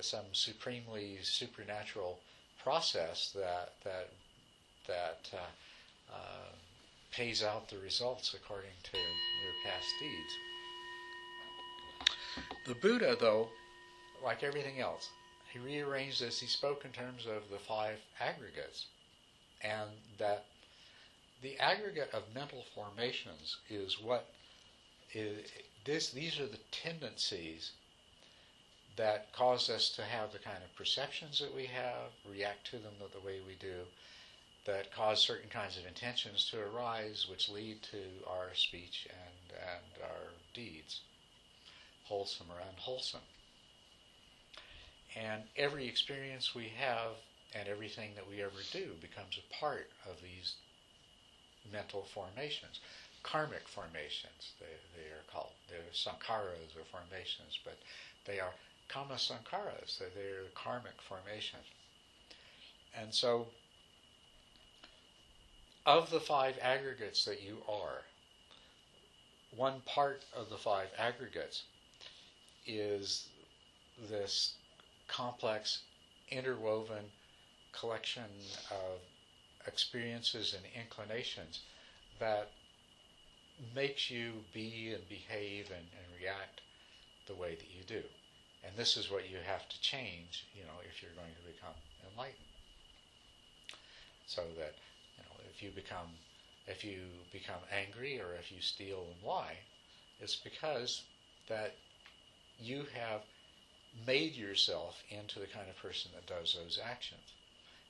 some 0.00 0.26
supremely 0.32 1.18
supernatural 1.22 2.18
process 2.62 3.30
that 3.34 3.72
that 3.84 4.10
that 4.86 5.30
uh, 5.32 5.46
uh, 6.10 6.52
pays 7.10 7.42
out 7.42 7.68
the 7.68 7.78
results 7.78 8.34
according 8.34 8.76
to 8.82 8.96
your 8.96 9.54
past 9.64 9.86
deeds. 10.00 10.32
The 12.66 12.74
Buddha, 12.74 13.16
though, 13.20 13.48
like 14.22 14.42
everything 14.42 14.80
else, 14.80 15.08
he 15.52 15.58
rearranged 15.58 16.20
this. 16.20 16.40
He 16.40 16.46
spoke 16.46 16.84
in 16.84 16.90
terms 16.90 17.26
of 17.26 17.48
the 17.50 17.58
five 17.58 17.98
aggregates, 18.18 18.86
and 19.62 19.90
that 20.18 20.46
the 21.42 21.56
aggregate 21.58 22.10
of 22.12 22.22
mental 22.34 22.64
formations 22.74 23.58
is 23.68 24.00
what 24.00 24.26
is 25.12 25.48
this 25.84 26.10
these 26.10 26.40
are 26.40 26.46
the 26.46 26.58
tendencies 26.70 27.72
that 28.96 29.32
cause 29.32 29.68
us 29.68 29.90
to 29.90 30.02
have 30.02 30.32
the 30.32 30.38
kind 30.38 30.58
of 30.64 30.74
perceptions 30.76 31.38
that 31.40 31.54
we 31.54 31.66
have, 31.66 32.10
react 32.30 32.66
to 32.70 32.78
them 32.78 32.92
the 33.12 33.26
way 33.26 33.40
we 33.46 33.54
do, 33.54 33.82
that 34.66 34.94
cause 34.94 35.20
certain 35.20 35.50
kinds 35.50 35.76
of 35.76 35.86
intentions 35.86 36.48
to 36.50 36.58
arise, 36.60 37.26
which 37.30 37.50
lead 37.50 37.82
to 37.82 37.98
our 38.26 38.54
speech 38.54 39.06
and, 39.10 39.58
and 39.58 40.02
our 40.02 40.32
deeds, 40.54 41.00
wholesome 42.04 42.46
or 42.50 42.60
unwholesome. 42.70 43.20
And 45.16 45.42
every 45.56 45.86
experience 45.86 46.54
we 46.54 46.72
have 46.78 47.12
and 47.54 47.68
everything 47.68 48.10
that 48.16 48.28
we 48.28 48.42
ever 48.42 48.62
do 48.72 48.92
becomes 49.00 49.38
a 49.38 49.54
part 49.54 49.90
of 50.10 50.20
these 50.22 50.56
mental 51.72 52.02
formations. 52.02 52.80
Karmic 53.22 53.66
formations, 53.68 54.52
they, 54.60 54.66
they 54.96 55.08
are 55.08 55.24
called. 55.32 55.52
They're 55.68 55.80
sankharas 55.92 56.76
or 56.76 56.84
formations, 56.90 57.58
but 57.64 57.78
they 58.26 58.40
are 58.40 58.52
kamma 58.90 59.16
sankharas. 59.16 59.98
They're, 59.98 60.10
they're 60.14 60.50
karmic 60.54 61.00
formations. 61.00 61.64
And 62.98 63.14
so, 63.14 63.46
of 65.86 66.10
the 66.10 66.20
five 66.20 66.58
aggregates 66.62 67.24
that 67.24 67.42
you 67.42 67.58
are, 67.68 68.02
one 69.56 69.80
part 69.86 70.22
of 70.34 70.50
the 70.50 70.56
five 70.56 70.88
aggregates 70.98 71.64
is 72.66 73.28
this 74.10 74.54
complex, 75.08 75.82
interwoven 76.30 77.04
collection 77.72 78.24
of 78.70 78.98
experiences 79.66 80.54
and 80.54 80.64
inclinations 80.74 81.60
that 82.18 82.50
makes 83.74 84.10
you 84.10 84.32
be 84.52 84.92
and 84.94 85.08
behave 85.08 85.66
and, 85.70 85.86
and 85.98 86.20
react 86.20 86.60
the 87.26 87.34
way 87.34 87.54
that 87.54 87.68
you 87.70 87.82
do. 87.86 88.02
And 88.66 88.74
this 88.76 88.96
is 88.96 89.10
what 89.10 89.30
you 89.30 89.36
have 89.46 89.68
to 89.68 89.80
change, 89.80 90.46
you 90.54 90.62
know, 90.62 90.80
if 90.88 91.02
you're 91.02 91.12
going 91.12 91.34
to 91.34 91.52
become 91.52 91.74
enlightened. 92.10 92.38
So 94.26 94.42
that, 94.58 94.74
if 95.54 95.62
you 95.62 95.70
become 95.70 96.08
if 96.66 96.82
you 96.82 97.00
become 97.32 97.60
angry 97.70 98.18
or 98.18 98.34
if 98.38 98.50
you 98.50 98.60
steal 98.60 99.04
and 99.12 99.28
lie, 99.28 99.58
it's 100.18 100.36
because 100.36 101.02
that 101.48 101.74
you 102.58 102.86
have 102.94 103.20
made 104.06 104.34
yourself 104.34 105.02
into 105.10 105.38
the 105.38 105.46
kind 105.46 105.68
of 105.68 105.76
person 105.76 106.10
that 106.14 106.26
does 106.26 106.54
those 106.54 106.80
actions. 106.82 107.34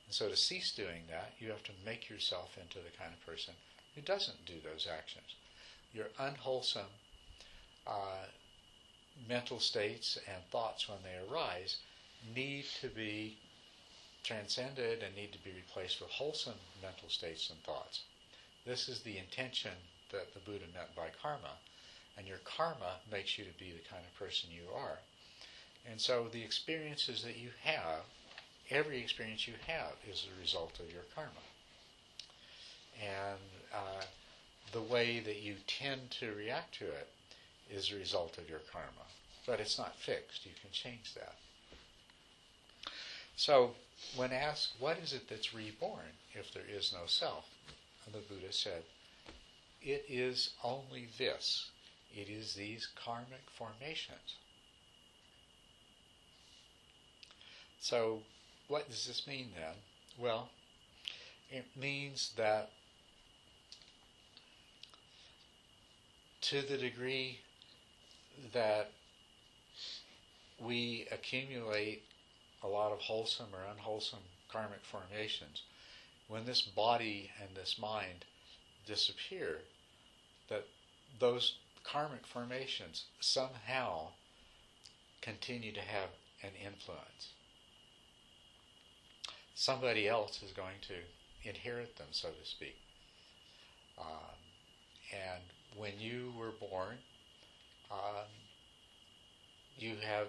And 0.07 0.15
so 0.15 0.29
to 0.29 0.37
cease 0.37 0.73
doing 0.73 1.03
that, 1.09 1.33
you 1.39 1.51
have 1.51 1.63
to 1.65 1.73
make 1.85 2.11
yourself 2.11 2.59
into 2.61 2.79
the 2.79 2.97
kind 2.99 3.13
of 3.13 3.25
person 3.25 3.55
who 3.95 4.03
doesn't 4.03 4.45
do 4.45 4.55
those 4.65 4.89
actions. 4.91 5.37
Your 5.93 6.07
unwholesome 6.19 6.91
uh, 7.87 8.27
mental 9.29 9.61
states 9.61 10.19
and 10.27 10.43
thoughts 10.51 10.89
when 10.89 10.99
they 11.05 11.33
arise 11.33 11.79
need 12.35 12.65
to 12.81 12.89
be 12.89 13.39
transcended 14.25 15.03
and 15.03 15.15
need 15.15 15.33
to 15.33 15.45
be 15.45 15.53
replaced 15.53 16.01
with 16.01 16.11
wholesome 16.11 16.59
mental 16.83 17.09
states 17.09 17.51
and 17.51 17.63
thoughts. 17.63 18.03
This 18.67 18.89
is 18.89 19.01
the 19.01 19.19
intention 19.19 19.73
that 20.11 20.33
the 20.33 20.41
Buddha 20.41 20.65
meant 20.75 20.95
by 20.97 21.09
karma. 21.23 21.59
And 22.17 22.27
your 22.27 22.39
karma 22.45 22.97
makes 23.11 23.39
you 23.39 23.45
to 23.45 23.59
be 23.59 23.73
the 23.73 23.89
kind 23.89 24.03
of 24.05 24.19
person 24.19 24.49
you 24.51 24.73
are. 24.75 24.99
And 25.91 26.01
so 26.01 26.29
the 26.33 26.43
experiences 26.43 27.23
that 27.23 27.37
you 27.37 27.51
have, 27.63 28.01
every 28.71 28.99
experience 29.01 29.47
you 29.47 29.55
have, 29.67 29.93
is 30.11 30.27
a 30.27 30.41
result 30.41 30.81
of 30.81 30.91
your 30.91 31.03
karma. 31.15 31.45
And 33.03 33.41
uh, 33.73 34.05
the 34.73 34.81
way 34.81 35.21
that 35.21 35.43
you 35.43 35.57
tend 35.67 36.11
to 36.13 36.33
react 36.35 36.79
to 36.79 36.87
it 36.87 37.09
is 37.71 37.91
a 37.91 37.97
result 37.97 38.39
of 38.39 38.49
your 38.49 38.61
karma. 38.73 39.07
But 39.47 39.61
it's 39.61 39.79
not 39.79 39.97
fixed. 39.97 40.47
You 40.47 40.53
can 40.61 40.71
change 40.71 41.15
that. 41.15 41.35
So, 43.37 43.75
when 44.17 44.33
asked, 44.33 44.75
what 44.79 44.99
is 44.99 45.13
it 45.13 45.29
that's 45.29 45.55
reborn 45.55 46.19
if 46.35 46.53
there 46.53 46.65
is 46.69 46.93
no 46.93 47.07
self? 47.07 47.47
the 48.13 48.19
Buddha 48.19 48.53
said, 48.53 48.83
it 49.83 50.05
is 50.09 50.51
only 50.63 51.09
this. 51.19 51.71
It 52.15 52.29
is 52.29 52.55
these 52.55 52.87
karmic 52.95 53.51
formations. 53.51 54.37
So, 57.81 58.21
what 58.69 58.89
does 58.89 59.07
this 59.07 59.27
mean 59.27 59.51
then? 59.55 59.75
Well, 60.17 60.49
it 61.51 61.65
means 61.77 62.33
that 62.37 62.71
to 66.43 66.63
the 66.63 66.77
degree 66.77 67.41
that 68.53 68.91
we 70.61 71.07
accumulate 71.11 72.03
a 72.65 72.69
lot 72.69 72.93
of 72.93 72.99
wholesome 72.99 73.49
or 73.53 73.71
unwholesome 73.71 74.21
karmic 74.51 74.81
formations, 74.85 75.63
when 76.29 76.47
this 76.47 76.63
body 76.63 77.31
and 77.41 77.55
this 77.55 77.79
mind 77.79 78.25
disappear, 78.87 79.59
that 80.49 80.67
those 81.21 81.57
karmic 81.85 82.27
formations 82.27 83.05
somehow 83.21 84.09
continue 85.21 85.73
to 85.73 85.81
have 85.81 86.09
an 86.43 86.51
influence. 86.65 87.33
Somebody 89.55 90.09
else 90.09 90.43
is 90.43 90.53
going 90.53 90.81
to 90.89 91.49
inherit 91.49 91.97
them, 91.97 92.09
so 92.11 92.29
to 92.29 92.49
speak. 92.49 92.77
Um, 93.99 94.37
and 95.13 95.43
when 95.77 95.93
you 95.99 96.33
were 96.39 96.53
born, 96.59 96.97
um, 97.91 98.27
you 99.77 99.97
have 100.07 100.29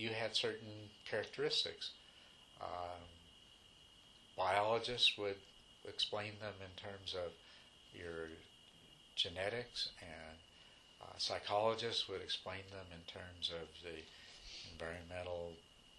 you 0.00 0.10
had 0.10 0.34
certain 0.34 0.88
characteristics. 1.08 1.90
Um, 2.60 3.04
biologists 4.36 5.18
would 5.18 5.36
explain 5.86 6.32
them 6.40 6.54
in 6.64 6.72
terms 6.82 7.14
of 7.14 7.32
your 7.92 8.28
genetics, 9.14 9.90
and 10.00 10.36
uh, 11.02 11.18
psychologists 11.18 12.08
would 12.08 12.22
explain 12.22 12.64
them 12.70 12.86
in 12.92 13.02
terms 13.12 13.52
of 13.52 13.68
the 13.84 14.00
environmental 14.72 15.52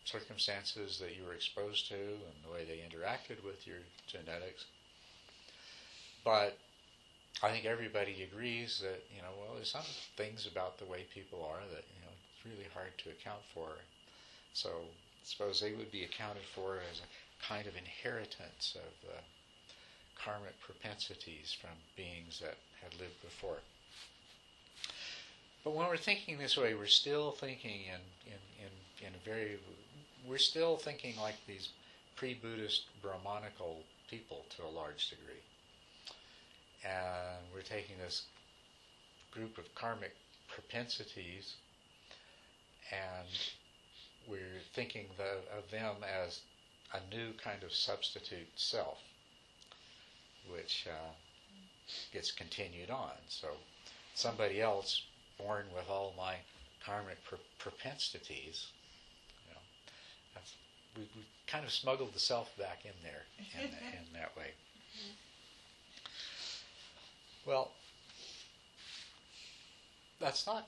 circumstances 0.05 0.97
that 0.97 1.15
you 1.15 1.23
were 1.23 1.33
exposed 1.33 1.87
to 1.89 1.95
and 1.95 2.37
the 2.43 2.51
way 2.51 2.65
they 2.65 2.81
interacted 2.81 3.43
with 3.45 3.67
your 3.67 3.77
genetics. 4.07 4.65
But 6.25 6.57
I 7.43 7.51
think 7.51 7.65
everybody 7.65 8.23
agrees 8.23 8.81
that, 8.81 9.03
you 9.15 9.21
know, 9.21 9.33
well, 9.39 9.55
there's 9.55 9.71
some 9.71 9.85
things 10.17 10.47
about 10.51 10.77
the 10.77 10.85
way 10.85 11.05
people 11.13 11.45
are 11.45 11.61
that, 11.73 11.85
you 11.93 12.01
know, 12.01 12.13
it's 12.13 12.45
really 12.45 12.69
hard 12.73 12.97
to 12.99 13.09
account 13.09 13.41
for. 13.53 13.69
So 14.53 14.69
suppose 15.23 15.59
they 15.61 15.73
would 15.73 15.91
be 15.91 16.03
accounted 16.03 16.43
for 16.55 16.77
as 16.91 16.99
a 16.99 17.47
kind 17.47 17.67
of 17.67 17.75
inheritance 17.75 18.75
of 18.75 19.09
uh, 19.09 19.19
karmic 20.15 20.59
propensities 20.61 21.55
from 21.59 21.71
beings 21.95 22.39
that 22.41 22.55
had 22.81 22.99
lived 22.99 23.21
before. 23.21 23.57
But 25.63 25.73
when 25.75 25.87
we're 25.87 25.97
thinking 25.97 26.37
this 26.37 26.57
way, 26.57 26.73
we're 26.73 26.87
still 26.87 27.31
thinking 27.31 27.81
in, 27.85 28.01
in, 28.25 28.65
in, 28.65 29.07
in 29.07 29.13
a 29.13 29.23
very, 29.23 29.59
we're 30.27 30.37
still 30.37 30.77
thinking 30.77 31.15
like 31.21 31.35
these 31.47 31.69
pre-Buddhist 32.15 32.85
Brahmanical 33.01 33.81
people 34.09 34.45
to 34.57 34.65
a 34.65 34.69
large 34.69 35.09
degree 35.09 35.41
and 36.83 37.45
we're 37.53 37.61
taking 37.61 37.97
this 37.97 38.23
group 39.31 39.57
of 39.57 39.73
karmic 39.75 40.15
propensities 40.47 41.55
and 42.91 43.27
we're 44.31 44.61
thinking 44.73 45.07
the, 45.17 45.57
of 45.57 45.69
them 45.69 45.95
as 46.25 46.41
a 46.93 47.15
new 47.15 47.33
kind 47.43 47.63
of 47.63 47.73
substitute 47.73 48.47
self, 48.55 48.99
which 50.49 50.87
uh, 50.89 51.11
gets 52.13 52.31
continued 52.31 52.89
on. 52.89 53.11
So 53.27 53.49
somebody 54.15 54.61
else 54.61 55.03
born 55.37 55.65
with 55.75 55.89
all 55.89 56.13
my 56.17 56.35
karmic 56.85 57.23
pr- 57.25 57.35
propensities, 57.59 58.67
you 59.47 59.53
know, 59.53 60.41
we, 60.97 61.01
we 61.15 61.25
kind 61.47 61.65
of 61.65 61.71
smuggled 61.71 62.13
the 62.13 62.19
self 62.19 62.55
back 62.57 62.85
in 62.85 62.91
there 63.03 63.23
in, 63.61 63.67
in 63.67 64.13
that 64.13 64.35
way. 64.37 64.51
Well, 67.45 67.71
that's 70.19 70.45
not 70.45 70.67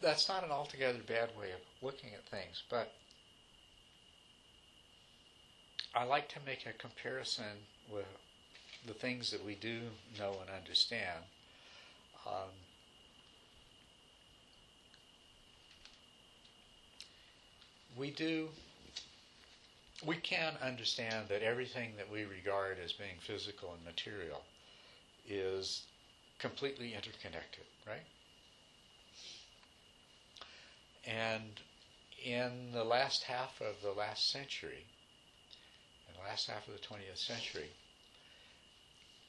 that's 0.00 0.28
not 0.28 0.44
an 0.44 0.50
altogether 0.50 1.00
bad 1.06 1.30
way 1.38 1.50
of 1.52 1.60
looking 1.82 2.10
at 2.14 2.24
things, 2.26 2.62
but 2.70 2.92
I 5.94 6.04
like 6.04 6.28
to 6.30 6.38
make 6.46 6.66
a 6.66 6.72
comparison 6.72 7.66
with 7.92 8.06
the 8.86 8.94
things 8.94 9.30
that 9.30 9.44
we 9.44 9.54
do 9.54 9.80
know 10.18 10.36
and 10.40 10.50
understand. 10.50 11.24
Um, 12.26 12.50
we 17.96 18.10
do 18.10 18.48
we 20.06 20.14
can 20.16 20.52
understand 20.62 21.26
that 21.28 21.42
everything 21.42 21.92
that 21.96 22.08
we 22.08 22.24
regard 22.24 22.76
as 22.84 22.92
being 22.92 23.16
physical 23.18 23.74
and 23.74 23.84
material 23.84 24.42
is 25.28 25.82
completely 26.38 26.94
interconnected, 26.94 27.64
right? 27.84 28.04
And 31.08 31.60
in 32.22 32.72
the 32.72 32.84
last 32.84 33.22
half 33.22 33.60
of 33.62 33.80
the 33.82 33.92
last 33.92 34.30
century, 34.30 34.84
in 36.06 36.14
the 36.14 36.28
last 36.28 36.48
half 36.48 36.68
of 36.68 36.74
the 36.74 36.80
20th 36.80 37.16
century, 37.16 37.70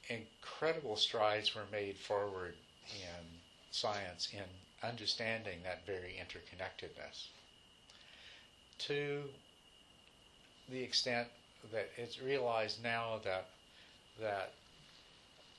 incredible 0.08 0.96
strides 0.96 1.54
were 1.54 1.66
made 1.72 1.96
forward 1.96 2.54
in 2.94 3.24
science 3.70 4.28
in 4.32 4.44
understanding 4.82 5.60
that 5.64 5.86
very 5.86 6.20
interconnectedness. 6.20 7.28
To 8.78 9.22
the 10.68 10.82
extent 10.82 11.28
that 11.72 11.90
it's 11.96 12.20
realized 12.20 12.82
now 12.82 13.20
that 13.24 13.48
that 14.20 14.52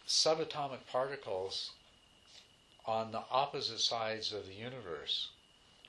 subatomic 0.07 0.85
particles 0.91 1.71
on 2.85 3.11
the 3.11 3.23
opposite 3.31 3.79
sides 3.79 4.33
of 4.33 4.45
the 4.45 4.53
universe 4.53 5.29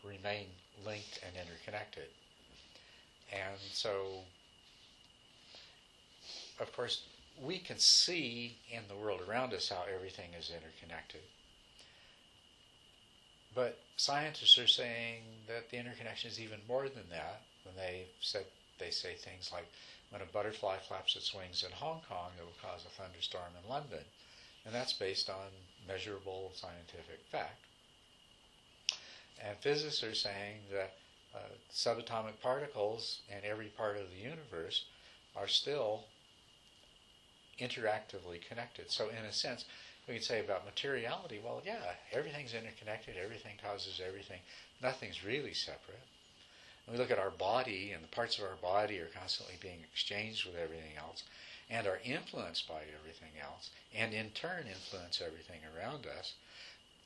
remain 0.04 0.46
linked 0.84 1.20
and 1.26 1.34
interconnected. 1.36 2.08
And 3.32 3.58
so, 3.72 4.24
of 6.60 6.72
course, 6.74 7.02
we 7.40 7.58
can 7.58 7.78
see 7.78 8.58
in 8.70 8.82
the 8.88 8.96
world 8.96 9.20
around 9.26 9.54
us 9.54 9.68
how 9.68 9.84
everything 9.92 10.30
is 10.38 10.50
interconnected. 10.50 11.22
But 13.54 13.78
scientists 13.96 14.58
are 14.58 14.66
saying 14.66 15.22
that 15.46 15.70
the 15.70 15.78
interconnection 15.78 16.30
is 16.30 16.40
even 16.40 16.60
more 16.68 16.88
than 16.88 17.08
that 17.10 17.42
when 17.64 17.76
they 17.76 18.06
said 18.20 18.44
they 18.78 18.90
say 18.90 19.14
things 19.14 19.50
like, 19.52 19.66
when 20.10 20.22
a 20.22 20.26
butterfly 20.26 20.76
flaps 20.78 21.16
its 21.16 21.32
wings 21.32 21.64
in 21.64 21.72
Hong 21.72 22.00
Kong, 22.08 22.30
it 22.38 22.42
will 22.42 22.52
cause 22.62 22.84
a 22.84 23.00
thunderstorm 23.00 23.52
in 23.62 23.70
London. 23.70 24.04
And 24.66 24.74
that's 24.74 24.92
based 24.92 25.30
on 25.30 25.48
measurable 25.86 26.52
scientific 26.54 27.20
fact. 27.30 27.64
And 29.46 29.56
physicists 29.58 30.02
are 30.02 30.14
saying 30.14 30.58
that 30.72 30.92
uh, 31.34 31.38
subatomic 31.72 32.40
particles 32.42 33.20
in 33.28 33.48
every 33.48 33.66
part 33.66 33.96
of 33.96 34.04
the 34.10 34.22
universe 34.22 34.84
are 35.36 35.48
still 35.48 36.04
interactively 37.60 38.40
connected. 38.46 38.90
So, 38.90 39.08
in 39.08 39.24
a 39.24 39.32
sense, 39.32 39.64
we 40.06 40.14
could 40.14 40.24
say 40.24 40.40
about 40.40 40.64
materiality, 40.64 41.40
well, 41.42 41.62
yeah, 41.64 41.94
everything's 42.12 42.54
interconnected, 42.54 43.16
everything 43.16 43.54
causes 43.62 44.00
everything, 44.04 44.40
nothing's 44.82 45.24
really 45.24 45.54
separate 45.54 46.02
we 46.90 46.96
look 46.96 47.10
at 47.10 47.18
our 47.18 47.30
body, 47.30 47.92
and 47.92 48.02
the 48.02 48.08
parts 48.08 48.38
of 48.38 48.44
our 48.44 48.56
body 48.60 48.98
are 48.98 49.10
constantly 49.18 49.56
being 49.60 49.78
exchanged 49.92 50.46
with 50.46 50.56
everything 50.56 50.96
else, 50.98 51.22
and 51.70 51.86
are 51.86 52.00
influenced 52.04 52.68
by 52.68 52.82
everything 52.98 53.40
else, 53.40 53.70
and 53.94 54.12
in 54.12 54.30
turn 54.30 54.66
influence 54.66 55.22
everything 55.24 55.60
around 55.76 56.06
us. 56.06 56.34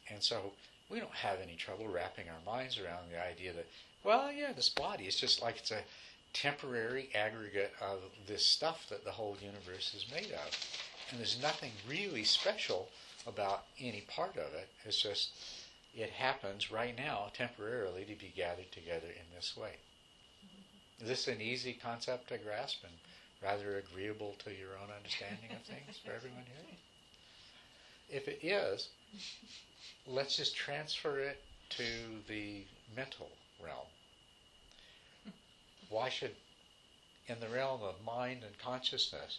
And 0.08 0.22
so 0.22 0.52
we 0.90 1.00
don't 1.00 1.14
have 1.14 1.38
any 1.42 1.56
trouble 1.56 1.88
wrapping 1.88 2.26
our 2.28 2.52
minds 2.52 2.78
around 2.78 3.10
the 3.10 3.24
idea 3.24 3.52
that, 3.52 3.66
well, 4.04 4.30
yeah, 4.32 4.52
this 4.52 4.68
body 4.68 5.04
is 5.04 5.16
just 5.16 5.42
like 5.42 5.58
it's 5.58 5.72
a 5.72 5.82
temporary 6.32 7.08
aggregate 7.14 7.72
of 7.80 7.98
this 8.26 8.44
stuff 8.44 8.86
that 8.90 9.04
the 9.04 9.10
whole 9.10 9.36
universe 9.40 9.94
is 9.94 10.06
made 10.12 10.32
of. 10.32 10.50
And 11.10 11.18
there's 11.18 11.40
nothing 11.40 11.72
really 11.88 12.24
special 12.24 12.88
about 13.26 13.64
any 13.80 14.02
part 14.02 14.36
of 14.36 14.54
it. 14.54 14.68
It's 14.84 15.00
just 15.00 15.30
it 15.96 16.10
happens 16.10 16.70
right 16.70 16.96
now 16.96 17.30
temporarily 17.32 18.04
to 18.04 18.14
be 18.14 18.32
gathered 18.36 18.70
together 18.70 19.08
in 19.08 19.34
this 19.34 19.56
way. 19.56 19.76
Is 21.00 21.08
this 21.08 21.28
an 21.28 21.40
easy 21.40 21.72
concept 21.72 22.28
to 22.28 22.38
grasp 22.38 22.84
and 22.84 22.92
rather 23.42 23.78
agreeable 23.78 24.34
to 24.44 24.50
your 24.50 24.76
own 24.82 24.90
understanding 24.94 25.50
of 25.52 25.62
things 25.62 25.98
for 26.04 26.12
everyone 26.12 26.44
here? 26.46 26.76
If 28.08 28.28
it 28.28 28.40
is, 28.42 28.88
let's 30.06 30.36
just 30.36 30.56
transfer 30.56 31.18
it 31.20 31.42
to 31.70 31.84
the 32.28 32.64
mental 32.94 33.28
realm. 33.62 33.86
Why 35.88 36.08
should, 36.08 36.34
in 37.26 37.40
the 37.40 37.48
realm 37.48 37.82
of 37.82 37.94
mind 38.04 38.42
and 38.44 38.58
consciousness, 38.58 39.38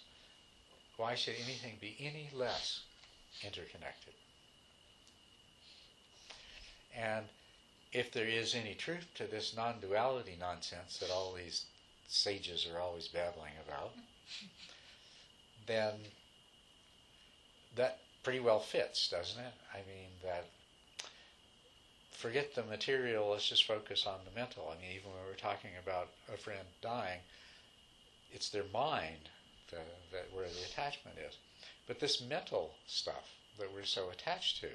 why 0.97 1.15
should 1.15 1.35
anything 1.43 1.77
be 1.79 1.95
any 1.99 2.29
less 2.33 2.81
interconnected? 3.43 4.13
And 6.95 7.25
if 7.93 8.11
there 8.11 8.27
is 8.27 8.55
any 8.55 8.73
truth 8.73 9.07
to 9.15 9.25
this 9.25 9.55
non 9.55 9.79
duality 9.79 10.35
nonsense 10.39 10.97
that 10.97 11.11
all 11.11 11.33
these 11.33 11.65
sages 12.07 12.67
are 12.67 12.79
always 12.79 13.07
babbling 13.07 13.53
about, 13.67 13.91
then 15.67 15.93
that 17.75 17.99
pretty 18.27 18.41
well 18.41 18.59
fits, 18.59 19.07
doesn't 19.07 19.39
it? 19.39 19.53
I 19.73 19.77
mean, 19.87 20.09
that 20.21 20.49
forget 22.11 22.53
the 22.53 22.63
material, 22.63 23.29
let's 23.29 23.47
just 23.47 23.63
focus 23.63 24.05
on 24.05 24.19
the 24.25 24.37
mental. 24.37 24.69
I 24.69 24.81
mean, 24.81 24.91
even 24.91 25.11
when 25.11 25.21
we're 25.25 25.37
talking 25.37 25.69
about 25.81 26.09
a 26.33 26.35
friend 26.35 26.67
dying, 26.81 27.21
it's 28.33 28.49
their 28.49 28.65
mind 28.73 29.29
that, 29.71 29.87
that 30.11 30.25
where 30.33 30.43
the 30.43 30.65
attachment 30.69 31.15
is. 31.25 31.37
But 31.87 32.01
this 32.01 32.21
mental 32.21 32.71
stuff 32.85 33.31
that 33.59 33.73
we're 33.73 33.85
so 33.85 34.09
attached 34.09 34.59
to, 34.59 34.67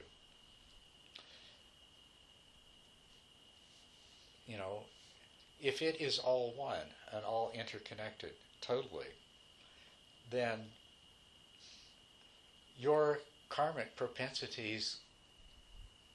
you 4.47 4.57
know, 4.57 4.85
if 5.61 5.83
it 5.83 6.01
is 6.01 6.19
all 6.19 6.55
one 6.57 6.87
and 7.15 7.23
all 7.23 7.53
interconnected 7.55 8.33
totally, 8.63 9.13
then 10.31 10.61
your 12.79 13.21
karmic 13.53 13.95
propensities 13.97 14.97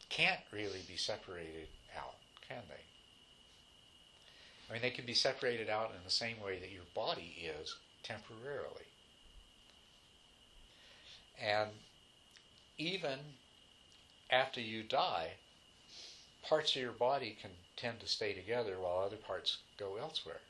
can't 0.10 0.40
really 0.52 0.82
be 0.88 0.98
separated 0.98 1.68
out, 1.96 2.16
can 2.48 2.64
they? 2.68 2.82
I 4.68 4.74
mean, 4.74 4.82
they 4.82 4.90
can 4.90 5.06
be 5.06 5.14
separated 5.14 5.70
out 5.70 5.92
in 5.92 6.04
the 6.04 6.10
same 6.10 6.42
way 6.42 6.60
that 6.60 6.72
your 6.72 6.84
body 6.96 7.48
is 7.62 7.76
temporarily. 8.02 8.88
And 11.40 11.70
even 12.80 13.20
after 14.32 14.60
you 14.60 14.82
die, 14.82 15.34
parts 16.42 16.76
of 16.76 16.82
your 16.82 16.92
body 16.92 17.38
can 17.40 17.52
tend 17.76 18.00
to 18.00 18.08
stay 18.08 18.34
together 18.34 18.78
while 18.80 19.06
other 19.06 19.16
parts 19.16 19.58
go 19.78 19.98
elsewhere. 20.02 20.42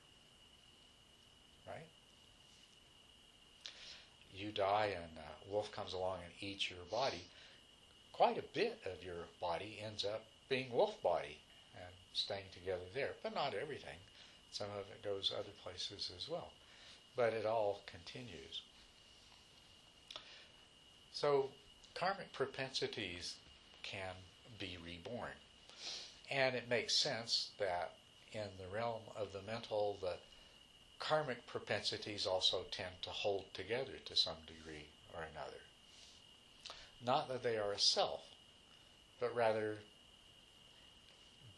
Right? 1.67 1.85
You 4.37 4.51
die 4.51 4.91
and 4.95 5.17
a 5.17 5.51
wolf 5.51 5.71
comes 5.71 5.93
along 5.93 6.19
and 6.23 6.33
eats 6.39 6.69
your 6.69 6.85
body. 6.91 7.23
Quite 8.13 8.37
a 8.37 8.53
bit 8.53 8.79
of 8.85 9.03
your 9.03 9.25
body 9.41 9.79
ends 9.83 10.05
up 10.05 10.23
being 10.49 10.71
wolf 10.71 11.01
body 11.01 11.37
and 11.75 11.91
staying 12.13 12.45
together 12.53 12.85
there, 12.93 13.11
but 13.23 13.33
not 13.33 13.53
everything. 13.53 13.97
Some 14.51 14.67
of 14.71 14.85
it 14.91 15.03
goes 15.03 15.31
other 15.33 15.53
places 15.63 16.11
as 16.15 16.29
well. 16.29 16.51
But 17.15 17.33
it 17.33 17.45
all 17.45 17.81
continues. 17.87 18.61
So 21.13 21.49
karmic 21.95 22.31
propensities 22.31 23.35
can 23.81 24.13
be 24.59 24.77
reborn. 24.85 25.35
And 26.29 26.55
it 26.55 26.69
makes 26.69 26.95
sense 26.95 27.49
that 27.59 27.93
in 28.33 28.47
the 28.59 28.75
realm 28.75 29.01
of 29.15 29.33
the 29.33 29.41
mental, 29.41 29.97
the 30.01 30.17
karmic 30.99 31.45
propensities 31.47 32.25
also 32.25 32.65
tend 32.71 33.01
to 33.01 33.09
hold 33.09 33.45
together 33.53 33.93
to 34.05 34.15
some 34.15 34.37
degree 34.45 34.87
or 35.13 35.21
another. 35.31 35.61
Not 37.05 37.27
that 37.29 37.43
they 37.43 37.57
are 37.57 37.71
a 37.71 37.79
self, 37.79 38.21
but 39.19 39.35
rather 39.35 39.77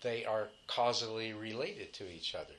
they 0.01 0.25
are 0.25 0.47
causally 0.67 1.33
related 1.33 1.93
to 1.93 2.11
each 2.11 2.35
other. 2.35 2.55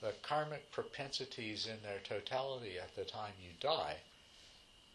The 0.00 0.14
karmic 0.22 0.70
propensities 0.72 1.66
in 1.66 1.82
their 1.82 2.00
totality 2.00 2.78
at 2.78 2.94
the 2.96 3.04
time 3.04 3.32
you 3.42 3.50
die 3.60 3.96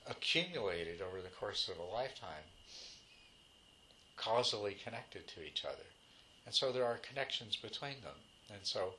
accumulated 0.07 1.01
over 1.01 1.21
the 1.21 1.29
course 1.29 1.67
of 1.67 1.77
a 1.77 1.95
lifetime, 1.95 2.43
causally 4.17 4.77
connected 4.83 5.27
to 5.27 5.43
each 5.43 5.65
other. 5.65 5.86
And 6.45 6.53
so 6.53 6.71
there 6.71 6.86
are 6.86 6.97
connections 6.97 7.55
between 7.55 8.01
them. 8.03 8.15
And 8.49 8.59
so, 8.63 8.93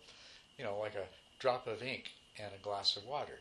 you 0.58 0.64
know, 0.64 0.78
like 0.78 0.94
a 0.94 1.06
drop 1.38 1.66
of 1.66 1.82
ink 1.82 2.10
and 2.38 2.52
a 2.54 2.62
glass 2.62 2.96
of 2.96 3.04
water, 3.06 3.38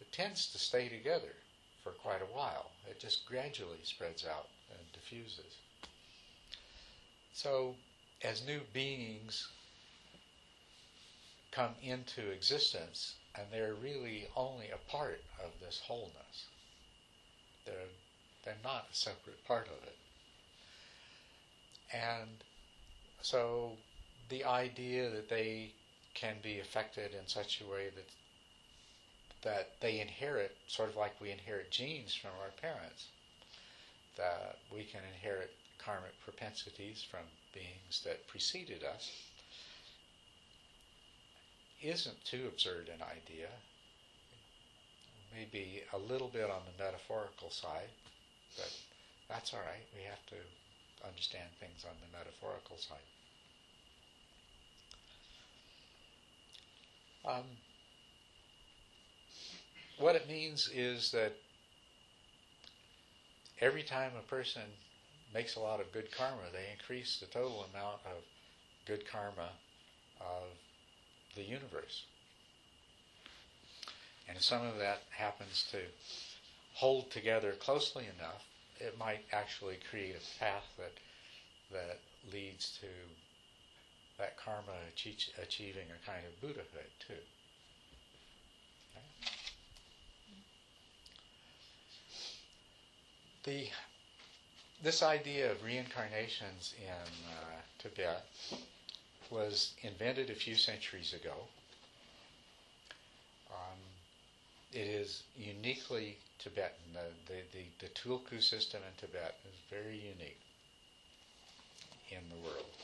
it 0.00 0.10
tends 0.12 0.50
to 0.52 0.58
stay 0.58 0.88
together 0.88 1.34
for 1.82 1.92
quite 1.92 2.22
a 2.22 2.34
while. 2.34 2.70
It 2.88 3.00
just 3.00 3.26
gradually 3.26 3.80
spreads 3.82 4.24
out 4.26 4.48
and 4.70 4.92
diffuses. 4.92 5.56
So, 7.32 7.74
as 8.22 8.46
new 8.46 8.60
beings 8.72 9.48
come 11.50 11.74
into 11.82 12.30
existence, 12.30 13.14
and 13.34 13.46
they're 13.50 13.74
really 13.74 14.26
only 14.36 14.70
a 14.70 14.90
part 14.90 15.22
of 15.42 15.50
this 15.60 15.80
wholeness, 15.84 16.46
they're, 17.64 17.74
they're 18.44 18.54
not 18.62 18.86
a 18.90 18.94
separate 18.94 19.44
part 19.46 19.66
of 19.66 19.82
it. 19.86 19.96
And 21.92 22.28
so 23.20 23.72
the 24.28 24.44
idea 24.44 25.10
that 25.10 25.28
they 25.28 25.72
can 26.14 26.36
be 26.42 26.60
affected 26.60 27.12
in 27.14 27.26
such 27.26 27.60
a 27.60 27.70
way 27.70 27.88
that 27.94 28.08
that 29.42 29.70
they 29.80 30.00
inherit, 30.00 30.56
sort 30.66 30.88
of 30.88 30.96
like 30.96 31.20
we 31.20 31.30
inherit 31.30 31.70
genes 31.70 32.14
from 32.14 32.30
our 32.42 32.50
parents, 32.60 33.06
that 34.16 34.56
we 34.72 34.84
can 34.84 35.00
inherit 35.14 35.50
karmic 35.78 36.18
propensities 36.24 37.04
from 37.08 37.20
beings 37.52 38.02
that 38.04 38.26
preceded 38.28 38.84
us, 38.84 39.10
isn't 41.82 42.24
too 42.24 42.46
absurd 42.46 42.88
an 42.88 43.02
idea. 43.02 43.48
Maybe 45.34 45.82
a 45.92 45.98
little 45.98 46.28
bit 46.28 46.50
on 46.50 46.62
the 46.66 46.84
metaphorical 46.84 47.50
side, 47.50 47.88
but 48.56 48.70
that's 49.28 49.52
all 49.54 49.60
right. 49.60 49.86
We 49.96 50.02
have 50.04 50.24
to 50.26 51.06
understand 51.06 51.48
things 51.58 51.84
on 51.84 51.96
the 52.00 52.16
metaphorical 52.16 52.76
side. 52.76 53.08
Um, 57.24 57.44
what 60.02 60.16
it 60.16 60.28
means 60.28 60.68
is 60.74 61.12
that 61.12 61.32
every 63.60 63.84
time 63.84 64.10
a 64.18 64.28
person 64.28 64.62
makes 65.32 65.54
a 65.54 65.60
lot 65.60 65.80
of 65.80 65.92
good 65.92 66.10
karma, 66.10 66.42
they 66.52 66.66
increase 66.72 67.18
the 67.18 67.26
total 67.26 67.66
amount 67.72 68.00
of 68.04 68.22
good 68.86 69.04
karma 69.10 69.50
of 70.20 70.48
the 71.36 71.42
universe. 71.42 72.02
And 74.28 74.36
if 74.36 74.42
some 74.42 74.66
of 74.66 74.78
that 74.78 75.02
happens 75.10 75.66
to 75.70 75.78
hold 76.74 77.10
together 77.10 77.52
closely 77.52 78.04
enough, 78.18 78.44
it 78.80 78.98
might 78.98 79.24
actually 79.32 79.78
create 79.88 80.16
a 80.16 80.38
path 80.40 80.66
that 80.78 80.92
that 81.70 82.00
leads 82.32 82.78
to 82.80 82.86
that 84.18 84.36
karma 84.36 84.76
achieving 85.42 85.86
a 85.88 86.06
kind 86.06 86.22
of 86.26 86.40
Buddhahood 86.40 86.90
too. 87.06 87.14
The 93.44 93.68
this 94.82 95.02
idea 95.02 95.50
of 95.50 95.62
reincarnations 95.62 96.74
in 96.78 96.90
uh, 97.30 97.60
Tibet 97.78 98.24
was 99.30 99.74
invented 99.82 100.28
a 100.30 100.34
few 100.34 100.56
centuries 100.56 101.12
ago. 101.12 101.34
Um, 103.50 103.78
it 104.72 104.86
is 104.86 105.22
uniquely 105.36 106.18
Tibetan. 106.38 106.94
The, 106.94 107.32
the, 107.32 107.40
the, 107.52 107.86
the 107.86 107.94
Tulku 107.94 108.42
system 108.42 108.82
in 108.86 109.06
Tibet 109.06 109.38
is 109.44 109.54
very 109.70 109.96
unique 109.96 110.40
in 112.10 112.22
the 112.28 112.48
world. 112.48 112.76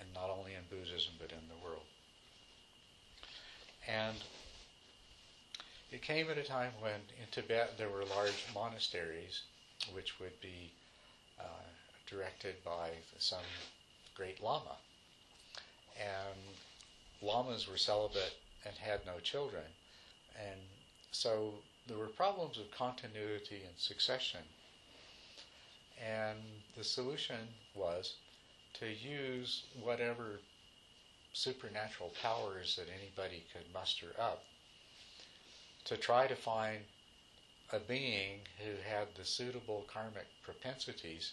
And 0.00 0.08
not 0.14 0.30
only 0.30 0.54
in 0.54 0.62
Buddhism, 0.70 1.12
but 1.18 1.30
in 1.30 1.48
the 1.48 1.64
world. 1.64 1.86
And 3.86 4.16
it 6.02 6.06
came 6.06 6.30
at 6.30 6.38
a 6.38 6.42
time 6.42 6.72
when 6.80 7.00
in 7.20 7.26
Tibet 7.30 7.78
there 7.78 7.88
were 7.88 8.04
large 8.04 8.44
monasteries 8.54 9.42
which 9.92 10.18
would 10.18 10.38
be 10.40 10.72
uh, 11.38 11.66
directed 12.10 12.56
by 12.64 12.90
some 13.18 13.38
great 14.14 14.42
lama. 14.42 14.76
And 16.00 16.38
lamas 17.20 17.68
were 17.68 17.76
celibate 17.76 18.34
and 18.64 18.74
had 18.76 19.06
no 19.06 19.18
children. 19.22 19.64
And 20.36 20.58
so 21.12 21.52
there 21.86 21.98
were 21.98 22.06
problems 22.06 22.58
of 22.58 22.70
continuity 22.70 23.62
and 23.66 23.76
succession. 23.76 24.40
And 26.04 26.38
the 26.76 26.84
solution 26.84 27.48
was 27.74 28.14
to 28.74 28.86
use 28.86 29.64
whatever 29.80 30.40
supernatural 31.32 32.12
powers 32.20 32.76
that 32.76 32.86
anybody 33.00 33.44
could 33.52 33.72
muster 33.72 34.14
up 34.18 34.44
to 35.84 35.96
try 35.96 36.26
to 36.26 36.36
find 36.36 36.78
a 37.72 37.78
being 37.78 38.40
who 38.58 38.72
had 38.88 39.08
the 39.16 39.24
suitable 39.24 39.84
karmic 39.92 40.26
propensities 40.42 41.32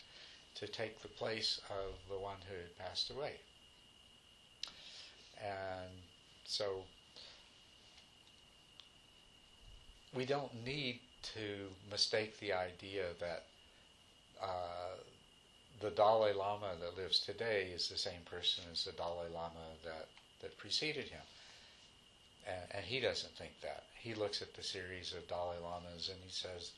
to 0.56 0.68
take 0.68 1.02
the 1.02 1.08
place 1.08 1.62
of 1.70 1.93
the 2.10 2.18
one 2.18 2.38
who 2.50 2.56
had 2.56 2.78
passed 2.78 3.12
away. 3.12 3.34
And 5.41 5.91
so 6.45 6.84
we 10.16 10.26
don't 10.26 10.66
need 10.66 11.00
to 11.36 11.68
mistake 11.91 12.39
the 12.39 12.54
idea 12.54 13.06
that 13.20 13.45
uh, 14.41 14.95
the 15.82 15.91
Dalai 15.91 16.34
Lama 16.34 16.72
that 16.80 16.97
lives 17.02 17.20
today 17.20 17.72
is 17.74 17.88
the 17.89 17.97
same 17.97 18.22
person 18.26 18.64
as 18.72 18.86
the 18.86 18.91
Dalai 18.93 19.30
Lama 19.34 19.76
that, 19.84 20.08
that 20.41 20.58
preceded 20.58 21.06
him. 21.06 21.22
And, 22.47 22.72
and 22.72 22.86
he 22.86 23.00
doesn't 23.00 23.36
think 23.38 23.52
that. 23.62 23.84
He 24.00 24.14
looks 24.14 24.41
at 24.41 24.54
the 24.54 24.64
series 24.64 25.14
of 25.14 25.28
Dalai 25.28 25.58
Lamas 25.62 26.10
and 26.10 26.18
he 26.26 26.32
says 26.32 26.72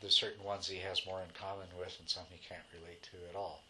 there's 0.00 0.16
certain 0.16 0.42
ones 0.42 0.66
he 0.66 0.78
has 0.78 1.04
more 1.06 1.20
in 1.20 1.28
common 1.38 1.66
with 1.78 1.94
and 2.00 2.08
some 2.08 2.24
he 2.30 2.38
can't 2.48 2.62
relate 2.72 3.02
to 3.02 3.16
at 3.28 3.36
all. 3.36 3.62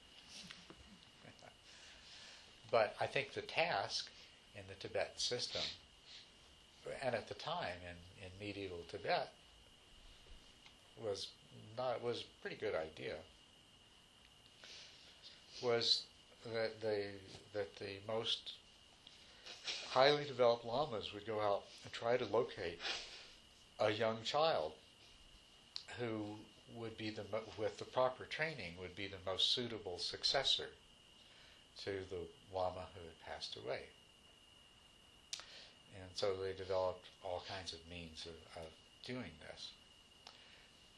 but 2.70 2.94
I 3.00 3.06
think 3.06 3.32
the 3.32 3.42
task 3.42 4.08
in 4.54 4.62
the 4.68 4.74
Tibetan 4.74 5.18
system, 5.18 5.62
and 7.02 7.14
at 7.14 7.28
the 7.28 7.34
time 7.34 7.76
in, 7.82 8.24
in 8.24 8.30
medieval 8.46 8.78
Tibet, 8.90 9.32
was 11.02 11.28
not 11.76 12.02
was 12.02 12.22
a 12.22 12.42
pretty 12.42 12.56
good 12.56 12.74
idea. 12.74 13.14
Was 15.62 16.02
that 16.44 16.80
the 16.80 17.06
that 17.52 17.76
the 17.76 17.98
most 18.06 18.52
highly 19.90 20.24
developed 20.24 20.64
lamas 20.64 21.12
would 21.12 21.26
go 21.26 21.40
out 21.40 21.62
and 21.84 21.92
try 21.92 22.16
to 22.16 22.24
locate 22.26 22.78
a 23.78 23.90
young 23.90 24.18
child 24.22 24.72
who 25.98 26.36
would 26.76 26.96
be 26.96 27.10
the 27.10 27.24
with 27.58 27.78
the 27.78 27.84
proper 27.84 28.24
training 28.24 28.74
would 28.80 28.94
be 28.94 29.08
the 29.08 29.30
most 29.30 29.52
suitable 29.52 29.98
successor 29.98 30.68
to 31.84 31.90
the 32.10 32.22
lama 32.54 32.86
who 32.94 33.00
had 33.00 33.34
passed 33.34 33.56
away. 33.56 33.80
And 36.00 36.10
so 36.14 36.34
they 36.36 36.52
developed 36.52 37.06
all 37.24 37.42
kinds 37.48 37.72
of 37.72 37.80
means 37.90 38.26
of, 38.26 38.62
of 38.62 38.68
doing 39.04 39.32
this. 39.48 39.70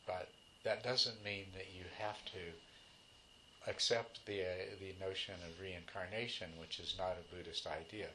But 0.06 0.28
that 0.64 0.82
doesn't 0.82 1.24
mean 1.24 1.46
that 1.54 1.68
you 1.74 1.84
have 1.98 2.22
to 2.26 3.70
accept 3.70 4.24
the 4.26 4.42
uh, 4.42 4.76
the 4.80 4.94
notion 5.04 5.34
of 5.46 5.60
reincarnation, 5.60 6.50
which 6.60 6.78
is 6.78 6.94
not 6.98 7.16
a 7.16 7.34
Buddhist 7.34 7.66
idea. 7.66 8.08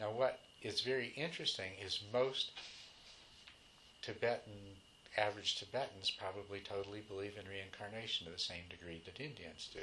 Now, 0.00 0.10
what 0.10 0.40
is 0.62 0.80
very 0.80 1.08
interesting 1.16 1.72
is 1.84 2.00
most 2.12 2.52
Tibetan 4.02 4.76
average 5.16 5.56
Tibetans 5.56 6.10
probably 6.10 6.60
totally 6.60 7.00
believe 7.00 7.36
in 7.36 7.48
reincarnation 7.48 8.26
to 8.26 8.32
the 8.32 8.38
same 8.38 8.64
degree 8.68 9.00
that 9.04 9.20
Indians 9.20 9.68
do. 9.72 9.80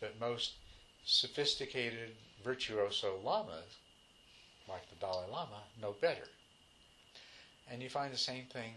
But 0.00 0.18
most 0.20 0.52
sophisticated 1.04 2.10
virtuoso 2.44 3.18
lamas, 3.22 3.78
like 4.68 4.88
the 4.88 4.96
Dalai 4.96 5.30
Lama, 5.30 5.62
know 5.80 5.94
better. 6.00 6.28
And 7.70 7.82
you 7.82 7.88
find 7.88 8.12
the 8.12 8.18
same 8.18 8.46
thing 8.46 8.74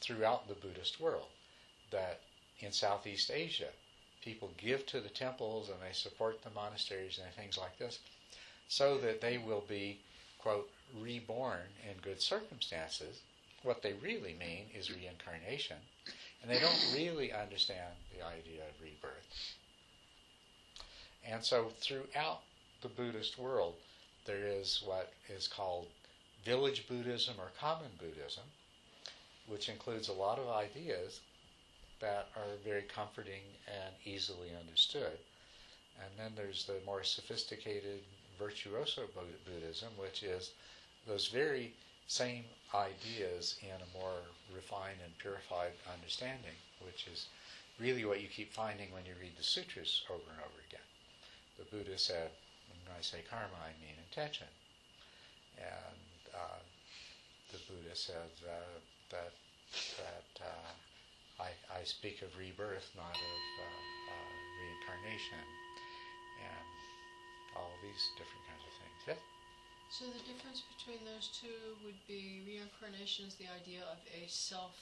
throughout 0.00 0.48
the 0.48 0.54
Buddhist 0.54 1.00
world, 1.00 1.28
that 1.90 2.20
in 2.60 2.72
Southeast 2.72 3.30
Asia, 3.30 3.68
people 4.22 4.50
give 4.56 4.84
to 4.86 5.00
the 5.00 5.08
temples 5.08 5.68
and 5.68 5.78
they 5.80 5.92
support 5.92 6.42
the 6.42 6.50
monasteries 6.50 7.18
and 7.22 7.32
things 7.34 7.56
like 7.58 7.78
this, 7.78 7.98
so 8.72 8.96
that 8.96 9.20
they 9.20 9.36
will 9.36 9.62
be, 9.68 9.98
quote, 10.38 10.66
reborn 10.98 11.60
in 11.86 11.94
good 12.00 12.22
circumstances. 12.22 13.20
What 13.64 13.82
they 13.82 13.92
really 14.02 14.34
mean 14.40 14.64
is 14.74 14.90
reincarnation, 14.90 15.76
and 16.40 16.50
they 16.50 16.58
don't 16.58 16.94
really 16.94 17.34
understand 17.34 17.92
the 18.10 18.24
idea 18.24 18.62
of 18.62 18.82
rebirth. 18.82 19.56
And 21.28 21.44
so 21.44 21.70
throughout 21.80 22.40
the 22.80 22.88
Buddhist 22.88 23.38
world, 23.38 23.74
there 24.24 24.46
is 24.46 24.82
what 24.86 25.12
is 25.28 25.46
called 25.46 25.86
village 26.42 26.88
Buddhism 26.88 27.34
or 27.38 27.50
common 27.60 27.90
Buddhism, 27.98 28.44
which 29.48 29.68
includes 29.68 30.08
a 30.08 30.14
lot 30.14 30.38
of 30.38 30.48
ideas 30.48 31.20
that 32.00 32.28
are 32.36 32.56
very 32.64 32.82
comforting 32.82 33.42
and 33.66 33.94
easily 34.06 34.48
understood. 34.58 35.18
And 36.00 36.10
then 36.18 36.32
there's 36.34 36.64
the 36.64 36.80
more 36.86 37.04
sophisticated 37.04 38.00
virtuoso 38.42 39.02
Buddhism, 39.46 39.88
which 39.96 40.22
is 40.22 40.50
those 41.06 41.28
very 41.28 41.72
same 42.08 42.44
ideas 42.74 43.56
in 43.62 43.78
a 43.78 43.98
more 43.98 44.20
refined 44.54 44.98
and 45.04 45.16
purified 45.18 45.72
understanding, 45.86 46.56
which 46.84 47.06
is 47.06 47.26
really 47.78 48.04
what 48.04 48.20
you 48.20 48.28
keep 48.28 48.52
finding 48.52 48.90
when 48.92 49.06
you 49.06 49.14
read 49.20 49.32
the 49.38 49.42
sutras 49.42 50.02
over 50.10 50.26
and 50.34 50.40
over 50.40 50.60
again. 50.68 50.88
The 51.58 51.64
Buddha 51.70 51.96
said, 51.96 52.30
when 52.68 52.96
I 52.98 53.02
say 53.02 53.22
karma, 53.30 53.54
I 53.62 53.72
mean 53.80 53.96
intention. 54.10 54.50
And 55.58 56.02
uh, 56.34 56.60
the 57.52 57.58
Buddha 57.68 57.94
said 57.94 58.32
uh, 58.44 58.76
that 59.10 59.32
that 59.96 60.44
uh, 60.44 60.72
I, 61.40 61.50
I 61.72 61.84
speak 61.84 62.20
of 62.20 62.28
rebirth, 62.36 62.90
not 62.96 63.16
of 63.16 63.42
uh, 63.56 64.12
uh, 64.12 64.32
reincarnation, 64.60 65.44
all 67.56 67.72
these 67.82 68.12
different 68.16 68.44
kinds 68.48 68.64
of 68.64 68.72
things. 68.80 69.00
Yeah? 69.06 69.20
So 69.92 70.08
the 70.08 70.24
difference 70.24 70.64
between 70.72 71.04
those 71.04 71.28
two 71.36 71.76
would 71.84 71.98
be 72.08 72.40
reincarnation 72.48 73.28
is 73.28 73.36
the 73.36 73.50
idea 73.52 73.84
of 73.92 74.00
a 74.08 74.24
self 74.28 74.76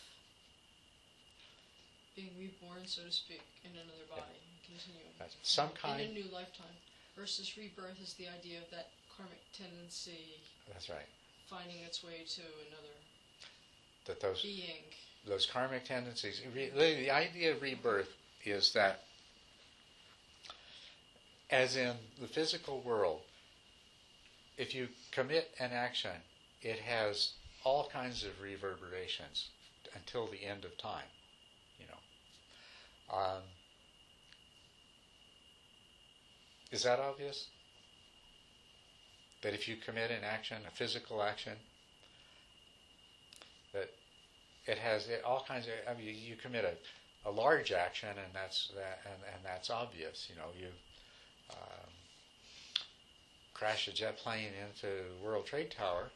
being 2.15 2.31
reborn, 2.39 2.87
so 2.87 3.03
to 3.07 3.15
speak, 3.15 3.43
in 3.63 3.71
another 3.75 4.07
body, 4.11 4.35
yeah. 4.35 4.67
continuing 4.67 5.11
That's 5.19 5.39
some 5.43 5.71
kind 5.75 6.03
in 6.03 6.11
a 6.11 6.15
new 6.15 6.29
lifetime, 6.31 6.75
versus 7.15 7.55
rebirth 7.57 7.99
is 8.03 8.15
the 8.15 8.27
idea 8.27 8.59
of 8.59 8.71
that 8.71 8.91
karmic 9.15 9.43
tendency. 9.55 10.39
That's 10.71 10.91
right. 10.91 11.07
Finding 11.47 11.83
its 11.87 12.03
way 12.03 12.23
to 12.39 12.43
another 12.71 12.95
that 14.07 14.21
those 14.21 14.43
being 14.43 14.83
those 15.27 15.47
karmic 15.47 15.85
tendencies. 15.85 16.43
Re, 16.55 16.71
the 16.71 17.11
idea 17.11 17.53
of 17.53 17.63
rebirth 17.63 18.09
is 18.45 18.73
that, 18.73 19.03
as 21.51 21.77
in 21.77 21.95
the 22.21 22.29
physical 22.29 22.81
world, 22.81 23.23
if 24.57 24.75
you 24.75 24.89
commit 25.11 25.51
an 25.59 25.71
action, 25.73 26.11
it 26.63 26.79
has 26.79 27.33
all 27.65 27.89
kinds 27.93 28.25
of 28.25 28.31
reverberations 28.41 29.49
until 29.95 30.27
the 30.27 30.45
end 30.45 30.65
of 30.65 30.77
time. 30.79 31.09
You 31.79 31.87
know. 31.87 33.19
Um, 33.19 33.43
is 36.71 36.83
that 36.85 37.01
obvious? 37.01 37.47
That 39.43 39.55
if 39.55 39.67
you 39.67 39.77
commit 39.77 40.11
an 40.11 40.23
action, 40.23 40.59
a 40.69 40.71
physical 40.71 41.23
action, 41.23 41.55
that 43.73 43.91
it 44.67 44.79
has 44.79 45.09
all 45.25 45.45
kinds 45.49 45.67
of. 45.67 45.73
I 45.89 45.99
mean, 45.99 46.15
you, 46.15 46.37
commit 46.37 46.65
a, 46.65 47.29
a 47.29 47.33
large 47.33 47.73
action, 47.73 48.11
and 48.11 48.35
that's 48.35 48.71
that, 48.77 49.01
and, 49.07 49.23
and 49.35 49.45
that's 49.45 49.71
obvious. 49.71 50.29
You 50.29 50.37
know, 50.37 50.49
you 50.59 50.69
um, 51.51 51.91
crash 53.55 53.89
a 53.89 53.93
jet 53.93 54.17
plane 54.19 54.53
into 54.69 55.03
World 55.23 55.47
Trade 55.47 55.71
Tower, 55.71 56.11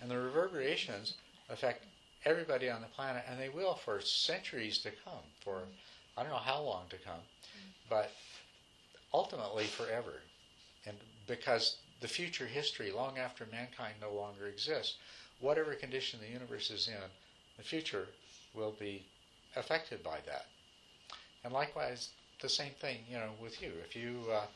and 0.00 0.10
the 0.10 0.18
reverberations 0.18 1.14
affect 1.48 1.84
everybody 2.24 2.70
on 2.70 2.80
the 2.80 2.86
planet, 2.88 3.24
and 3.28 3.38
they 3.38 3.48
will 3.48 3.74
for 3.74 4.00
centuries 4.00 4.78
to 4.78 4.90
come. 5.04 5.24
For 5.40 5.62
I 6.16 6.22
don't 6.22 6.32
know 6.32 6.38
how 6.38 6.62
long 6.62 6.84
to 6.90 6.96
come, 6.96 7.20
but 7.88 8.12
ultimately 9.12 9.64
forever, 9.64 10.20
and 10.86 10.96
because 11.26 11.76
the 12.00 12.08
future 12.08 12.46
history, 12.46 12.90
long 12.90 13.18
after 13.18 13.46
mankind 13.50 13.94
no 14.00 14.12
longer 14.12 14.46
exists, 14.46 14.96
whatever 15.40 15.74
condition 15.74 16.20
the 16.20 16.32
universe 16.32 16.70
is 16.70 16.88
in, 16.88 17.10
the 17.56 17.62
future 17.62 18.08
will 18.54 18.74
be 18.78 19.04
affected 19.56 20.02
by 20.02 20.18
that. 20.26 20.46
And 21.44 21.52
likewise, 21.52 22.10
the 22.40 22.48
same 22.48 22.72
thing, 22.80 22.98
you 23.08 23.16
know, 23.16 23.30
with 23.40 23.62
you. 23.62 23.72
If 23.86 23.96
you 23.96 24.20
uh, 24.32 24.46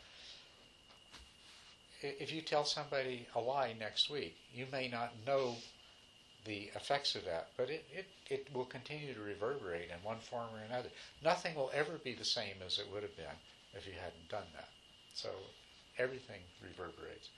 if 2.03 2.33
you 2.33 2.41
tell 2.41 2.65
somebody 2.65 3.27
a 3.35 3.41
lie 3.41 3.75
next 3.79 4.11
week, 4.11 4.37
you 4.53 4.67
may 4.71 4.89
not 4.89 5.13
know 5.27 5.57
the 6.45 6.71
effects 6.75 7.15
of 7.15 7.25
that, 7.25 7.49
but 7.57 7.69
it, 7.69 7.85
it, 7.93 8.07
it 8.31 8.49
will 8.55 8.65
continue 8.65 9.13
to 9.13 9.21
reverberate 9.21 9.91
in 9.91 10.03
one 10.03 10.19
form 10.19 10.49
or 10.55 10.65
another. 10.67 10.89
Nothing 11.23 11.55
will 11.55 11.71
ever 11.75 11.99
be 12.03 12.15
the 12.15 12.25
same 12.25 12.55
as 12.65 12.79
it 12.79 12.87
would 12.93 13.03
have 13.03 13.17
been 13.17 13.27
if 13.75 13.87
you 13.87 13.93
hadn't 13.93 14.29
done 14.31 14.47
that. 14.55 14.69
So 15.15 15.29
everything 15.99 16.41
reverberates. 16.63 17.29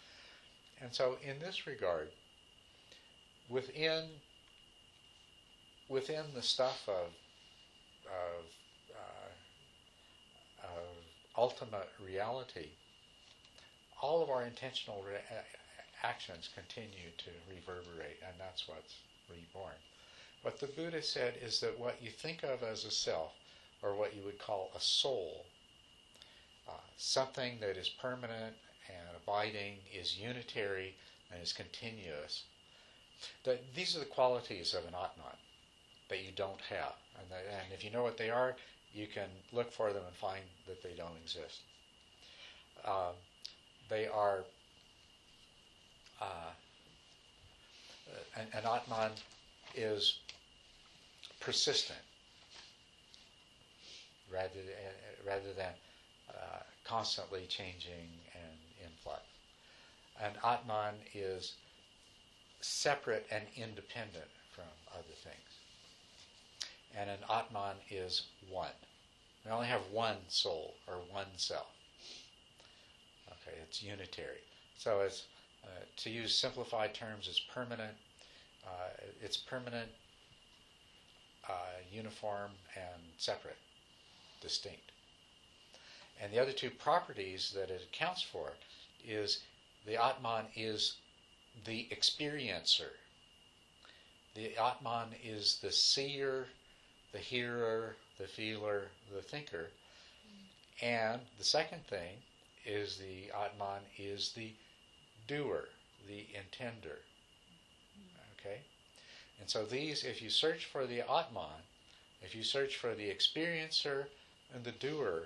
And 0.80 0.94
so 0.94 1.16
in 1.22 1.38
this 1.38 1.66
regard, 1.66 2.08
within 3.48 4.04
within 5.88 6.24
the 6.34 6.42
stuff 6.42 6.88
of 6.88 7.08
of, 8.06 8.44
uh, 8.94 10.66
of 10.66 10.88
ultimate 11.36 11.88
reality, 12.04 12.70
all 14.00 14.22
of 14.22 14.30
our 14.30 14.42
intentional 14.42 15.04
re- 15.06 15.20
actions 16.02 16.48
continue 16.54 17.10
to 17.18 17.30
reverberate, 17.48 18.18
and 18.26 18.34
that's 18.38 18.66
what's 18.66 18.94
reborn. 19.28 19.74
What 20.42 20.58
the 20.58 20.66
Buddha 20.66 21.02
said 21.02 21.34
is 21.42 21.60
that 21.60 21.78
what 21.78 22.02
you 22.02 22.10
think 22.10 22.42
of 22.42 22.62
as 22.62 22.84
a 22.84 22.90
self, 22.90 23.32
or 23.82 23.94
what 23.94 24.16
you 24.16 24.22
would 24.24 24.38
call 24.38 24.70
a 24.74 24.80
soul, 24.80 25.44
uh, 26.68 26.72
something 26.96 27.58
that 27.60 27.76
is 27.76 27.88
permanent 27.88 28.54
and 28.88 29.16
abiding, 29.16 29.76
is 29.92 30.18
unitary, 30.18 30.94
and 31.32 31.42
is 31.42 31.52
continuous. 31.52 32.44
That 33.44 33.62
these 33.74 33.94
are 33.96 34.00
the 34.00 34.06
qualities 34.06 34.72
of 34.74 34.84
an 34.84 34.94
Atman 34.94 35.36
that 36.08 36.24
you 36.24 36.32
don't 36.34 36.60
have. 36.68 36.94
And, 37.18 37.30
that, 37.30 37.44
and 37.50 37.72
if 37.72 37.84
you 37.84 37.90
know 37.90 38.02
what 38.02 38.16
they 38.16 38.30
are, 38.30 38.56
you 38.94 39.06
can 39.06 39.28
look 39.52 39.70
for 39.70 39.92
them 39.92 40.02
and 40.06 40.16
find 40.16 40.42
that 40.66 40.82
they 40.82 40.94
don't 40.96 41.16
exist. 41.22 41.60
Uh, 42.84 43.12
they 43.90 44.06
are 44.06 44.44
uh, 46.20 46.52
an, 48.36 48.46
an 48.54 48.64
Atman 48.64 49.10
is 49.74 50.18
persistent 51.40 51.98
rather 54.32 54.48
than, 54.54 55.26
rather 55.26 55.52
than 55.56 55.72
uh, 56.30 56.60
constantly 56.84 57.46
changing 57.48 58.08
and 58.34 58.58
in 58.82 58.90
flux. 59.02 59.22
An 60.22 60.32
Atman 60.44 60.94
is 61.14 61.54
separate 62.60 63.26
and 63.30 63.44
independent 63.56 64.28
from 64.52 64.64
other 64.92 65.14
things. 65.24 65.36
And 66.96 67.10
an 67.10 67.18
Atman 67.28 67.76
is 67.90 68.24
one. 68.48 68.68
We 69.44 69.50
only 69.50 69.68
have 69.68 69.82
one 69.92 70.16
soul 70.28 70.74
or 70.86 70.96
one 71.10 71.26
self. 71.36 71.68
Okay, 73.50 73.58
it's 73.62 73.82
unitary. 73.82 74.40
So 74.76 75.00
it's 75.00 75.24
uh, 75.64 75.84
to 75.98 76.10
use 76.10 76.34
simplified 76.34 76.94
terms, 76.94 77.26
it's 77.28 77.40
permanent. 77.40 77.94
Uh, 78.66 78.90
it's 79.22 79.36
permanent, 79.36 79.88
uh, 81.48 81.52
uniform, 81.90 82.50
and 82.76 83.02
separate, 83.16 83.56
distinct. 84.40 84.92
And 86.22 86.32
the 86.32 86.38
other 86.38 86.52
two 86.52 86.70
properties 86.70 87.52
that 87.54 87.70
it 87.70 87.88
accounts 87.92 88.22
for 88.22 88.52
is 89.06 89.40
the 89.86 89.96
Atman 89.96 90.44
is 90.54 90.96
the 91.64 91.88
experiencer. 91.90 92.90
The 94.34 94.56
Atman 94.58 95.08
is 95.24 95.58
the 95.62 95.72
seer, 95.72 96.46
the 97.12 97.18
hearer, 97.18 97.96
the 98.18 98.26
feeler, 98.26 98.88
the 99.14 99.22
thinker. 99.22 99.70
And 100.82 101.20
the 101.38 101.44
second 101.44 101.86
thing 101.86 102.18
is 102.64 102.98
the 102.98 103.30
Atman 103.36 103.82
is 103.98 104.32
the 104.32 104.52
doer, 105.26 105.68
the 106.06 106.26
intender. 106.34 106.98
Okay? 108.38 108.58
And 109.40 109.48
so 109.48 109.64
these, 109.64 110.04
if 110.04 110.20
you 110.22 110.30
search 110.30 110.66
for 110.66 110.86
the 110.86 111.00
Atman, 111.00 111.62
if 112.22 112.34
you 112.34 112.42
search 112.42 112.76
for 112.76 112.94
the 112.94 113.08
experiencer 113.08 114.04
and 114.54 114.64
the 114.64 114.72
doer, 114.72 115.24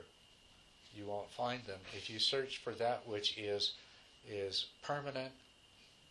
you 0.96 1.06
won't 1.06 1.30
find 1.30 1.64
them. 1.64 1.80
If 1.96 2.08
you 2.08 2.18
search 2.18 2.58
for 2.58 2.72
that 2.74 3.06
which 3.06 3.36
is 3.36 3.72
is 4.26 4.66
permanent, 4.82 5.32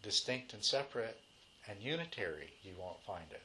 distinct 0.03 0.53
and 0.53 0.63
separate, 0.63 1.17
and 1.67 1.81
unitary, 1.81 2.53
you 2.63 2.73
won't 2.79 3.01
find 3.01 3.25
it. 3.31 3.41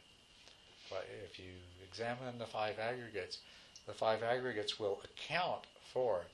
But 0.91 1.07
if 1.25 1.39
you 1.39 1.53
examine 1.89 2.39
the 2.39 2.47
five 2.47 2.79
aggregates, 2.79 3.39
the 3.87 3.93
five 3.95 4.23
aggregates 4.23 4.79
will 4.79 5.01
account 5.05 5.63
for 5.93 6.25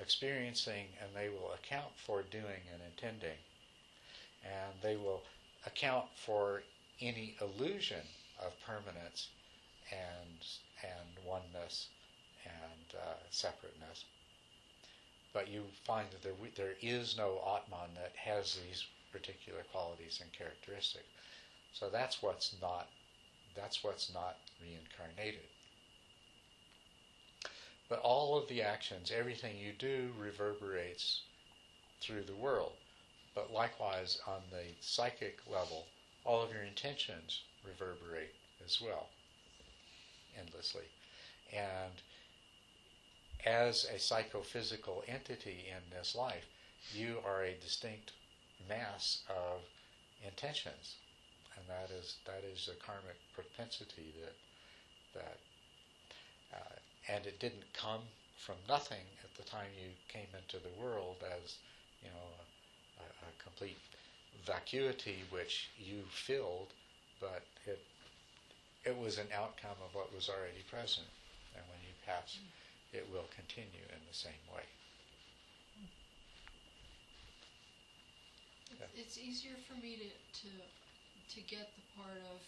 experiencing 0.00 0.86
and 1.00 1.10
they 1.14 1.28
will 1.28 1.52
account 1.52 1.92
for 1.96 2.22
doing 2.30 2.62
and 2.72 2.82
intending. 2.90 3.38
And 4.44 4.72
they 4.82 4.96
will 4.96 5.22
account 5.66 6.06
for 6.14 6.62
any 7.00 7.36
illusion 7.40 8.02
of 8.44 8.52
permanence 8.66 9.28
and, 9.90 10.46
and 10.82 11.26
oneness 11.26 11.88
and 12.44 12.94
uh, 12.94 13.14
separateness. 13.30 14.04
But 15.32 15.48
you 15.48 15.64
find 15.84 16.06
that 16.10 16.22
there, 16.22 16.34
there 16.56 16.74
is 16.80 17.16
no 17.16 17.40
Atman 17.56 17.94
that 17.94 18.12
has 18.16 18.58
these 18.66 18.84
particular 19.12 19.62
qualities 19.70 20.20
and 20.22 20.32
characteristics. 20.32 21.06
So 21.72 21.88
that's 21.88 22.22
what's 22.22 22.54
not 22.60 22.88
that's 23.56 23.82
what's 23.82 24.12
not 24.14 24.36
reincarnated. 24.62 25.46
But 27.90 27.98
all 28.02 28.38
of 28.38 28.48
the 28.48 28.62
actions, 28.62 29.10
everything 29.10 29.58
you 29.58 29.72
do 29.72 30.14
reverberates 30.16 31.22
through 32.00 32.22
the 32.22 32.36
world. 32.36 32.74
But 33.34 33.52
likewise, 33.52 34.20
on 34.28 34.42
the 34.52 34.66
psychic 34.80 35.40
level, 35.50 35.88
all 36.24 36.40
of 36.40 36.52
your 36.52 36.62
intentions 36.62 37.42
reverberate 37.66 38.36
as 38.64 38.80
well, 38.80 39.08
endlessly. 40.38 40.84
And 41.52 41.92
as 43.44 43.86
a 43.86 43.98
psychophysical 43.98 45.02
entity 45.08 45.64
in 45.68 45.82
this 45.90 46.14
life, 46.14 46.46
you 46.94 47.18
are 47.26 47.42
a 47.42 47.54
distinct 47.54 48.12
mass 48.68 49.24
of 49.28 49.62
intentions, 50.24 50.94
and 51.56 51.66
that 51.66 51.90
is 51.90 52.18
that 52.24 52.44
is 52.44 52.68
a 52.68 52.84
karmic 52.84 53.16
propensity 53.34 54.14
that 54.20 54.36
that 55.14 55.38
and 57.10 57.26
it 57.26 57.38
didn't 57.40 57.66
come 57.74 58.02
from 58.36 58.56
nothing 58.68 59.04
at 59.24 59.34
the 59.36 59.42
time 59.50 59.68
you 59.76 59.90
came 60.08 60.30
into 60.32 60.56
the 60.62 60.74
world 60.80 61.16
as 61.22 61.56
you 62.02 62.08
know 62.08 62.28
a, 62.98 63.06
a 63.26 63.30
complete 63.42 63.78
vacuity 64.46 65.24
which 65.30 65.68
you 65.78 66.02
filled, 66.08 66.72
but 67.20 67.42
it 67.66 67.80
it 68.84 68.96
was 68.96 69.18
an 69.18 69.28
outcome 69.36 69.76
of 69.84 69.94
what 69.94 70.14
was 70.14 70.30
already 70.30 70.64
present, 70.70 71.06
and 71.54 71.64
when 71.68 71.80
you 71.84 71.92
pass, 72.06 72.40
mm. 72.40 72.96
it 72.96 73.04
will 73.12 73.28
continue 73.36 73.84
in 73.92 74.00
the 74.08 74.16
same 74.16 74.44
way. 74.54 74.64
It's 78.96 79.18
easier 79.18 79.56
for 79.68 79.76
me 79.84 79.96
to, 80.00 80.08
to 80.08 80.50
to 81.36 81.40
get 81.46 81.70
the 81.76 81.84
part 82.00 82.18
of 82.32 82.40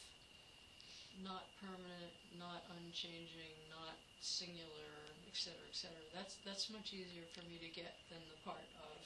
not 1.21 1.45
permanent, 1.61 2.15
not 2.41 2.65
unchanging, 2.73 3.53
not 3.69 3.95
singular, 4.23 4.95
et 5.27 5.35
cetera, 5.37 5.67
et 5.69 5.75
cetera. 5.77 6.03
That's 6.15 6.37
that's 6.47 6.71
much 6.71 6.95
easier 6.95 7.27
for 7.35 7.43
me 7.51 7.59
to 7.59 7.69
get 7.75 7.95
than 8.09 8.23
the 8.31 8.39
part 8.49 8.65
of 8.81 8.97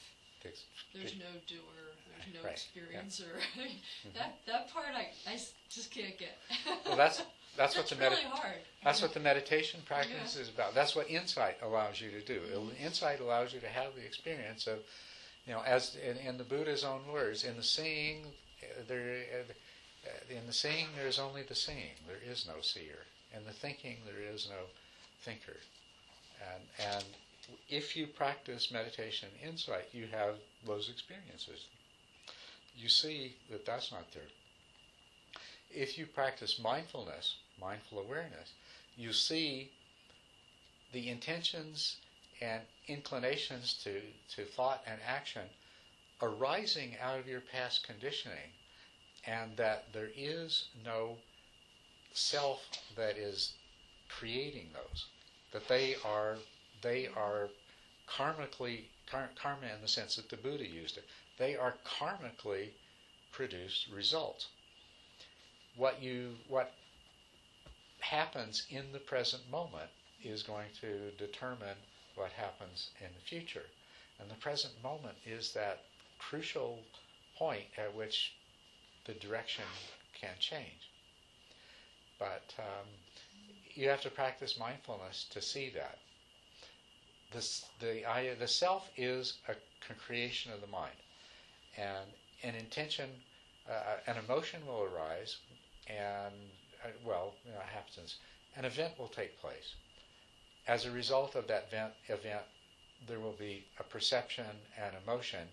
there's 0.94 1.14
no 1.18 1.26
doer, 1.48 1.58
there's 2.06 2.34
no 2.34 2.48
Right, 2.48 2.54
experiencer. 2.54 3.40
that 4.14 4.38
that 4.46 4.70
part 4.72 4.94
I, 4.94 5.08
I 5.28 5.34
s- 5.34 5.52
just 5.68 5.90
can't 5.90 6.16
get. 6.16 6.38
Well, 6.86 6.96
that's 6.96 7.22
that's 7.56 7.76
what 7.76 7.86
the 7.90 7.96
medi- 7.96 8.14
really 8.14 8.28
hard. 8.30 8.58
That's 8.84 9.02
what 9.02 9.12
the 9.12 9.18
meditation 9.20 9.80
practice 9.86 10.36
Yeah. 10.36 10.42
is 10.42 10.48
about. 10.48 10.72
That's 10.74 10.94
what 10.94 11.10
insight 11.10 11.56
allows 11.62 12.00
you 12.00 12.10
to 12.12 12.20
do. 12.20 12.40
Insight 12.80 13.18
allows 13.20 13.52
you 13.52 13.60
to 13.60 13.66
have 13.68 13.96
the 13.96 14.04
experience 14.04 14.68
of, 14.68 14.78
you 15.46 15.52
know, 15.54 15.62
as 15.66 15.96
in, 15.96 16.16
in 16.18 16.38
the 16.38 16.44
Buddha's 16.44 16.84
own 16.84 17.00
words, 17.12 17.42
in 17.42 17.56
the 17.56 17.64
seeing, 17.64 18.26
uh, 18.62 18.82
there, 18.86 19.24
uh, 20.06 20.32
in 20.32 20.46
the 20.46 20.52
seeing 20.52 20.86
there 20.96 21.08
is 21.08 21.18
only 21.18 21.42
the 21.42 21.56
seeing. 21.56 21.96
There 22.06 22.20
is 22.30 22.46
no 22.46 22.60
seer. 22.60 22.98
In 23.36 23.44
the 23.44 23.52
thinking 23.52 23.96
there 24.06 24.22
is 24.32 24.46
no 24.48 24.66
thinker. 25.22 25.56
And 26.40 26.62
and 26.94 27.04
if 27.68 27.96
you 27.96 28.06
practice 28.06 28.70
meditation 28.72 29.28
insight, 29.44 29.88
you 29.92 30.06
have 30.12 30.34
those 30.66 30.88
experiences. 30.88 31.66
You 32.76 32.88
see 32.88 33.36
that 33.50 33.64
that's 33.64 33.92
not 33.92 34.12
there. 34.12 34.22
If 35.70 35.98
you 35.98 36.06
practice 36.06 36.58
mindfulness, 36.58 37.36
mindful 37.60 38.00
awareness, 38.00 38.52
you 38.96 39.12
see 39.12 39.70
the 40.92 41.08
intentions 41.08 41.96
and 42.40 42.62
inclinations 42.88 43.74
to, 43.84 44.00
to 44.34 44.44
thought 44.44 44.82
and 44.86 44.98
action 45.06 45.42
arising 46.22 46.96
out 47.02 47.18
of 47.18 47.26
your 47.26 47.40
past 47.40 47.86
conditioning, 47.86 48.50
and 49.26 49.56
that 49.56 49.84
there 49.92 50.10
is 50.16 50.68
no 50.84 51.16
self 52.12 52.62
that 52.96 53.16
is 53.18 53.52
creating 54.08 54.72
those. 54.74 55.06
That 55.52 55.68
they 55.68 55.96
are 56.04 56.38
they 56.82 57.08
are 57.08 57.50
karmically 58.08 58.86
kar- 59.06 59.32
karma 59.36 59.66
in 59.68 59.82
the 59.82 59.88
sense 59.88 60.16
that 60.16 60.28
the 60.30 60.36
Buddha 60.36 60.66
used 60.66 60.98
it. 60.98 61.06
They 61.38 61.56
are 61.56 61.76
karmically 61.84 62.74
produced 63.32 63.88
results. 63.88 64.48
what 65.74 66.02
you 66.02 66.40
what 66.48 66.74
happens 68.00 68.64
in 68.70 68.92
the 68.92 69.00
present 69.00 69.48
moment 69.50 69.90
is 70.22 70.42
going 70.42 70.70
to 70.80 71.12
determine 71.12 71.78
what 72.14 72.32
happens 72.32 72.90
in 73.00 73.08
the 73.14 73.20
future. 73.20 73.66
And 74.18 74.30
the 74.30 74.34
present 74.36 74.74
moment 74.82 75.18
is 75.24 75.52
that 75.52 75.84
crucial 76.18 76.86
point 77.36 77.68
at 77.76 77.94
which 77.94 78.34
the 79.04 79.14
direction 79.14 79.64
can 80.14 80.36
change. 80.38 80.90
But 82.18 82.54
um, 82.58 82.88
you 83.76 83.88
have 83.88 84.00
to 84.02 84.10
practice 84.10 84.58
mindfulness 84.58 85.26
to 85.30 85.40
see 85.40 85.70
that. 85.74 85.98
The, 87.80 88.06
I, 88.06 88.34
the 88.38 88.48
self 88.48 88.88
is 88.96 89.34
a 89.48 89.54
creation 89.94 90.52
of 90.52 90.60
the 90.60 90.66
mind. 90.66 90.96
And 91.76 92.06
an 92.42 92.54
intention, 92.54 93.10
uh, 93.68 93.96
an 94.06 94.16
emotion 94.16 94.60
will 94.66 94.84
arise, 94.84 95.36
and, 95.88 96.32
uh, 96.82 96.88
well, 97.04 97.34
you 97.44 97.52
know, 97.52 97.58
it 97.58 97.66
happens. 97.66 98.16
An 98.56 98.64
event 98.64 98.98
will 98.98 99.08
take 99.08 99.38
place. 99.40 99.74
As 100.66 100.86
a 100.86 100.90
result 100.90 101.34
of 101.34 101.46
that 101.48 101.66
event, 101.68 101.92
event, 102.08 102.42
there 103.06 103.20
will 103.20 103.36
be 103.38 103.64
a 103.78 103.82
perception 103.82 104.46
and 104.82 104.94
emotion, 105.04 105.46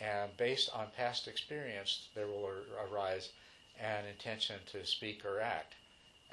and 0.00 0.34
based 0.36 0.70
on 0.72 0.86
past 0.96 1.26
experience, 1.26 2.08
there 2.14 2.26
will 2.28 2.44
ar- 2.44 2.86
arise 2.86 3.30
an 3.80 4.04
intention 4.06 4.56
to 4.66 4.86
speak 4.86 5.24
or 5.24 5.40
act 5.40 5.74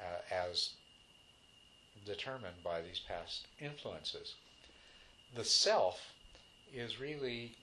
uh, 0.00 0.34
as 0.34 0.70
determined 2.04 2.62
by 2.64 2.80
these 2.80 3.00
past 3.00 3.46
influences. 3.60 4.34
The 5.34 5.44
self 5.44 6.00
is 6.72 7.00
really 7.00 7.56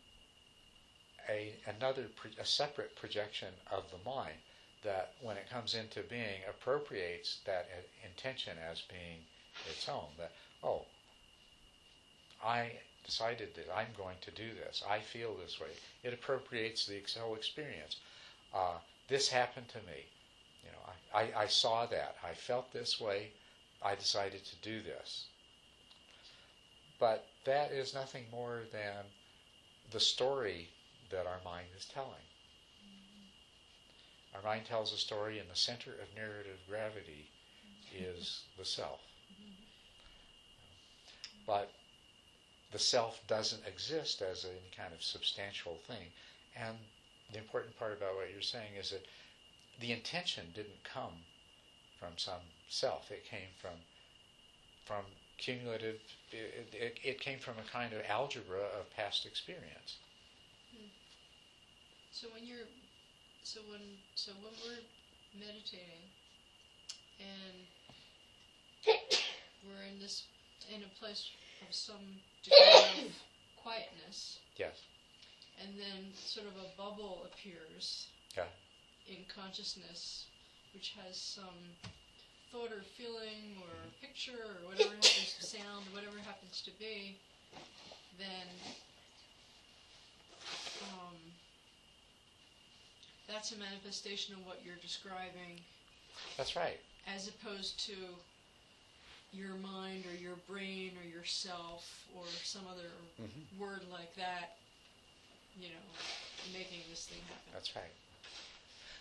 a 1.30 1.54
another 1.68 2.06
a 2.40 2.46
separate 2.46 2.96
projection 2.96 3.50
of 3.72 3.84
the 3.92 4.10
mind 4.10 4.36
that 4.84 5.14
when 5.22 5.38
it 5.38 5.50
comes 5.50 5.74
into 5.74 6.02
being 6.02 6.42
appropriates 6.50 7.40
that 7.46 7.68
intention 8.06 8.58
as 8.72 8.82
being 8.82 9.20
its 9.70 9.90
own 9.90 10.10
that 10.18 10.32
oh 10.64 10.84
I 12.44 12.72
decided 13.04 13.56
that 13.56 13.76
I'm 13.76 13.88
going 13.98 14.18
to 14.22 14.32
do 14.32 14.54
this. 14.54 14.84
I 14.88 15.00
feel 15.00 15.36
this 15.36 15.60
way. 15.60 15.70
It 16.04 16.14
appropriates 16.14 16.86
the 16.86 17.02
whole 17.20 17.36
experience. 17.36 17.98
Uh, 18.54 18.78
this 19.08 19.28
happened 19.28 19.68
to 19.70 19.78
me. 19.80 20.06
You 20.64 20.72
know 20.72 20.94
I, 21.14 21.22
I, 21.22 21.44
I 21.44 21.48
saw 21.48 21.86
that. 21.88 22.16
I 22.24 22.34
felt 22.34 22.72
this 22.72 23.00
way 23.00 23.32
I 23.86 23.96
decided 23.96 24.44
to 24.46 24.56
do 24.58 24.82
this 24.82 25.28
but 27.00 27.28
that 27.46 27.72
is 27.72 27.94
nothing 27.94 28.26
more 28.32 28.62
than 28.72 29.06
the 29.92 30.00
story 30.00 30.70
that 31.12 31.28
our 31.28 31.40
mind 31.44 31.68
is 31.78 31.86
telling. 31.86 32.24
Our 34.34 34.42
mind 34.42 34.66
tells 34.66 34.94
a 34.94 34.98
story, 34.98 35.40
and 35.40 35.50
the 35.50 35.56
center 35.56 35.92
of 35.92 36.14
narrative 36.16 36.60
gravity 36.70 37.30
is 37.96 38.42
the 38.58 38.66
self. 38.66 39.00
But 41.46 41.72
the 42.72 42.80
self 42.80 43.22
doesn't 43.28 43.66
exist 43.66 44.22
as 44.22 44.46
any 44.46 44.72
kind 44.76 44.94
of 44.94 45.04
substantial 45.04 45.78
thing. 45.88 46.08
And 46.56 46.76
the 47.32 47.38
important 47.38 47.78
part 47.78 47.94
about 47.94 48.16
what 48.16 48.32
you're 48.32 48.42
saying 48.42 48.76
is 48.80 48.90
that 48.90 49.06
the 49.80 49.92
intention 49.92 50.46
didn't 50.54 50.84
come 50.84 51.14
from 52.00 52.18
some 52.18 52.42
self. 52.76 53.12
It 53.12 53.26
came 53.26 53.50
from 53.62 53.78
from 54.86 55.06
cumulative. 55.38 56.00
It, 56.32 56.70
it, 56.74 57.00
it 57.04 57.20
came 57.20 57.40
from 57.40 57.56
a 57.58 57.72
kind 57.72 57.94
of 57.94 58.02
algebra 58.08 58.62
of 58.80 58.90
past 58.96 59.26
experience. 59.26 59.98
Hmm. 60.72 60.88
So 62.12 62.28
when 62.34 62.46
you're, 62.46 62.68
so 63.44 63.60
when, 63.70 63.82
so 64.16 64.32
when 64.44 64.54
we're 64.64 64.84
meditating, 65.40 66.04
and 67.20 67.66
we're 69.66 69.84
in 69.92 70.00
this, 70.00 70.24
in 70.74 70.84
a 70.84 71.00
place 71.00 71.32
of 71.68 71.74
some 71.74 72.06
degree 72.44 73.08
of 73.08 73.12
quietness, 73.62 74.40
Yes. 74.58 74.76
and 75.62 75.74
then 75.80 76.14
sort 76.14 76.46
of 76.48 76.54
a 76.54 76.78
bubble 76.78 77.26
appears 77.26 78.08
Yeah. 78.38 78.46
in 79.08 79.26
consciousness, 79.34 80.26
which 80.74 80.94
has 81.04 81.18
some 81.20 81.76
thought 82.52 82.72
or 82.72 82.84
feeling 82.98 83.58
or 83.62 83.74
picture 84.02 84.34
or 84.62 84.68
whatever 84.70 84.94
happens 84.96 85.36
to 85.40 85.46
sound, 85.46 85.86
whatever 85.92 86.18
happens 86.26 86.62
to 86.66 86.72
be, 86.80 87.18
then 88.18 88.48
um, 90.82 91.16
that's 93.28 93.52
a 93.52 93.58
manifestation 93.58 94.36
of 94.36 94.46
what 94.46 94.62
you're 94.66 94.76
describing, 94.82 95.60
That's 96.38 96.56
right. 96.56 96.80
as 97.08 97.28
opposed 97.28 97.80
to 97.88 97.94
your 99.34 99.56
mind 99.56 100.06
or 100.06 100.16
your 100.22 100.36
brain 100.48 100.92
or 101.02 101.08
yourself 101.08 102.06
or 102.16 102.26
some 102.44 102.66
other 102.68 102.90
Mhm. 103.20 103.60
word 103.60 103.84
like 103.92 104.16
that, 104.16 104.58
you 105.60 105.70
know, 105.70 106.54
making 106.54 106.84
this 106.90 107.06
thing 107.06 107.22
happen. 107.28 107.52
That's 107.54 107.76
right. 107.76 107.92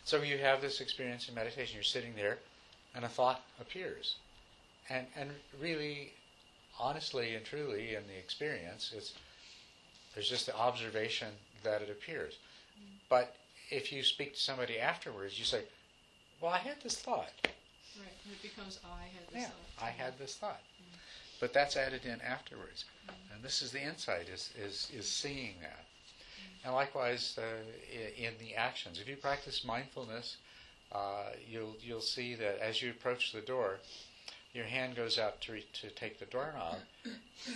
So 0.05 0.23
you 0.23 0.39
have 0.39 0.61
this 0.61 0.81
experience 0.81 1.29
in 1.29 1.35
meditation. 1.35 1.75
You're 1.75 1.83
sitting 1.85 2.15
there, 2.15 2.39
and 2.95 3.05
a 3.05 3.09
thought 3.09 3.43
appears, 3.61 4.17
and 4.89 5.07
and 5.17 5.31
really, 5.61 6.13
honestly 6.79 7.35
and 7.35 7.45
truly, 7.45 7.95
in 7.95 8.07
the 8.07 8.17
experience, 8.19 8.93
it's 8.97 9.15
there's 10.15 10.29
just 10.29 10.47
the 10.47 10.57
observation 10.57 11.29
that 11.63 11.83
it 11.83 11.91
appears. 11.91 12.35
Mm-hmm. 12.35 12.95
But 13.09 13.37
if 13.71 13.93
you 13.93 14.03
speak 14.03 14.35
to 14.35 14.41
somebody 14.41 14.79
afterwards, 14.79 15.39
you 15.39 15.45
say, 15.45 15.63
"Well, 16.41 16.53
I 16.53 16.59
had 16.59 16.81
this 16.83 16.97
thought. 16.97 17.33
Right, 17.99 18.09
and 18.25 18.33
it 18.33 18.43
becomes 18.43 18.81
oh, 18.85 18.89
I 18.93 19.07
had 19.07 19.29
this 19.33 19.43
Yeah, 19.43 19.49
thought. 19.79 19.87
I 19.87 19.91
had 19.91 20.19
this 20.19 20.37
thought." 20.37 20.61
Mm-hmm. 20.81 20.99
But 21.41 21.53
that's 21.53 21.77
added 21.77 22.05
in 22.05 22.21
afterwards, 22.21 22.85
mm-hmm. 23.07 23.35
and 23.35 23.43
this 23.43 23.63
is 23.63 23.73
the 23.73 23.83
insight: 23.83 24.29
is 24.29 24.51
is 24.59 24.91
is 24.95 25.09
seeing 25.09 25.55
that. 25.61 25.85
And 26.65 26.73
likewise, 26.73 27.39
uh, 27.39 27.43
in 28.17 28.33
the 28.41 28.55
actions, 28.55 28.99
if 28.99 29.07
you 29.07 29.17
practice 29.17 29.65
mindfulness, 29.65 30.39
uh, 30.95 31.31
you'll 31.51 31.77
you'll 31.81 32.01
see 32.01 32.35
that 32.37 32.59
as 32.61 32.81
you 32.81 32.91
approach 32.91 33.33
the 33.33 33.41
door, 33.41 33.79
your 34.53 34.65
hand 34.65 34.97
goes 34.97 35.19
out 35.19 35.41
to 35.43 35.61
to 35.81 35.91
take 35.91 36.19
the 36.19 36.27
doorknob, 36.27 36.77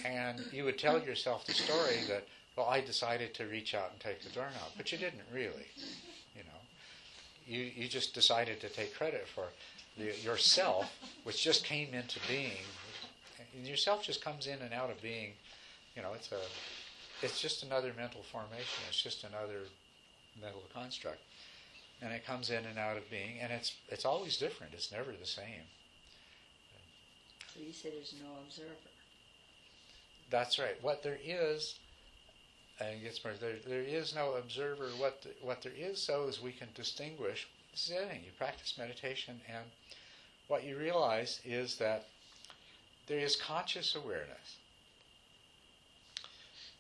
and 0.05 0.44
you 0.52 0.65
would 0.65 0.78
tell 0.78 1.01
yourself 1.01 1.47
the 1.47 1.55
story 1.55 2.01
that 2.09 2.24
well, 2.56 2.66
I 2.66 2.81
decided 2.81 3.35
to 3.35 3.47
reach 3.47 3.73
out 3.73 3.93
and 3.93 4.01
take 4.01 4.20
the 4.20 4.31
doorknob, 4.31 4.73
but 4.77 4.90
you 4.90 4.98
didn't 4.98 5.23
really, 5.32 5.69
you 6.35 6.43
know. 6.43 6.60
You 7.47 7.70
you 7.77 7.89
just 7.89 8.15
decided 8.15 8.60
to 8.60 8.69
take 8.69 8.94
credit 8.94 9.27
for 9.32 9.44
the, 9.97 10.16
yourself, 10.19 10.93
which 11.23 11.43
just 11.43 11.65
came 11.65 11.94
into 11.94 12.19
being. 12.27 12.66
And 13.56 13.66
yourself 13.66 14.02
just 14.02 14.23
comes 14.24 14.48
in 14.48 14.60
and 14.60 14.74
out 14.74 14.90
of 14.90 15.01
being. 15.01 15.32
You 15.94 16.02
know, 16.02 16.15
it's 16.15 16.32
a 16.32 16.40
it's 17.23 17.40
just 17.40 17.62
another 17.62 17.93
mental 17.97 18.23
formation. 18.23 18.82
It's 18.89 19.01
just 19.01 19.23
another 19.23 19.62
mental 20.40 20.62
construct, 20.74 21.20
and 22.00 22.12
it 22.12 22.24
comes 22.24 22.50
in 22.50 22.64
and 22.64 22.78
out 22.78 22.96
of 22.96 23.10
being, 23.10 23.40
and 23.40 23.52
it's 23.52 23.74
it's 23.88 24.04
always 24.04 24.36
different. 24.36 24.72
It's 24.74 24.92
never 24.92 25.12
the 25.12 25.26
same. 25.26 25.66
So 27.54 27.60
you 27.60 27.72
say 27.72 27.90
there's 27.90 28.14
no 28.22 28.30
observer. 28.46 28.74
That's 30.30 30.58
right. 30.58 30.76
What 30.82 31.02
there 31.02 31.18
is, 31.24 31.78
and 32.78 32.90
it 32.90 33.02
gets 33.02 33.24
more. 33.24 33.34
There, 33.40 33.56
there 33.66 33.82
is 33.82 34.14
no 34.14 34.34
observer. 34.34 34.88
What 34.98 35.22
the, 35.22 35.30
what 35.42 35.62
there 35.62 35.72
is, 35.76 36.00
so 36.00 36.28
is 36.28 36.40
we 36.40 36.52
can 36.52 36.68
distinguish. 36.74 37.48
This 37.72 37.90
is. 37.90 37.92
You 37.92 38.30
practice 38.36 38.74
meditation, 38.78 39.40
and 39.48 39.64
what 40.46 40.64
you 40.64 40.76
realize 40.76 41.40
is 41.44 41.76
that 41.76 42.06
there 43.08 43.18
is 43.18 43.36
conscious 43.36 43.94
awareness, 43.94 44.58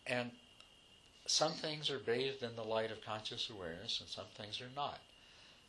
and 0.06 0.30
some 1.26 1.52
things 1.52 1.90
are 1.90 1.98
bathed 1.98 2.42
in 2.42 2.56
the 2.56 2.62
light 2.62 2.90
of 2.90 3.04
conscious 3.04 3.50
awareness, 3.50 4.00
and 4.00 4.08
some 4.08 4.24
things 4.36 4.60
are 4.60 4.70
not. 4.76 5.00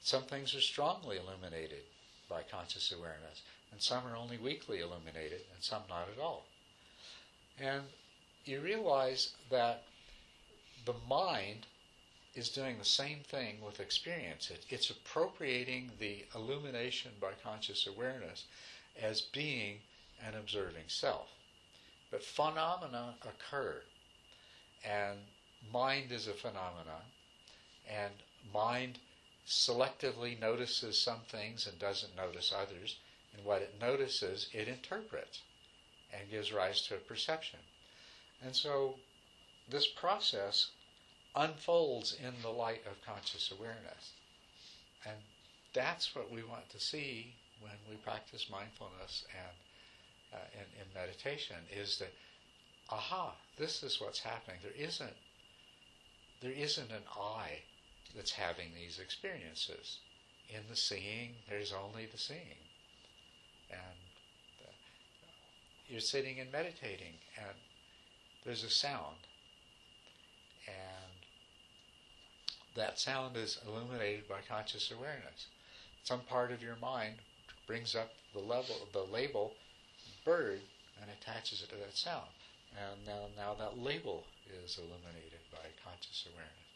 Some 0.02 0.24
things 0.24 0.56
are 0.56 0.62
strongly 0.62 1.18
illuminated 1.18 1.84
by 2.30 2.44
conscious 2.44 2.92
awareness, 2.92 3.42
and 3.72 3.82
some 3.82 4.06
are 4.08 4.16
only 4.16 4.38
weakly 4.38 4.80
illuminated, 4.80 5.42
and 5.54 5.64
some 5.64 5.84
not 5.90 6.08
at 6.10 6.22
all. 6.22 6.46
And 7.60 7.84
you 8.46 8.62
realize 8.62 9.34
that 9.50 9.84
the 10.86 10.96
mind 11.08 11.66
is 12.36 12.50
doing 12.50 12.78
the 12.78 12.86
same 12.86 13.20
thing 13.20 13.62
with 13.62 13.80
experience. 13.80 14.50
It, 14.50 14.66
it's 14.70 14.90
appropriating 14.90 15.92
the 16.00 16.26
illumination 16.34 17.12
by 17.20 17.32
conscious 17.44 17.86
awareness 17.86 18.46
as 19.02 19.22
being 19.22 19.80
an 20.26 20.36
observing 20.36 20.86
self. 20.88 21.28
But 22.12 22.24
phenomena 22.24 23.16
occur, 23.24 23.82
and 24.84 25.18
mind 25.72 26.12
is 26.12 26.28
a 26.28 26.34
phenomenon, 26.34 27.04
and 27.88 28.14
mind 28.54 29.00
selectively 29.50 30.40
notices 30.40 31.02
some 31.02 31.22
things 31.28 31.66
and 31.66 31.80
doesn't 31.80 32.16
notice 32.16 32.54
others, 32.56 32.98
and 33.34 33.44
what 33.44 33.64
it 33.64 33.74
notices, 33.82 34.48
it 34.54 34.68
interprets 34.68 35.42
and 36.14 36.30
gives 36.30 36.54
rise 36.54 36.82
to 36.84 36.96
a 36.96 37.00
perception. 37.00 37.60
And 38.44 38.56
so 38.56 38.96
this 39.68 39.88
process 39.88 40.70
unfolds 41.36 42.16
in 42.24 42.34
the 42.42 42.50
light 42.50 42.84
of 42.86 43.04
conscious 43.06 43.52
awareness. 43.52 44.14
And 45.06 45.16
that's 45.74 46.16
what 46.16 46.32
we 46.32 46.44
want 46.44 46.70
to 46.70 46.80
see 46.80 47.34
when 47.62 47.74
we 47.90 47.96
practice 47.98 48.48
mindfulness 48.52 49.26
and 49.36 49.56
uh, 50.34 50.46
in, 50.54 50.82
in 50.82 50.94
meditation 50.94 51.58
is 51.76 51.98
that 51.98 52.14
aha 52.90 53.34
this 53.58 53.84
is 53.84 54.00
what's 54.00 54.20
happening 54.20 54.58
there 54.64 54.88
isn't 54.88 55.14
there 56.42 56.52
isn't 56.52 56.92
an 56.92 57.04
I 57.20 57.60
that's 58.16 58.32
having 58.32 58.70
these 58.76 59.00
experiences 59.00 60.00
in 60.50 60.62
the 60.70 60.76
seeing 60.76 61.36
there's 61.48 61.74
only 61.74 62.06
the 62.06 62.18
seeing 62.18 62.62
and 63.70 64.00
uh, 64.66 64.72
you're 65.88 66.00
sitting 66.00 66.40
and 66.40 66.52
meditating 66.52 67.14
and 67.38 67.56
there's 68.46 68.64
a 68.64 68.70
sound 68.70 69.18
and 70.68 71.10
that 72.76 73.00
sound 73.00 73.36
is 73.36 73.60
illuminated 73.68 74.28
by 74.28 74.40
conscious 74.48 74.92
awareness. 74.92 75.48
Some 76.04 76.22
part 76.22 76.52
of 76.52 76.64
your 76.64 76.78
mind 76.82 77.16
brings 77.68 77.96
up 77.96 78.14
the 78.34 78.40
level, 78.40 78.76
the 78.94 79.04
label 79.04 79.54
bird, 80.24 80.62
and 81.02 81.10
attaches 81.12 81.62
it 81.62 81.70
to 81.70 81.76
that 81.76 81.98
sound. 81.98 82.30
And 82.78 83.06
now, 83.06 83.26
now 83.36 83.54
that 83.56 83.78
label 83.78 84.24
is 84.64 84.78
illuminated 84.78 85.42
by 85.52 85.66
conscious 85.84 86.28
awareness. 86.32 86.69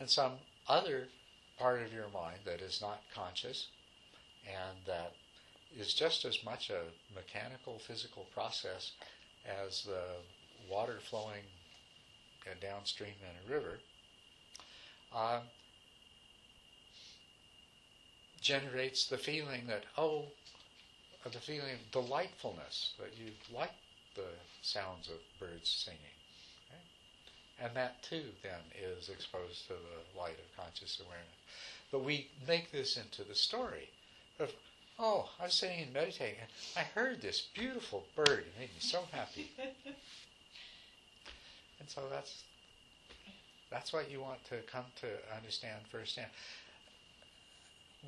And 0.00 0.08
some 0.08 0.32
other 0.68 1.08
part 1.58 1.82
of 1.82 1.92
your 1.92 2.08
mind 2.12 2.38
that 2.44 2.60
is 2.60 2.80
not 2.80 3.02
conscious 3.14 3.68
and 4.46 4.78
that 4.86 5.12
is 5.76 5.94
just 5.94 6.24
as 6.24 6.44
much 6.44 6.70
a 6.70 6.82
mechanical, 7.14 7.78
physical 7.78 8.26
process 8.34 8.92
as 9.46 9.82
the 9.84 10.02
water 10.70 10.98
flowing 11.00 11.42
downstream 12.60 13.14
in 13.22 13.50
a 13.50 13.54
river, 13.54 13.78
uh, 15.14 15.40
generates 18.40 19.06
the 19.06 19.16
feeling 19.16 19.66
that, 19.66 19.84
oh, 19.96 20.24
the 21.24 21.40
feeling 21.40 21.72
of 21.72 21.90
delightfulness, 21.90 22.92
that 22.98 23.16
you 23.16 23.32
like 23.54 23.72
the 24.14 24.28
sounds 24.60 25.08
of 25.08 25.16
birds 25.40 25.70
singing. 25.70 26.00
And 27.60 27.74
that 27.76 28.02
too 28.02 28.24
then 28.42 28.60
is 28.82 29.08
exposed 29.08 29.66
to 29.68 29.74
the 29.74 30.18
light 30.18 30.38
of 30.38 30.56
conscious 30.56 31.00
awareness. 31.00 31.28
But 31.92 32.04
we 32.04 32.28
make 32.46 32.72
this 32.72 32.96
into 32.96 33.22
the 33.22 33.34
story 33.34 33.90
of, 34.40 34.52
oh, 34.98 35.30
I 35.38 35.44
was 35.44 35.54
sitting 35.54 35.80
and 35.80 35.92
meditating 35.92 36.40
and 36.40 36.50
I 36.76 36.82
heard 36.98 37.22
this 37.22 37.40
beautiful 37.54 38.04
bird. 38.16 38.44
It 38.46 38.58
made 38.58 38.70
me 38.70 38.80
so 38.80 39.04
happy. 39.12 39.50
and 41.80 41.88
so 41.88 42.02
that's 42.10 42.42
that's 43.70 43.92
what 43.92 44.10
you 44.10 44.20
want 44.20 44.44
to 44.44 44.56
come 44.70 44.84
to 45.00 45.06
understand 45.36 45.80
firsthand. 45.90 46.30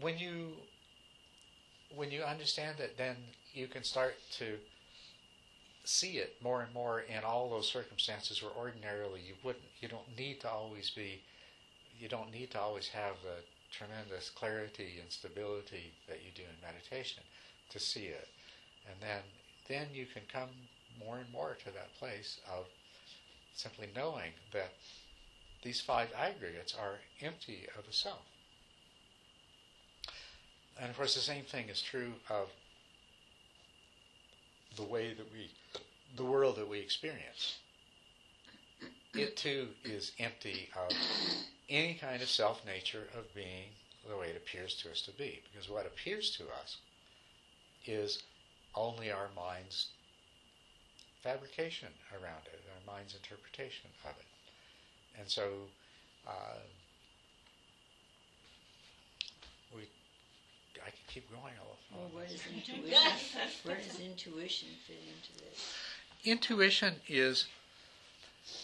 When 0.00 0.18
you 0.18 0.52
when 1.94 2.10
you 2.10 2.22
understand 2.22 2.80
it, 2.80 2.96
then 2.98 3.16
you 3.52 3.66
can 3.66 3.84
start 3.84 4.14
to 4.38 4.58
see 5.88 6.18
it 6.18 6.36
more 6.42 6.62
and 6.62 6.72
more 6.74 7.00
in 7.00 7.24
all 7.24 7.48
those 7.48 7.70
circumstances 7.70 8.42
where 8.42 8.52
ordinarily 8.52 9.20
you 9.26 9.34
wouldn't. 9.42 9.64
You 9.80 9.88
don't 9.88 10.16
need 10.16 10.40
to 10.40 10.50
always 10.50 10.90
be. 10.90 11.22
You 11.98 12.08
don't 12.08 12.32
need 12.32 12.50
to 12.50 12.60
always 12.60 12.88
have 12.88 13.14
the 13.22 13.42
tremendous 13.70 14.30
clarity 14.30 14.98
and 15.00 15.10
stability 15.10 15.92
that 16.08 16.20
you 16.24 16.30
do 16.34 16.42
in 16.42 16.66
meditation 16.66 17.22
to 17.70 17.78
see 17.78 18.06
it, 18.06 18.28
and 18.88 18.96
then 19.00 19.22
then 19.68 19.88
you 19.92 20.06
can 20.06 20.22
come 20.32 20.50
more 21.04 21.18
and 21.18 21.30
more 21.32 21.56
to 21.64 21.70
that 21.72 21.94
place 21.98 22.38
of 22.56 22.66
simply 23.54 23.88
knowing 23.94 24.30
that 24.52 24.72
these 25.62 25.80
five 25.80 26.08
aggregates 26.16 26.74
are 26.74 26.98
empty 27.20 27.66
of 27.78 27.84
a 27.88 27.92
self. 27.92 28.22
And 30.80 30.90
of 30.90 30.96
course, 30.96 31.14
the 31.14 31.20
same 31.20 31.44
thing 31.44 31.68
is 31.68 31.80
true 31.82 32.12
of 32.28 32.48
the 34.76 34.82
way 34.82 35.14
that 35.14 35.26
we, 35.32 35.50
the 36.16 36.24
world 36.24 36.56
that 36.56 36.68
we 36.68 36.78
experience. 36.78 37.58
It 39.14 39.36
too 39.36 39.68
is 39.84 40.12
empty 40.18 40.68
of 40.76 40.94
any 41.70 41.94
kind 41.94 42.22
of 42.22 42.28
self 42.28 42.64
nature 42.66 43.08
of 43.18 43.34
being 43.34 43.70
the 44.08 44.16
way 44.16 44.28
it 44.28 44.36
appears 44.36 44.74
to 44.82 44.90
us 44.90 45.00
to 45.02 45.12
be. 45.12 45.40
Because 45.50 45.68
what 45.68 45.86
appears 45.86 46.30
to 46.36 46.44
us 46.62 46.76
is 47.86 48.22
only 48.74 49.10
our 49.10 49.28
mind's 49.34 49.88
fabrication 51.22 51.88
around 52.12 52.42
it, 52.46 52.60
our 52.70 52.94
mind's 52.94 53.14
interpretation 53.14 53.90
of 54.04 54.10
it. 54.18 54.26
And 55.18 55.28
so 55.28 55.48
uh, 56.26 56.58
we, 59.74 59.88
I 60.84 60.90
can 60.90 60.98
keep 61.08 61.30
going 61.30 61.54
all 61.60 61.76
Well, 61.92 62.10
where 62.12 62.26
does 62.26 62.42
intuition, 62.54 63.10
where 63.64 63.76
does 63.76 64.00
intuition 64.00 64.68
fit 64.86 64.98
into 64.98 65.44
this? 65.44 65.74
Intuition 66.24 66.94
is 67.08 67.46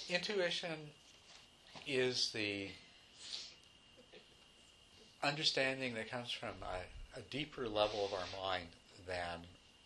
intuition 0.08 0.90
is 1.86 2.30
the 2.32 2.68
understanding 5.22 5.94
that 5.94 6.10
comes 6.10 6.30
from 6.30 6.54
a, 6.62 7.18
a 7.18 7.22
deeper 7.30 7.68
level 7.68 8.04
of 8.04 8.12
our 8.12 8.26
mind 8.42 8.68
than 9.06 9.40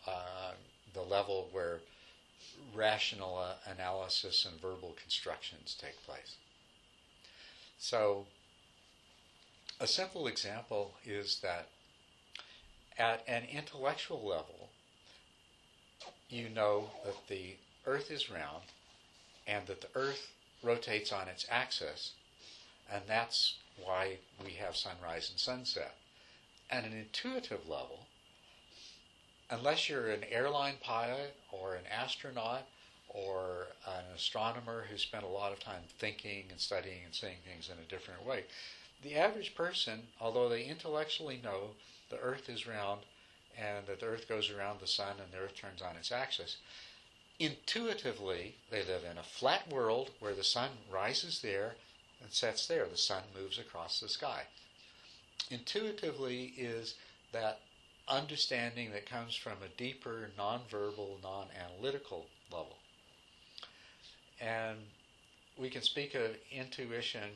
uh, 0.07 0.51
the 0.93 1.01
level 1.01 1.49
where 1.51 1.79
rational 2.75 3.37
uh, 3.37 3.53
analysis 3.71 4.45
and 4.49 4.59
verbal 4.59 4.95
constructions 5.01 5.75
take 5.79 6.01
place. 6.05 6.35
So, 7.79 8.25
a 9.79 9.87
simple 9.87 10.27
example 10.27 10.93
is 11.05 11.39
that 11.41 11.67
at 12.97 13.23
an 13.27 13.43
intellectual 13.51 14.21
level, 14.21 14.69
you 16.29 16.49
know 16.49 16.89
that 17.05 17.27
the 17.27 17.55
earth 17.85 18.11
is 18.11 18.29
round 18.29 18.63
and 19.47 19.65
that 19.67 19.81
the 19.81 19.87
earth 19.95 20.31
rotates 20.63 21.11
on 21.11 21.27
its 21.27 21.45
axis, 21.49 22.11
and 22.91 23.01
that's 23.07 23.55
why 23.83 24.17
we 24.43 24.51
have 24.53 24.75
sunrise 24.75 25.29
and 25.29 25.39
sunset. 25.39 25.95
At 26.69 26.83
an 26.83 26.93
intuitive 26.93 27.69
level, 27.69 28.07
unless 29.49 29.87
you're 29.87 30.09
an 30.09 30.25
airline 30.29 30.75
pilot 30.81 31.35
or 31.51 31.75
an 31.75 31.85
astronaut 31.89 32.63
or 33.09 33.67
an 33.87 34.03
astronomer 34.15 34.85
who 34.89 34.97
spent 34.97 35.23
a 35.23 35.27
lot 35.27 35.53
of 35.53 35.59
time 35.59 35.83
thinking 35.99 36.45
and 36.51 36.59
studying 36.59 37.05
and 37.05 37.15
seeing 37.15 37.37
things 37.45 37.69
in 37.69 37.77
a 37.81 37.89
different 37.89 38.25
way, 38.25 38.43
the 39.03 39.15
average 39.15 39.55
person, 39.55 40.01
although 40.19 40.49
they 40.49 40.65
intellectually 40.65 41.39
know 41.41 41.69
the 42.09 42.19
earth 42.19 42.49
is 42.49 42.67
round 42.67 43.01
and 43.57 43.87
that 43.87 43.99
the 43.99 44.05
earth 44.05 44.27
goes 44.29 44.51
around 44.51 44.79
the 44.79 44.87
sun 44.87 45.15
and 45.21 45.31
the 45.31 45.43
earth 45.43 45.55
turns 45.55 45.81
on 45.81 45.95
its 45.95 46.11
axis, 46.11 46.57
intuitively 47.39 48.55
they 48.69 48.83
live 48.83 49.03
in 49.09 49.17
a 49.17 49.23
flat 49.23 49.67
world 49.69 50.11
where 50.19 50.35
the 50.35 50.43
sun 50.43 50.69
rises 50.91 51.41
there 51.41 51.75
and 52.21 52.31
sets 52.31 52.67
there. 52.67 52.85
The 52.85 52.97
sun 52.97 53.23
moves 53.35 53.57
across 53.57 53.99
the 53.99 54.09
sky. 54.09 54.43
Intuitively 55.49 56.53
is 56.57 56.95
that 57.31 57.59
understanding 58.07 58.91
that 58.91 59.05
comes 59.05 59.35
from 59.35 59.57
a 59.63 59.77
deeper, 59.77 60.29
nonverbal, 60.37 61.21
non 61.21 61.47
analytical 61.59 62.25
level. 62.51 62.77
And 64.39 64.77
we 65.57 65.69
can 65.69 65.81
speak 65.81 66.15
of 66.15 66.35
intuition. 66.51 67.29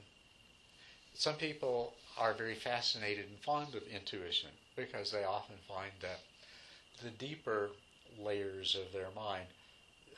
Some 1.14 1.36
people 1.36 1.94
are 2.18 2.34
very 2.34 2.56
fascinated 2.56 3.26
and 3.30 3.40
fond 3.40 3.76
of 3.76 3.84
intuition 3.88 4.50
because 4.76 5.12
they 5.12 5.24
often 5.24 5.56
find 5.68 5.92
that 6.02 6.20
the 7.04 7.10
deeper 7.12 7.72
layers 8.20 8.76
of 8.76 8.92
their 8.94 9.10
mind 9.16 9.48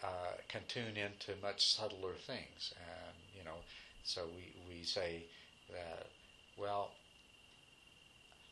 uh, 0.04 0.34
can 0.48 0.62
tune 0.68 0.98
into 0.98 1.40
much 1.42 1.66
subtler 1.68 2.14
things. 2.14 2.74
And, 2.78 3.16
you 3.38 3.44
know, 3.44 3.58
so 4.04 4.24
we, 4.36 4.54
we 4.68 4.84
say 4.84 5.24
that, 5.72 6.08
well, 6.58 6.92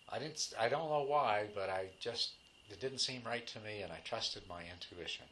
I 0.10 0.19
didn't. 0.19 0.53
I 0.60 0.69
don't 0.69 0.90
know 0.90 1.03
why, 1.07 1.48
but 1.56 1.69
I 1.69 1.88
just 1.99 2.32
it 2.69 2.80
didn't 2.80 2.99
seem 2.99 3.23
right 3.26 3.45
to 3.48 3.60
me, 3.60 3.82
and 3.82 3.91
I 3.91 3.99
trusted 4.03 4.44
my 4.48 4.64
intuition. 4.69 5.26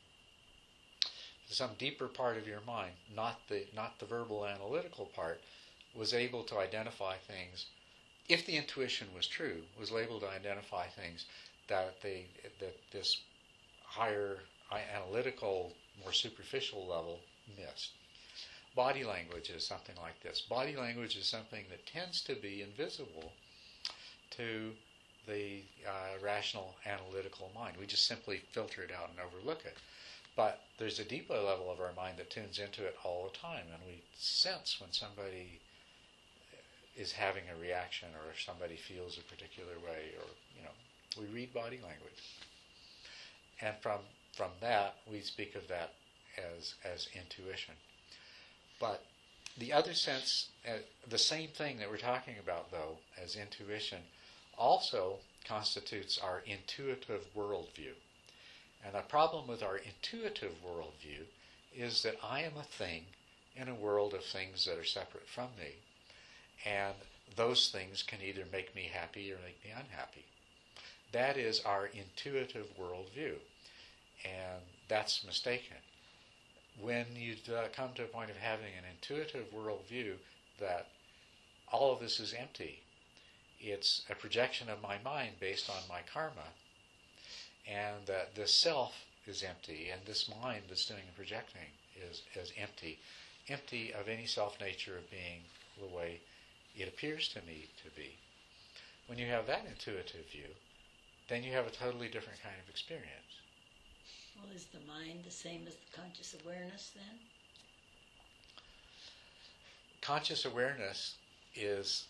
Some 1.50 1.76
deeper 1.78 2.08
part 2.08 2.38
of 2.38 2.48
your 2.48 2.62
mind, 2.62 2.94
not 3.16 3.48
the 3.50 3.66
not 3.76 4.00
the 4.00 4.06
verbal 4.06 4.46
analytical 4.46 5.06
part, 5.08 5.42
was 5.94 6.14
able 6.14 6.44
to 6.46 6.58
identify 6.60 7.18
things. 7.18 7.66
If 8.30 8.46
the 8.46 8.58
intuition 8.58 9.08
was 9.16 9.26
true, 9.26 9.64
was 9.80 9.92
able 9.92 10.20
to 10.20 10.30
identify 10.30 10.88
things 10.88 11.26
that 11.68 12.00
they 12.02 12.28
that 12.60 12.76
this 12.92 13.22
higher 13.84 14.38
analytical, 14.72 15.74
more 16.04 16.14
superficial 16.14 16.86
level 16.86 17.20
missed. 17.58 17.92
Body 18.76 19.04
language 19.04 19.50
is 19.50 19.66
something 19.66 19.96
like 20.00 20.22
this. 20.22 20.42
Body 20.42 20.76
language 20.76 21.18
is 21.18 21.26
something 21.26 21.66
that 21.72 21.88
tends 21.88 22.22
to 22.22 22.36
be 22.36 22.62
invisible 22.62 23.34
to 24.30 24.74
the 25.28 25.64
uh, 25.88 26.24
rational 26.24 26.76
analytical 26.86 27.52
mind. 27.56 27.78
We 27.78 27.88
just 27.88 28.06
simply 28.06 28.42
filter 28.52 28.84
it 28.84 28.92
out 28.92 29.10
and 29.10 29.20
overlook 29.20 29.66
it. 29.66 29.78
But 30.36 30.62
there's 30.78 31.00
a 31.00 31.04
deeper 31.04 31.34
level 31.34 31.72
of 31.72 31.82
our 31.82 31.94
mind 31.94 32.18
that 32.18 32.30
tunes 32.30 32.60
into 32.60 32.86
it 32.86 32.96
all 33.04 33.28
the 33.30 33.38
time, 33.38 33.66
and 33.74 33.84
we 33.86 34.02
sense 34.16 34.80
when 34.80 34.94
somebody 34.94 35.60
is 37.00 37.14
having 37.14 37.44
a 37.50 37.62
reaction 37.62 38.10
or 38.14 38.30
if 38.30 38.42
somebody 38.42 38.76
feels 38.76 39.18
a 39.18 39.34
particular 39.34 39.74
way 39.80 40.12
or 40.20 40.28
you 40.56 40.64
know 40.64 40.76
we 41.18 41.26
read 41.34 41.54
body 41.54 41.80
language. 41.82 42.22
And 43.62 43.74
from 43.82 44.00
from 44.36 44.52
that 44.60 44.96
we 45.10 45.22
speak 45.22 45.56
of 45.56 45.68
that 45.70 45.94
as 46.38 46.76
as 46.84 47.08
intuition. 47.16 47.74
But 48.82 49.06
the 49.58 49.72
other 49.72 49.94
sense 49.94 50.50
uh, 50.68 50.80
the 51.10 51.18
same 51.18 51.50
thing 51.50 51.78
that 51.78 51.90
we're 51.90 51.98
talking 51.98 52.36
about 52.38 52.70
though 52.70 52.98
as 53.22 53.38
intuition 53.38 54.00
also 54.58 55.20
constitutes 55.48 56.18
our 56.18 56.44
intuitive 56.46 57.26
worldview. 57.34 57.96
And 58.86 58.94
the 58.94 59.02
problem 59.02 59.48
with 59.48 59.64
our 59.64 59.78
intuitive 59.78 60.54
worldview 60.66 61.24
is 61.74 62.04
that 62.04 62.18
I 62.22 62.42
am 62.42 62.58
a 62.58 62.64
thing 62.64 63.06
in 63.56 63.70
a 63.70 63.74
world 63.74 64.14
of 64.14 64.24
things 64.26 64.66
that 64.66 64.78
are 64.78 64.86
separate 64.86 65.28
from 65.28 65.50
me 65.58 65.76
and 66.66 66.94
those 67.36 67.70
things 67.70 68.04
can 68.04 68.20
either 68.22 68.44
make 68.52 68.76
me 68.76 68.90
happy 68.92 69.32
or 69.32 69.38
make 69.46 69.64
me 69.64 69.72
unhappy. 69.72 70.26
That 71.12 71.38
is 71.38 71.62
our 71.62 71.88
intuitive 71.88 72.68
worldview, 72.80 73.36
and 74.26 74.62
that's 74.88 75.26
mistaken. 75.26 75.78
When 76.80 77.06
you 77.16 77.36
uh, 77.54 77.68
come 77.76 77.90
to 77.96 78.04
a 78.04 78.08
point 78.08 78.30
of 78.30 78.38
having 78.38 78.74
an 78.78 78.84
intuitive 78.92 79.46
worldview 79.54 80.14
that 80.60 80.88
all 81.72 81.94
of 81.94 82.00
this 82.00 82.20
is 82.20 82.34
empty, 82.34 82.80
it's 83.60 84.04
a 84.10 84.16
projection 84.16 84.70
of 84.70 84.82
my 84.82 84.98
mind 85.04 85.32
based 85.40 85.70
on 85.70 85.88
my 85.90 86.02
karma, 86.14 86.54
and 87.68 88.06
that 88.06 88.36
this 88.36 88.54
self 88.54 89.06
is 89.26 89.44
empty, 89.44 89.90
and 89.92 90.02
this 90.06 90.30
mind 90.42 90.64
that's 90.68 90.86
doing 90.86 91.02
the 91.06 91.16
projecting 91.16 91.70
is, 92.10 92.22
is 92.36 92.54
empty, 92.58 93.00
empty 93.50 93.94
of 93.94 94.08
any 94.08 94.26
self 94.26 94.60
nature 94.60 94.98
of 94.98 95.10
being 95.10 95.42
the 95.80 95.96
way 95.96 96.20
it 96.76 96.88
appears 96.88 97.28
to 97.30 97.42
me 97.42 97.68
to 97.84 97.90
be. 97.92 98.18
When 99.08 99.18
you 99.18 99.28
have 99.28 99.48
that 99.48 99.66
intuitive 99.68 100.26
view, 100.32 100.50
then 101.28 101.44
you 101.44 101.52
have 101.54 101.68
a 101.68 101.72
totally 101.72 102.08
different 102.08 102.42
kind 102.42 102.56
of 102.62 102.70
experience. 102.70 103.40
Well, 104.36 104.56
is 104.56 104.66
the 104.66 104.80
mind 104.88 105.24
the 105.26 105.32
same 105.32 105.66
as 105.68 105.76
the 105.76 106.02
conscious 106.02 106.36
awareness 106.44 106.92
then? 106.96 107.20
Conscious 110.02 110.46
awareness 110.46 111.16
is, 111.56 112.06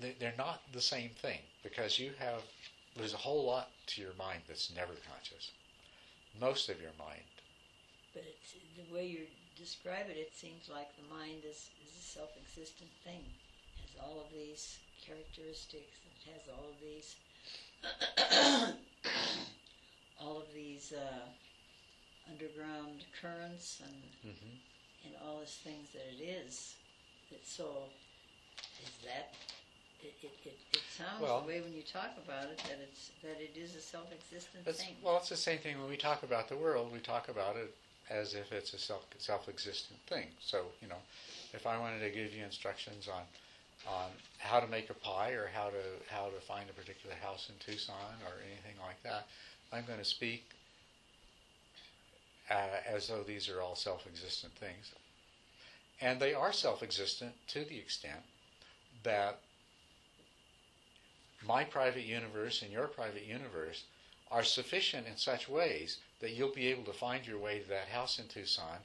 they're 0.00 0.34
not 0.36 0.62
the 0.72 0.80
same 0.80 1.10
thing 1.10 1.38
because 1.62 1.98
you 1.98 2.12
have, 2.18 2.42
there's 2.96 3.14
a 3.14 3.18
whole 3.18 3.44
lot 3.44 3.70
to 3.86 4.00
your 4.00 4.14
mind 4.18 4.42
that's 4.48 4.72
never 4.74 4.92
conscious. 5.08 5.50
Most 6.40 6.68
of 6.68 6.80
your 6.80 6.92
mind. 6.98 7.22
But 8.12 8.24
it's, 8.26 8.54
the 8.76 8.94
way 8.94 9.06
you 9.06 9.26
describe 9.60 10.08
it, 10.08 10.16
it 10.16 10.32
seems 10.34 10.70
like 10.72 10.88
the 10.96 11.04
mind 11.14 11.44
is, 11.44 11.68
is 11.84 11.92
a 11.98 12.02
self-existent 12.16 12.88
thing. 13.04 13.20
It 13.76 13.84
has 13.84 13.92
all 14.02 14.20
of 14.24 14.32
these 14.32 14.78
characteristics. 15.04 16.00
It 16.08 16.32
has 16.32 16.48
all 16.48 16.64
of 16.72 16.80
these, 16.80 17.16
all 20.20 20.38
of 20.38 20.44
these 20.54 20.92
uh, 20.92 22.30
underground 22.30 23.04
currents 23.20 23.80
and 23.84 23.94
Mm-hmm. 24.32 24.54
and 25.06 25.14
all 25.24 25.40
these 25.40 25.58
things 25.64 25.88
that 25.94 26.04
it 26.12 26.22
is. 26.22 26.74
It's 27.30 27.50
so. 27.52 27.84
Is 28.84 28.90
that? 29.04 29.34
It, 30.02 30.14
it, 30.22 30.32
it, 30.44 30.58
it 30.72 30.80
sounds 30.96 31.20
Well- 31.22 31.40
the 31.42 31.48
way 31.48 31.60
when 31.60 31.72
you 31.74 31.82
talk 31.82 32.10
about 32.22 32.44
it 32.44 32.58
that 32.68 32.78
it's 32.82 33.10
that 33.22 33.40
it 33.40 33.56
is 33.58 33.74
a 33.76 33.80
self-existent 33.80 34.64
thing. 34.64 34.96
well, 35.02 35.16
it's 35.18 35.28
the 35.30 35.36
same 35.36 35.58
thing 35.58 35.78
when 35.80 35.88
we 35.90 35.96
talk 35.96 36.22
about 36.22 36.48
the 36.48 36.56
world. 36.56 36.90
We 36.92 36.98
talk 37.00 37.28
about 37.28 37.56
it 37.56 37.74
as 38.10 38.34
if 38.34 38.52
it's 38.52 38.74
a 38.74 38.78
self 38.78 39.06
self-existent 39.18 39.98
thing. 40.08 40.26
So, 40.40 40.66
you 40.82 40.88
know, 40.88 41.00
if 41.54 41.66
I 41.66 41.78
wanted 41.78 42.00
to 42.00 42.10
give 42.10 42.34
you 42.34 42.44
instructions 42.44 43.08
on 43.08 43.22
on 43.88 44.10
how 44.38 44.60
to 44.60 44.66
make 44.66 44.90
a 44.90 44.94
pie 44.94 45.30
or 45.30 45.48
how 45.54 45.70
to 45.70 46.12
how 46.14 46.26
to 46.26 46.40
find 46.40 46.68
a 46.68 46.72
particular 46.72 47.14
house 47.22 47.48
in 47.48 47.54
Tucson 47.64 47.94
or 48.26 48.32
anything 48.44 48.80
like 48.84 49.02
that, 49.04 49.26
I'm 49.72 49.84
going 49.86 49.98
to 49.98 50.04
speak 50.04 50.44
uh, 52.50 52.80
as 52.86 53.08
though 53.08 53.22
these 53.22 53.48
are 53.48 53.62
all 53.62 53.76
self-existent 53.76 54.52
things, 54.54 54.92
and 56.00 56.20
they 56.20 56.34
are 56.34 56.52
self-existent 56.52 57.32
to 57.48 57.64
the 57.64 57.78
extent 57.78 58.20
that 59.04 59.38
my 61.46 61.64
private 61.64 62.04
universe 62.04 62.60
and 62.60 62.70
your 62.70 62.86
private 62.86 63.24
universe 63.24 63.84
are 64.30 64.44
sufficient 64.44 65.06
in 65.06 65.16
such 65.16 65.48
ways 65.48 65.98
that 66.20 66.32
you'll 66.32 66.54
be 66.54 66.68
able 66.68 66.84
to 66.84 66.92
find 66.92 67.26
your 67.26 67.38
way 67.38 67.60
to 67.60 67.68
that 67.68 67.88
house 67.88 68.18
in 68.18 68.26
Tucson 68.28 68.78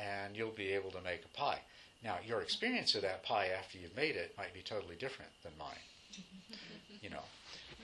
and 0.00 0.36
you'll 0.36 0.50
be 0.50 0.72
able 0.72 0.90
to 0.90 1.00
make 1.02 1.24
a 1.24 1.36
pie. 1.36 1.60
Now, 2.04 2.16
your 2.26 2.42
experience 2.42 2.94
of 2.94 3.02
that 3.02 3.22
pie 3.22 3.48
after 3.48 3.78
you've 3.78 3.96
made 3.96 4.16
it 4.16 4.34
might 4.36 4.54
be 4.54 4.62
totally 4.62 4.96
different 4.96 5.30
than 5.42 5.52
mine. 5.58 6.18
you 7.02 7.10
know, 7.10 7.24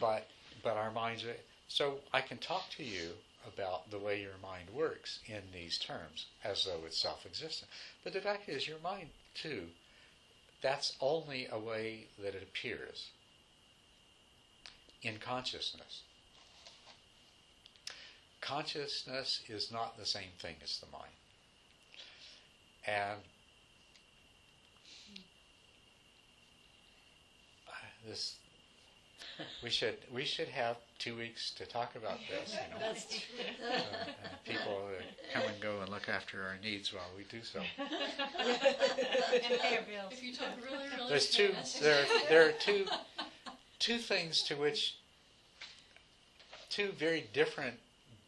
but 0.01 0.29
but 0.63 0.77
our 0.77 0.91
minds 0.91 1.25
are 1.25 1.35
so 1.69 1.97
I 2.13 2.21
can 2.21 2.39
talk 2.39 2.65
to 2.77 2.85
you 2.85 3.11
about 3.47 3.91
the 3.91 3.99
way 3.99 4.21
your 4.21 4.39
mind 4.41 4.69
works 4.73 5.19
in 5.27 5.43
these 5.53 5.79
terms 5.79 6.27
as 6.45 6.65
though 6.65 6.87
it's 6.87 7.01
self-existent. 7.01 7.69
But 8.05 8.13
the 8.13 8.21
fact 8.21 8.49
is 8.49 8.69
your 8.69 8.79
mind 8.83 9.09
too 9.35 9.69
that's 10.63 10.97
only 11.01 11.49
a 11.51 11.59
way 11.59 12.07
that 12.23 12.35
it 12.35 12.43
appears 12.43 13.09
in 15.03 15.19
consciousness. 15.19 16.03
Consciousness 18.43 19.41
is 19.49 19.73
not 19.73 19.97
the 19.97 20.05
same 20.05 20.31
thing 20.39 20.57
as 20.63 20.79
the 20.79 20.87
mind. 20.93 21.13
And 22.87 23.21
this 28.07 28.37
we 29.63 29.71
should 29.71 29.97
we 30.13 30.25
should 30.25 30.49
have 30.49 30.77
two 30.99 31.17
weeks 31.17 31.51
to 31.53 31.67
talk 31.67 31.95
about 31.97 32.19
this. 32.29 32.55
You 32.55 32.75
know, 32.75 32.81
That's 32.81 33.07
true. 33.07 33.21
uh, 33.65 33.73
and 34.25 34.45
people 34.45 34.81
come 35.33 35.43
and 35.43 35.61
go 35.61 35.81
and 35.81 35.89
look 35.89 36.09
after 36.09 36.43
our 36.43 36.57
needs 36.63 36.93
while 36.93 37.09
we 37.17 37.25
do 37.25 37.43
so. 37.45 37.61
and 37.79 37.89
pay 39.61 39.77
our 39.77 39.83
bills. 39.83 40.13
If 40.13 40.23
you 40.23 40.35
talk 40.35 40.49
really, 40.63 40.85
really 40.97 41.09
There's 41.09 41.31
two. 41.31 41.53
There, 41.81 42.05
there 42.29 42.49
are 42.49 42.53
two, 42.53 42.87
two 43.79 43.99
things 43.99 44.43
to 44.45 44.55
which, 44.57 44.97
two 46.69 46.93
very 46.99 47.29
different, 47.33 47.79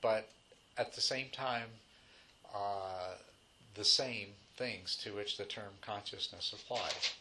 but 0.04 0.28
at 0.76 0.92
the 0.92 1.00
same 1.00 1.30
time, 1.32 1.70
uh, 2.54 3.14
the 3.74 3.84
same 3.84 4.28
things 4.54 4.96
to 4.96 5.14
which 5.14 5.38
the 5.38 5.46
term 5.46 5.72
consciousness 5.80 6.52
applies. 6.52 7.14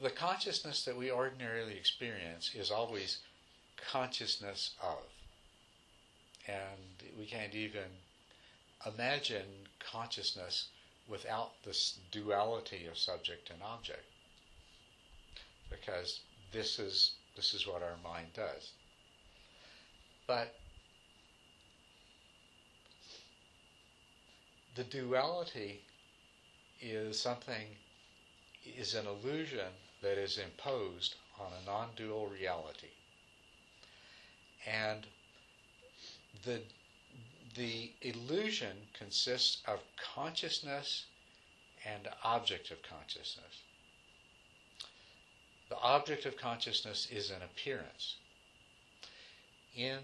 The 0.00 0.08
consciousness 0.08 0.86
that 0.86 0.96
we 0.96 1.10
ordinarily 1.10 1.76
experience 1.76 2.54
is 2.54 2.70
always 2.70 3.18
consciousness 3.76 4.70
of, 4.82 5.04
and 6.46 7.12
we 7.18 7.26
can't 7.26 7.54
even 7.54 7.90
imagine 8.86 9.68
consciousness 9.80 10.68
without 11.08 11.62
this 11.62 11.98
duality 12.10 12.86
of 12.86 12.96
subject 12.96 13.50
and 13.50 13.62
object. 13.62 14.06
Because 15.68 16.20
this 16.52 16.78
is 16.78 17.12
this 17.36 17.52
is 17.52 17.66
what 17.66 17.82
our 17.82 17.98
mind 18.02 18.28
does 18.34 18.72
but 20.28 20.54
the 24.76 24.84
duality 24.84 25.80
is 26.80 27.18
something 27.18 27.66
is 28.64 28.94
an 28.94 29.06
illusion 29.06 29.72
that 30.02 30.18
is 30.18 30.38
imposed 30.38 31.16
on 31.40 31.48
a 31.60 31.66
non-dual 31.66 32.28
reality 32.28 32.92
and 34.66 35.06
the 36.44 36.60
the 37.56 37.90
illusion 38.02 38.76
consists 38.96 39.62
of 39.66 39.80
consciousness 40.14 41.06
and 41.84 42.08
object 42.22 42.70
of 42.70 42.78
consciousness. 42.82 43.62
The 45.68 45.78
object 45.78 46.24
of 46.24 46.36
consciousness 46.36 47.08
is 47.10 47.30
an 47.30 47.42
appearance. 47.42 48.16
In, 49.78 50.00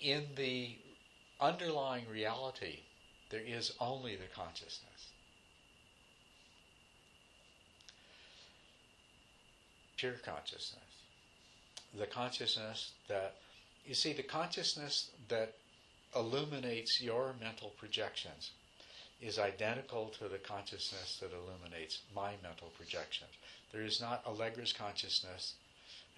in 0.00 0.22
the 0.36 0.76
underlying 1.40 2.04
reality, 2.08 2.78
there 3.30 3.42
is 3.44 3.72
only 3.80 4.14
the 4.14 4.28
consciousness. 4.32 5.10
Pure 9.96 10.20
consciousness. 10.24 10.78
The 11.98 12.06
consciousness 12.06 12.92
that 13.08 13.34
you 13.84 13.94
see, 13.94 14.12
the 14.12 14.22
consciousness 14.22 15.10
that 15.28 15.54
illuminates 16.14 17.00
your 17.00 17.34
mental 17.40 17.72
projections 17.78 18.52
is 19.20 19.40
identical 19.40 20.12
to 20.20 20.28
the 20.28 20.38
consciousness 20.38 21.18
that 21.20 21.32
illuminates 21.32 22.02
my 22.14 22.34
mental 22.44 22.68
projections. 22.76 23.32
There 23.72 23.82
is 23.82 24.00
not 24.00 24.22
Allegra's 24.24 24.72
consciousness 24.72 25.54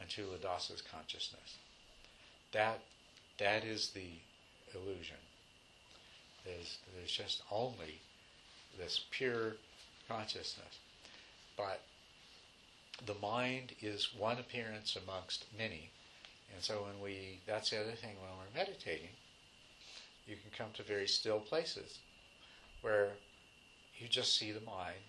and 0.01 0.09
Culadasa's 0.09 0.83
consciousness. 0.83 1.59
That, 2.53 2.81
that 3.39 3.65
is 3.65 3.91
the 3.91 4.11
illusion. 4.75 5.17
There's, 6.45 6.79
there's 6.97 7.13
just 7.13 7.43
only 7.51 8.01
this 8.79 9.05
pure 9.11 9.57
consciousness. 10.09 10.79
But 11.57 11.83
the 13.07 13.15
mind 13.21 13.73
is 13.81 14.11
one 14.17 14.39
appearance 14.39 14.97
amongst 14.97 15.47
many. 15.57 15.91
And 16.55 16.63
so 16.63 16.87
when 16.87 17.03
we, 17.03 17.41
that's 17.47 17.71
the 17.71 17.81
other 17.81 17.93
thing 17.93 18.17
when 18.21 18.31
we're 18.39 18.59
meditating, 18.59 19.11
you 20.27 20.37
can 20.37 20.51
come 20.57 20.73
to 20.75 20.83
very 20.83 21.07
still 21.07 21.41
places 21.41 21.99
where 22.83 23.11
you 23.99 24.09
just 24.09 24.37
see 24.37 24.53
the 24.53 24.61
mind 24.61 25.01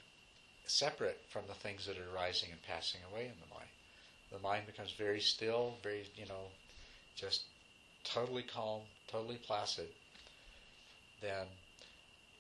separate 0.66 1.20
from 1.30 1.44
the 1.48 1.54
things 1.54 1.86
that 1.86 1.98
are 1.98 2.16
arising 2.16 2.50
and 2.52 2.62
passing 2.64 3.02
away 3.12 3.24
in 3.24 3.34
the 3.42 3.54
mind. 3.54 3.71
The 4.32 4.40
mind 4.40 4.66
becomes 4.66 4.92
very 4.92 5.20
still, 5.20 5.76
very, 5.84 6.06
you 6.16 6.26
know, 6.26 6.48
just 7.16 7.44
totally 8.04 8.44
calm, 8.44 8.82
totally 9.08 9.38
placid. 9.38 9.88
Then 11.22 11.48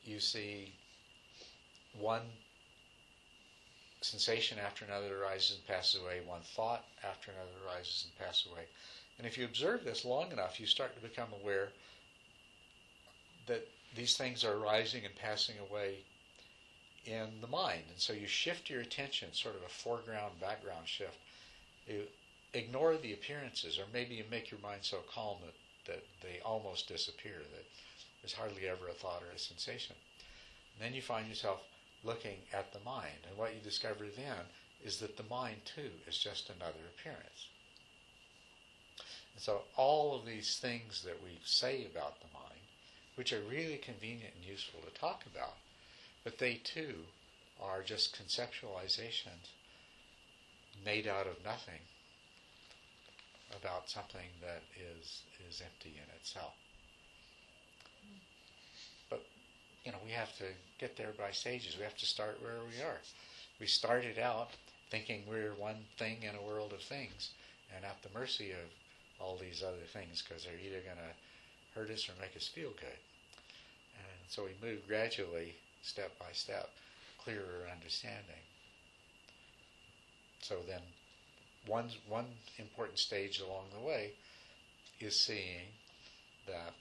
you 0.03 0.19
see 0.19 0.73
one 1.99 2.21
sensation 4.01 4.57
after 4.57 4.85
another 4.85 5.21
arises 5.21 5.57
and 5.57 5.67
passes 5.67 6.01
away, 6.01 6.21
one 6.25 6.41
thought 6.55 6.85
after 7.03 7.31
another 7.31 7.51
arises 7.67 8.05
and 8.05 8.25
passes 8.25 8.47
away. 8.51 8.63
And 9.17 9.27
if 9.27 9.37
you 9.37 9.45
observe 9.45 9.83
this 9.83 10.03
long 10.05 10.31
enough, 10.31 10.59
you 10.59 10.65
start 10.65 10.95
to 10.95 11.01
become 11.01 11.29
aware 11.41 11.69
that 13.47 13.67
these 13.95 14.17
things 14.17 14.43
are 14.43 14.53
arising 14.53 15.05
and 15.05 15.15
passing 15.15 15.55
away 15.69 15.97
in 17.05 17.27
the 17.41 17.47
mind. 17.47 17.83
And 17.89 17.99
so 17.99 18.13
you 18.13 18.27
shift 18.27 18.69
your 18.69 18.81
attention, 18.81 19.33
sort 19.33 19.55
of 19.55 19.63
a 19.63 19.69
foreground 19.69 20.39
background 20.39 20.87
shift. 20.87 21.17
You 21.87 22.03
ignore 22.53 22.97
the 22.97 23.13
appearances, 23.13 23.79
or 23.79 23.85
maybe 23.93 24.15
you 24.15 24.23
make 24.29 24.51
your 24.51 24.59
mind 24.59 24.81
so 24.81 24.99
calm 25.13 25.37
that, 25.45 25.93
that 25.93 26.03
they 26.21 26.39
almost 26.41 26.87
disappear, 26.87 27.37
that 27.37 27.65
there's 28.21 28.33
hardly 28.33 28.67
ever 28.67 28.87
a 28.87 28.93
thought 28.93 29.23
or 29.23 29.33
a 29.35 29.39
sensation. 29.39 29.95
And 30.75 30.85
then 30.85 30.93
you 30.93 31.01
find 31.01 31.27
yourself 31.27 31.61
looking 32.03 32.37
at 32.53 32.73
the 32.73 32.79
mind. 32.85 33.25
And 33.27 33.37
what 33.37 33.53
you 33.53 33.61
discover 33.61 34.05
then 34.15 34.45
is 34.83 34.97
that 34.97 35.17
the 35.17 35.23
mind, 35.29 35.57
too, 35.65 35.91
is 36.07 36.17
just 36.17 36.49
another 36.49 36.79
appearance. 36.97 37.47
And 39.33 39.41
so 39.41 39.61
all 39.77 40.15
of 40.15 40.25
these 40.25 40.57
things 40.57 41.03
that 41.03 41.21
we 41.23 41.39
say 41.45 41.85
about 41.85 42.19
the 42.19 42.27
mind, 42.33 42.59
which 43.15 43.33
are 43.33 43.41
really 43.49 43.77
convenient 43.77 44.33
and 44.35 44.45
useful 44.45 44.81
to 44.81 44.99
talk 44.99 45.23
about, 45.25 45.55
but 46.23 46.37
they, 46.37 46.55
too, 46.55 46.95
are 47.61 47.83
just 47.83 48.17
conceptualizations 48.17 49.49
made 50.85 51.07
out 51.07 51.27
of 51.27 51.43
nothing 51.43 51.79
about 53.57 53.89
something 53.89 54.27
that 54.41 54.63
is, 54.97 55.21
is 55.49 55.61
empty 55.61 55.95
in 55.95 56.15
itself. 56.15 56.53
But 59.09 59.25
you 59.83 59.91
know, 59.91 59.97
we 60.05 60.11
have 60.11 60.35
to 60.37 60.45
get 60.79 60.97
there 60.97 61.13
by 61.17 61.31
stages. 61.31 61.77
We 61.77 61.83
have 61.83 61.97
to 61.97 62.05
start 62.05 62.41
where 62.41 62.59
we 62.69 62.81
are. 62.81 62.97
We 63.59 63.67
started 63.67 64.17
out 64.19 64.49
thinking 64.89 65.23
we're 65.27 65.53
one 65.57 65.85
thing 65.97 66.17
in 66.23 66.35
a 66.35 66.47
world 66.47 66.73
of 66.73 66.81
things 66.81 67.31
and 67.75 67.85
at 67.85 68.01
the 68.03 68.17
mercy 68.17 68.51
of 68.51 68.67
all 69.19 69.37
these 69.39 69.63
other 69.63 69.85
things 69.93 70.21
because 70.21 70.43
they're 70.43 70.59
either 70.59 70.81
going 70.83 70.97
to 70.97 71.79
hurt 71.79 71.89
us 71.89 72.09
or 72.09 72.13
make 72.19 72.35
us 72.35 72.47
feel 72.47 72.71
good. 72.71 72.99
And 73.95 74.27
so 74.27 74.43
we 74.43 74.67
move 74.67 74.87
gradually, 74.87 75.55
step 75.83 76.17
by 76.19 76.33
step, 76.33 76.69
clearer 77.23 77.69
understanding. 77.71 78.43
So 80.41 80.57
then, 80.67 80.81
one, 81.65 81.89
one 82.07 82.25
important 82.57 82.99
stage 82.99 83.39
along 83.39 83.65
the 83.73 83.85
way 83.85 84.13
is 84.99 85.19
seeing 85.19 85.67
that 86.47 86.73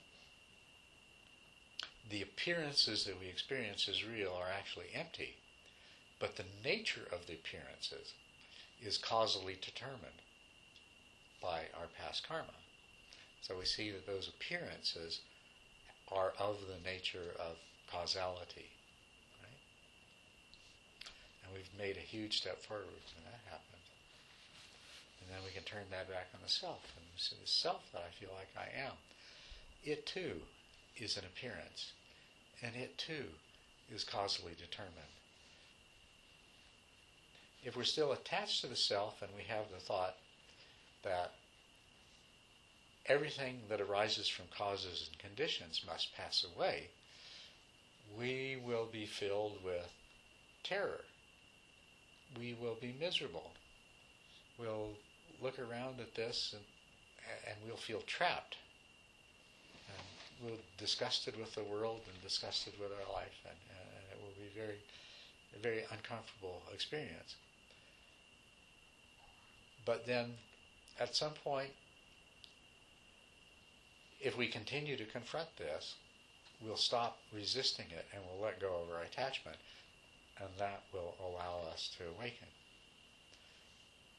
the 2.09 2.21
appearances 2.21 3.05
that 3.05 3.19
we 3.19 3.27
experience 3.27 3.87
as 3.87 4.05
real 4.05 4.33
are 4.33 4.49
actually 4.51 4.87
empty, 4.93 5.37
but 6.19 6.35
the 6.35 6.45
nature 6.63 7.07
of 7.11 7.25
the 7.27 7.33
appearances 7.33 8.13
is 8.81 8.97
causally 8.97 9.57
determined 9.61 10.21
by 11.41 11.61
our 11.79 11.87
past 11.97 12.27
karma. 12.27 12.59
So 13.41 13.57
we 13.57 13.65
see 13.65 13.91
that 13.91 14.05
those 14.05 14.27
appearances 14.27 15.21
are 16.11 16.33
of 16.37 16.57
the 16.67 16.89
nature 16.89 17.33
of 17.39 17.57
causality. 17.89 18.69
Right? 19.41 19.61
And 21.45 21.53
we've 21.53 21.69
made 21.77 21.97
a 21.97 22.01
huge 22.01 22.37
step 22.37 22.61
forward 22.61 22.87
when 23.15 23.25
that 23.25 23.30
then 25.31 25.39
we 25.45 25.51
can 25.51 25.63
turn 25.63 25.83
that 25.91 26.09
back 26.09 26.27
on 26.33 26.41
the 26.43 26.49
self. 26.49 26.83
And 26.97 27.05
so 27.15 27.35
the 27.41 27.47
self 27.47 27.81
that 27.93 28.03
I 28.07 28.11
feel 28.19 28.29
like 28.35 28.49
I 28.57 28.85
am, 28.85 28.93
it 29.83 30.05
too 30.05 30.41
is 30.97 31.17
an 31.17 31.23
appearance 31.25 31.93
and 32.61 32.75
it 32.75 32.97
too 32.97 33.25
is 33.93 34.03
causally 34.03 34.53
determined. 34.59 34.95
If 37.63 37.75
we're 37.75 37.83
still 37.83 38.11
attached 38.11 38.61
to 38.61 38.67
the 38.67 38.75
self 38.75 39.21
and 39.21 39.31
we 39.35 39.43
have 39.43 39.65
the 39.71 39.79
thought 39.79 40.15
that 41.03 41.33
everything 43.05 43.59
that 43.69 43.81
arises 43.81 44.27
from 44.27 44.45
causes 44.55 45.09
and 45.09 45.19
conditions 45.19 45.81
must 45.85 46.15
pass 46.15 46.45
away, 46.55 46.89
we 48.17 48.57
will 48.65 48.87
be 48.91 49.05
filled 49.05 49.63
with 49.63 49.89
terror. 50.63 51.01
We 52.37 52.55
will 52.59 52.77
be 52.79 52.95
miserable. 52.99 53.51
We'll 54.59 54.91
look 55.41 55.59
around 55.59 55.99
at 55.99 56.15
this 56.15 56.53
and, 56.53 56.63
and 57.47 57.55
we'll 57.65 57.77
feel 57.77 58.01
trapped 58.01 58.57
And 59.89 60.51
we're 60.51 60.57
disgusted 60.77 61.37
with 61.39 61.53
the 61.55 61.63
world 61.63 62.01
and 62.07 62.21
disgusted 62.21 62.73
with 62.79 62.91
our 62.91 63.13
life, 63.13 63.39
and, 63.45 63.57
and 63.69 64.03
it 64.11 64.17
will 64.21 64.35
be 64.37 64.49
very, 64.55 64.77
a 65.55 65.59
very 65.59 65.83
uncomfortable 65.91 66.61
experience. 66.73 67.35
But 69.85 70.05
then, 70.05 70.33
at 70.99 71.15
some 71.15 71.33
point, 71.43 71.71
if 74.19 74.37
we 74.37 74.47
continue 74.47 74.95
to 74.97 75.05
confront 75.05 75.49
this, 75.57 75.95
we'll 76.61 76.77
stop 76.77 77.17
resisting 77.33 77.87
it 77.89 78.05
and 78.13 78.23
we'll 78.25 78.43
let 78.43 78.59
go 78.61 78.67
of 78.83 78.95
our 78.95 79.03
attachment, 79.03 79.57
and 80.39 80.49
that 80.59 80.83
will 80.93 81.15
allow 81.19 81.61
us 81.71 81.89
to 81.97 82.03
awaken. 82.17 82.47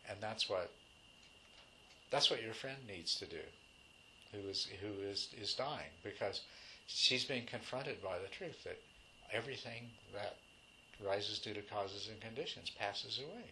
And 0.08 0.18
that's 0.20 0.48
what 0.48 0.70
that's 2.12 2.30
what 2.30 2.42
your 2.42 2.54
friend 2.54 2.78
needs 2.86 3.16
to 3.16 3.26
do 3.26 3.42
who 4.32 4.48
is 4.48 4.68
who 4.80 5.02
is 5.08 5.28
is 5.40 5.54
dying 5.54 5.90
because 6.04 6.42
she's 6.86 7.24
being 7.24 7.46
confronted 7.46 8.02
by 8.02 8.18
the 8.18 8.28
truth 8.28 8.62
that 8.64 8.78
everything 9.32 9.90
that 10.12 10.36
rises 11.04 11.38
due 11.38 11.54
to 11.54 11.62
causes 11.62 12.08
and 12.10 12.20
conditions 12.20 12.70
passes 12.78 13.18
away. 13.18 13.44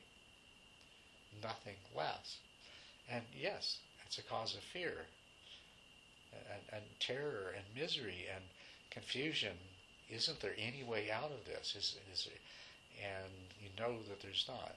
Nothing 1.43 1.77
less. 1.97 2.39
And 3.11 3.25
yes, 3.39 3.79
it's 4.07 4.19
a 4.19 4.23
cause 4.23 4.55
of 4.55 4.61
fear 4.61 5.07
and, 6.33 6.63
and 6.73 6.83
terror 6.99 7.55
and 7.57 7.65
misery 7.81 8.27
and 8.35 8.45
confusion. 8.91 9.57
Isn't 10.09 10.41
there 10.41 10.55
any 10.59 10.85
way 10.85 11.11
out 11.11 11.31
of 11.31 11.45
this? 11.47 11.75
Is, 11.77 11.97
is, 12.13 12.29
and 13.01 13.33
you 13.61 13.69
know 13.79 13.97
that 14.09 14.21
there's 14.21 14.45
not. 14.49 14.75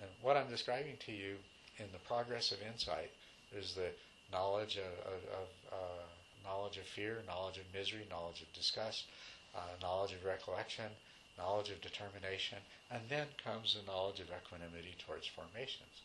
And 0.00 0.10
what 0.22 0.36
I'm 0.36 0.48
describing 0.48 0.96
to 1.06 1.12
you 1.12 1.36
in 1.78 1.86
the 1.92 1.98
progress 2.06 2.52
of 2.52 2.58
insight 2.62 3.10
is 3.52 3.74
the 3.74 3.90
knowledge 4.32 4.76
of, 4.76 4.92
of, 5.06 5.20
of 5.40 5.48
uh, 5.72 6.48
knowledge 6.48 6.76
of 6.76 6.84
fear, 6.84 7.22
knowledge 7.26 7.58
of 7.58 7.64
misery, 7.72 8.06
knowledge 8.10 8.42
of 8.42 8.52
disgust, 8.52 9.04
uh, 9.54 9.60
knowledge 9.82 10.12
of 10.12 10.24
recollection, 10.24 10.90
knowledge 11.38 11.70
of 11.70 11.80
determination, 11.80 12.58
and 12.90 13.02
then 13.08 13.26
comes 13.42 13.74
the 13.74 13.90
knowledge 13.90 14.20
of 14.20 14.26
equanimity 14.30 14.94
towards 15.06 15.26
formations. 15.26 16.02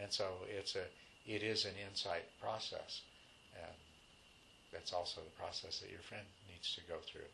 And 0.00 0.12
so 0.12 0.26
it's 0.48 0.74
a 0.74 0.84
it 1.26 1.42
is 1.42 1.64
an 1.64 1.72
insight 1.88 2.24
process, 2.40 3.00
and 3.56 3.76
that's 4.72 4.92
also 4.92 5.22
the 5.22 5.40
process 5.40 5.78
that 5.78 5.90
your 5.90 6.00
friend 6.00 6.26
needs 6.50 6.74
to 6.74 6.82
go 6.82 6.96
through. 7.10 7.30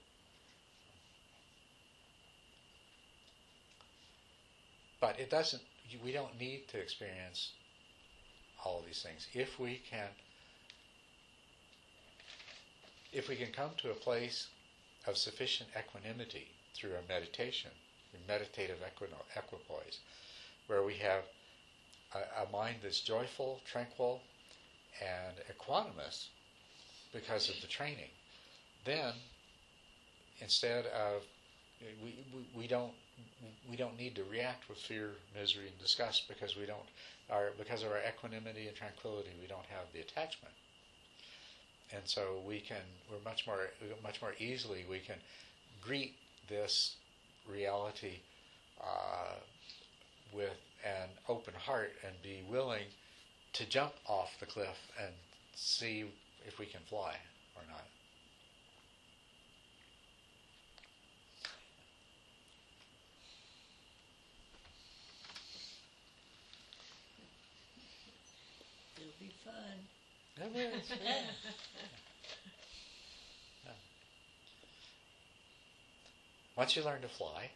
But 5.01 5.19
it 5.19 5.31
doesn't. 5.31 5.63
We 6.03 6.13
don't 6.13 6.39
need 6.39 6.69
to 6.69 6.79
experience 6.79 7.53
all 8.65 8.79
of 8.81 8.87
these 8.87 9.03
things. 9.03 9.27
If 9.33 9.59
we 9.59 9.81
can 9.91 10.09
if 13.13 13.29
we 13.29 13.35
can 13.35 13.51
come 13.51 13.71
to 13.79 13.91
a 13.91 13.95
place 13.95 14.49
of 15.07 15.17
sufficient 15.17 15.69
equanimity 15.77 16.49
through 16.75 16.93
our 16.93 17.03
meditation, 17.09 17.73
meditative 18.29 18.79
equipoise, 19.37 19.99
where 20.69 20.85
we 20.85 20.95
have 20.95 21.25
a, 22.15 22.43
a 22.43 22.53
mind 22.53 22.77
that's 22.83 23.01
joyful, 23.01 23.61
tranquil, 23.71 24.21
and 25.01 25.37
equanimous 25.51 26.29
because 27.13 27.49
of 27.49 27.61
the 27.61 27.67
training, 27.67 28.11
then 28.85 29.13
instead 30.41 30.87
of 30.87 31.23
we, 32.03 32.15
we, 32.33 32.47
we 32.55 32.67
don't 32.67 32.93
we 33.69 33.77
don't 33.77 33.99
need 33.99 34.15
to 34.17 34.25
react 34.25 34.69
with 34.69 34.79
fear, 34.79 35.11
misery, 35.39 35.67
and 35.69 35.79
disgust 35.79 36.29
because 36.29 36.57
we 36.57 36.67
don't 36.67 36.89
our 37.31 37.51
because 37.59 37.83
of 37.83 37.91
our 37.91 38.01
equanimity 38.09 38.67
and 38.67 38.77
tranquility, 38.77 39.31
we 39.41 39.47
don't 39.47 39.67
have 39.67 39.87
the 39.93 40.01
attachment, 40.01 40.55
and 41.93 42.03
so 42.05 42.41
we 42.47 42.61
can 42.61 42.83
we're 43.11 43.23
much 43.25 43.47
more 43.47 43.71
much 44.03 44.21
more 44.21 44.35
easily 44.39 44.85
we 44.89 44.99
can 44.99 45.17
greet 45.81 46.15
this 46.49 46.97
reality 47.49 48.19
uh, 48.83 49.35
with 50.33 50.57
an 50.85 51.09
open 51.29 51.55
heart 51.55 51.93
and 52.05 52.15
be 52.23 52.43
willing 52.51 52.85
to 53.53 53.69
jump 53.69 53.93
off 54.07 54.31
the 54.41 54.47
cliff 54.47 54.77
and 55.03 55.13
see 55.55 56.05
if 56.47 56.59
we 56.59 56.67
can 56.67 56.81
fly 56.89 57.15
or 57.57 57.63
not. 57.69 57.85
It'll 68.97 69.13
be 69.19 69.33
fun. 69.51 70.47
It 70.47 70.57
is, 70.57 70.91
yeah. 70.91 71.21
Yeah. 73.65 73.73
Once 76.57 76.77
you 76.77 76.83
learn 76.83 77.03
to 77.03 77.09
fly, 77.09 77.51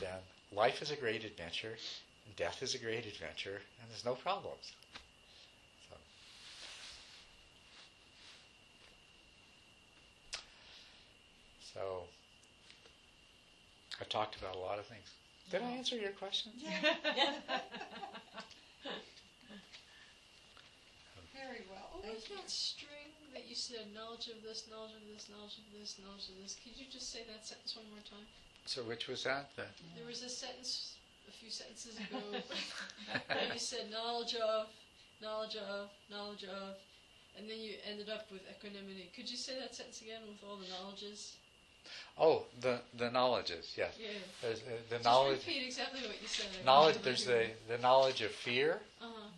then 0.00 0.18
life 0.52 0.82
is 0.82 0.90
a 0.90 0.96
great 0.96 1.24
adventure, 1.24 1.76
and 2.26 2.36
death 2.36 2.62
is 2.62 2.74
a 2.74 2.78
great 2.78 3.06
adventure, 3.06 3.60
and 3.80 3.90
there's 3.90 4.04
no 4.04 4.14
problems. 4.14 4.72
So. 5.90 5.96
So, 11.74 12.02
I 14.00 14.04
talked 14.04 14.36
about 14.36 14.56
a 14.56 14.58
lot 14.58 14.78
of 14.78 14.86
things. 14.86 15.08
Did 15.50 15.62
I 15.62 15.70
answer 15.70 15.96
your 15.96 16.10
question? 16.12 16.52
Very 16.62 16.96
well. 22.04 22.12
What 22.12 22.20
was 22.20 22.24
Thank 22.28 22.30
you. 22.30 22.36
that 22.44 22.50
string 22.50 23.10
that 23.32 23.44
you 23.48 23.54
said? 23.56 23.88
Knowledge 23.96 24.28
of 24.28 24.42
this, 24.44 24.68
knowledge 24.70 24.92
of 25.00 25.04
this, 25.08 25.26
knowledge 25.32 25.56
of 25.58 25.66
this, 25.72 25.96
knowledge 26.04 26.28
of 26.28 26.36
this. 26.42 26.56
Could 26.62 26.76
you 26.76 26.86
just 26.92 27.08
say 27.12 27.24
that 27.32 27.46
sentence 27.46 27.74
one 27.76 27.88
more 27.90 28.04
time? 28.04 28.26
So, 28.66 28.82
which 28.84 29.08
was 29.08 29.24
that? 29.24 29.50
The, 29.56 29.64
There 29.96 30.06
was 30.06 30.22
a 30.22 30.28
sentence 30.28 30.96
a 31.28 31.32
few 31.32 31.50
sentences 31.50 31.96
ago 32.04 32.20
where 33.32 33.48
you 33.52 33.58
said 33.58 33.90
knowledge 33.90 34.34
of, 34.36 34.68
knowledge 35.20 35.56
of, 35.56 35.88
knowledge 36.10 36.44
of, 36.44 36.76
and 37.36 37.48
then 37.50 37.58
you 37.58 37.74
ended 37.88 38.08
up 38.08 38.30
with 38.30 38.42
equanimity. 38.48 39.10
Could 39.16 39.28
you 39.30 39.36
say 39.36 39.58
that 39.58 39.74
sentence 39.74 40.00
again 40.00 40.20
with 40.28 40.38
all 40.48 40.56
the 40.56 40.68
knowledges? 40.68 41.36
oh, 42.18 42.44
the 42.62 42.80
the 42.96 43.10
knowledges. 43.10 43.74
Yes, 43.76 43.92
Yeah. 44.00 44.08
There's, 44.40 44.60
uh, 44.60 44.70
the 44.88 44.94
Just 44.96 45.04
knowledge. 45.04 45.40
repeat 45.46 45.66
exactly 45.66 46.00
what 46.06 46.16
you 46.22 46.28
said. 46.28 46.46
Knowledge. 46.64 46.96
There's 47.02 47.24
the 47.26 47.48
the 47.68 47.76
knowledge 47.78 48.22
of 48.22 48.30
fear. 48.30 48.80
Uh-huh. 49.02 49.28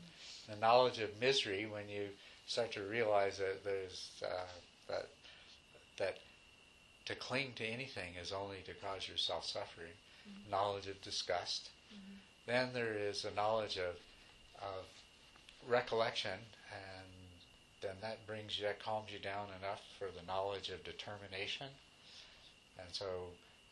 the 0.48 0.56
knowledge 0.60 1.00
of 1.00 1.10
misery 1.20 1.66
when 1.66 1.88
you 1.88 2.06
start 2.46 2.72
to 2.72 2.82
realize 2.82 3.38
that 3.38 3.64
there's 3.64 4.22
uh, 4.24 4.46
that 4.88 5.08
that 5.98 6.18
to 7.06 7.14
cling 7.14 7.52
to 7.56 7.64
anything 7.64 8.14
is 8.20 8.32
only 8.32 8.58
to 8.66 8.74
cause 8.74 9.08
yourself 9.08 9.44
suffering. 9.44 9.92
Knowledge 10.50 10.88
of 10.88 11.00
disgust. 11.02 11.70
Then 12.46 12.70
there 12.72 12.94
is 12.94 13.24
a 13.24 13.34
knowledge 13.34 13.76
of 13.78 13.94
of 14.60 14.84
recollection, 15.68 16.38
and 16.72 17.06
then 17.80 17.96
that 18.00 18.26
brings 18.26 18.58
you 18.58 18.66
that 18.66 18.82
calms 18.82 19.10
you 19.12 19.18
down 19.18 19.48
enough 19.60 19.82
for 19.98 20.06
the 20.06 20.26
knowledge 20.26 20.70
of 20.70 20.82
determination. 20.84 21.68
And 22.78 22.88
so 22.92 23.06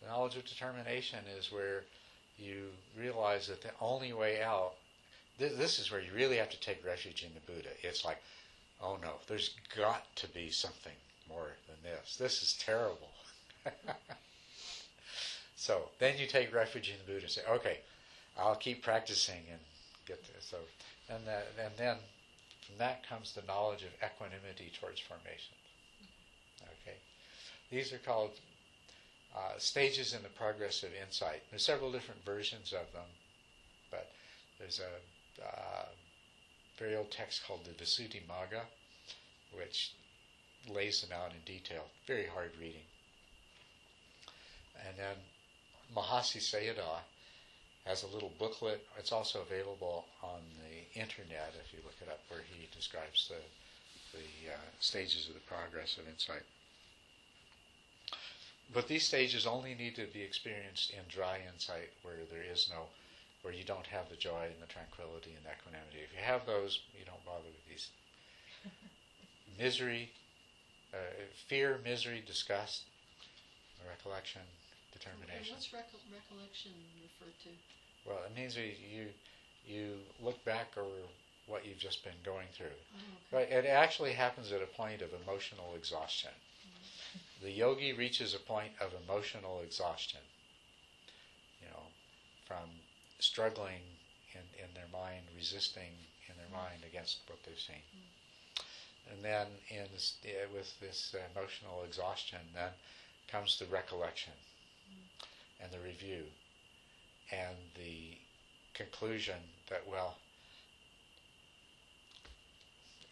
the 0.01 0.09
knowledge 0.09 0.37
of 0.37 0.45
determination 0.45 1.21
is 1.39 1.51
where 1.51 1.85
you 2.39 2.69
realize 2.99 3.49
that 3.49 3.63
the 3.63 3.71
only 3.81 4.13
way 4.13 4.43
out 4.43 4.75
this, 5.39 5.57
this 5.57 5.79
is 5.79 5.91
where 5.91 6.01
you 6.01 6.13
really 6.15 6.37
have 6.37 6.51
to 6.51 6.61
take 6.61 6.85
refuge 6.85 7.25
in 7.25 7.31
the 7.35 7.53
Buddha. 7.53 7.71
It's 7.83 8.05
like, 8.05 8.23
oh 8.83 8.99
no, 9.03 9.15
there's 9.27 9.55
got 9.77 10.05
to 10.17 10.29
be 10.29 10.51
something 10.51 10.93
more 11.29 11.53
than 11.67 11.77
this. 11.83 12.17
This 12.17 12.43
is 12.43 12.55
terrible. 12.55 13.11
so 15.57 15.89
then 15.99 16.15
you 16.19 16.27
take 16.27 16.55
refuge 16.55 16.91
in 16.91 16.97
the 16.99 17.13
Buddha 17.13 17.25
and 17.25 17.31
say, 17.31 17.43
okay, 17.49 17.79
I'll 18.39 18.57
keep 18.57 18.83
practicing 18.83 19.43
and 19.51 19.61
get 20.07 20.23
this. 20.35 20.47
So, 20.47 20.59
and 21.09 21.27
that, 21.27 21.49
and 21.63 21.73
then 21.77 21.97
from 22.67 22.77
that 22.79 23.09
comes 23.09 23.33
the 23.33 23.43
knowledge 23.47 23.83
of 23.83 23.91
equanimity 24.05 24.73
towards 24.81 25.01
formation. 25.01 25.55
Okay, 26.63 26.97
these 27.71 27.93
are 27.93 27.99
called 27.99 28.33
uh, 29.37 29.59
stages 29.59 30.15
in 30.15 30.23
the 30.23 30.29
progress 30.31 30.83
of 30.83 30.91
insight. 30.95 31.43
There's 31.51 31.65
several 31.65 31.93
different 31.93 32.25
versions 32.25 32.73
of 32.73 32.93
them, 32.93 33.09
but 33.91 34.11
there's 34.59 34.81
a 34.81 35.45
uh, 35.45 35.87
very 36.79 36.97
old 36.97 37.11
text 37.11 37.43
called 37.47 37.65
the 37.65 37.85
Visuddhimagga, 37.85 38.63
which 39.53 39.93
lays 40.69 41.01
them 41.01 41.11
out 41.13 41.33
in 41.33 41.41
detail. 41.45 41.85
Very 42.07 42.27
hard 42.27 42.51
reading. 42.61 42.87
And 44.87 44.97
then 44.99 45.17
Mahasi 45.95 46.41
Sayadaw 46.41 47.01
has 47.87 48.03
a 48.03 48.09
little 48.09 48.33
booklet. 48.39 48.85
It's 48.99 49.13
also 49.13 49.43
available 49.43 50.07
on 50.23 50.41
the 50.63 51.01
internet 51.01 51.55
if 51.65 51.73
you 51.73 51.81
look 51.85 51.97
it 52.01 52.09
up, 52.09 52.21
where 52.29 52.41
he 52.41 52.69
describes 52.75 53.29
the 53.29 53.41
the 54.15 54.53
uh, 54.53 54.57
stages 54.79 55.27
of 55.29 55.35
the 55.35 55.41
progress 55.41 55.99
of 55.99 56.09
insight. 56.09 56.43
But 58.73 58.87
these 58.87 59.05
stages 59.05 59.45
only 59.45 59.75
need 59.75 59.97
to 59.97 60.07
be 60.07 60.23
experienced 60.23 60.91
in 60.91 61.01
dry 61.09 61.41
insight, 61.53 61.91
where 62.03 62.15
there 62.31 62.45
is 62.51 62.71
no 62.71 62.87
where 63.45 63.53
you 63.53 63.63
don't 63.63 63.87
have 63.87 64.09
the 64.09 64.17
joy 64.17 64.49
and 64.49 64.57
the 64.61 64.67
tranquility 64.73 65.37
and 65.37 65.45
the 65.45 65.53
equanimity. 65.53 66.01
If 66.03 66.17
you 66.17 66.25
have 66.25 66.47
those, 66.47 66.81
you 66.99 67.05
don't 67.05 67.23
bother 67.27 67.45
with 67.45 67.69
these. 67.69 67.91
misery, 69.59 70.11
uh, 70.95 70.97
fear, 71.47 71.79
misery, 71.85 72.23
disgust, 72.27 72.85
recollection, 73.87 74.41
And 74.41 74.99
determination. 74.99 75.55
what's 75.55 75.69
recol- 75.69 76.01
recollection 76.11 76.73
referred 77.03 77.37
to? 77.45 77.51
Well, 78.09 78.19
it 78.25 78.35
means 78.35 78.55
that 78.55 78.65
you 78.65 79.09
you 79.67 79.97
look 80.23 80.43
back 80.45 80.77
over 80.77 81.05
what 81.47 81.67
you've 81.67 81.79
just 81.79 82.03
been 82.05 82.21
going 82.25 82.49
through. 82.53 82.77
Oh, 82.97 83.37
Right, 83.37 83.51
it 83.51 83.67
actually 83.67 84.13
happens 84.13 84.53
at 84.53 84.63
a 84.63 84.67
point 84.67 85.01
of 85.03 85.11
emotional 85.27 85.75
exhaustion. 85.75 86.31
The 87.43 87.51
yogi 87.51 87.93
reaches 87.93 88.35
a 88.35 88.39
point 88.39 88.73
of 88.81 88.93
emotional 89.07 89.61
exhaustion. 89.61 90.21
You 91.63 91.69
know, 91.69 91.83
from 92.47 92.69
struggling 93.25 93.81
in, 94.33 94.45
in 94.63 94.69
their 94.75 94.89
mind, 94.93 95.23
resisting 95.37 95.93
in 96.29 96.35
their 96.37 96.53
mind 96.53 96.85
against 96.87 97.21
what 97.27 97.39
they've 97.45 97.59
seen. 97.59 97.83
And 99.11 99.25
then 99.25 99.47
in 99.71 99.85
this, 99.93 100.17
eh, 100.25 100.47
with 100.53 100.79
this 100.81 101.15
emotional 101.33 101.85
exhaustion, 101.85 102.41
then 102.55 102.71
comes 103.29 103.59
the 103.59 103.67
recollection 103.67 104.33
and 105.61 105.73
the 105.73 105.81
review 105.81 106.25
and 107.33 107.57
the 107.77 108.19
conclusion 108.75 109.41
that, 109.71 109.83
well, 109.91 110.17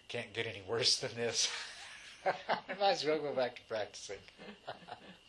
can't 0.09 0.32
get 0.34 0.47
any 0.47 0.62
worse 0.68 0.97
than 0.97 1.14
this. 1.16 1.51
I 2.26 2.32
might 2.80 2.90
as 2.93 3.05
well 3.05 3.18
go 3.18 3.34
back 3.34 3.56
to 3.56 3.62
practicing. 3.68 4.18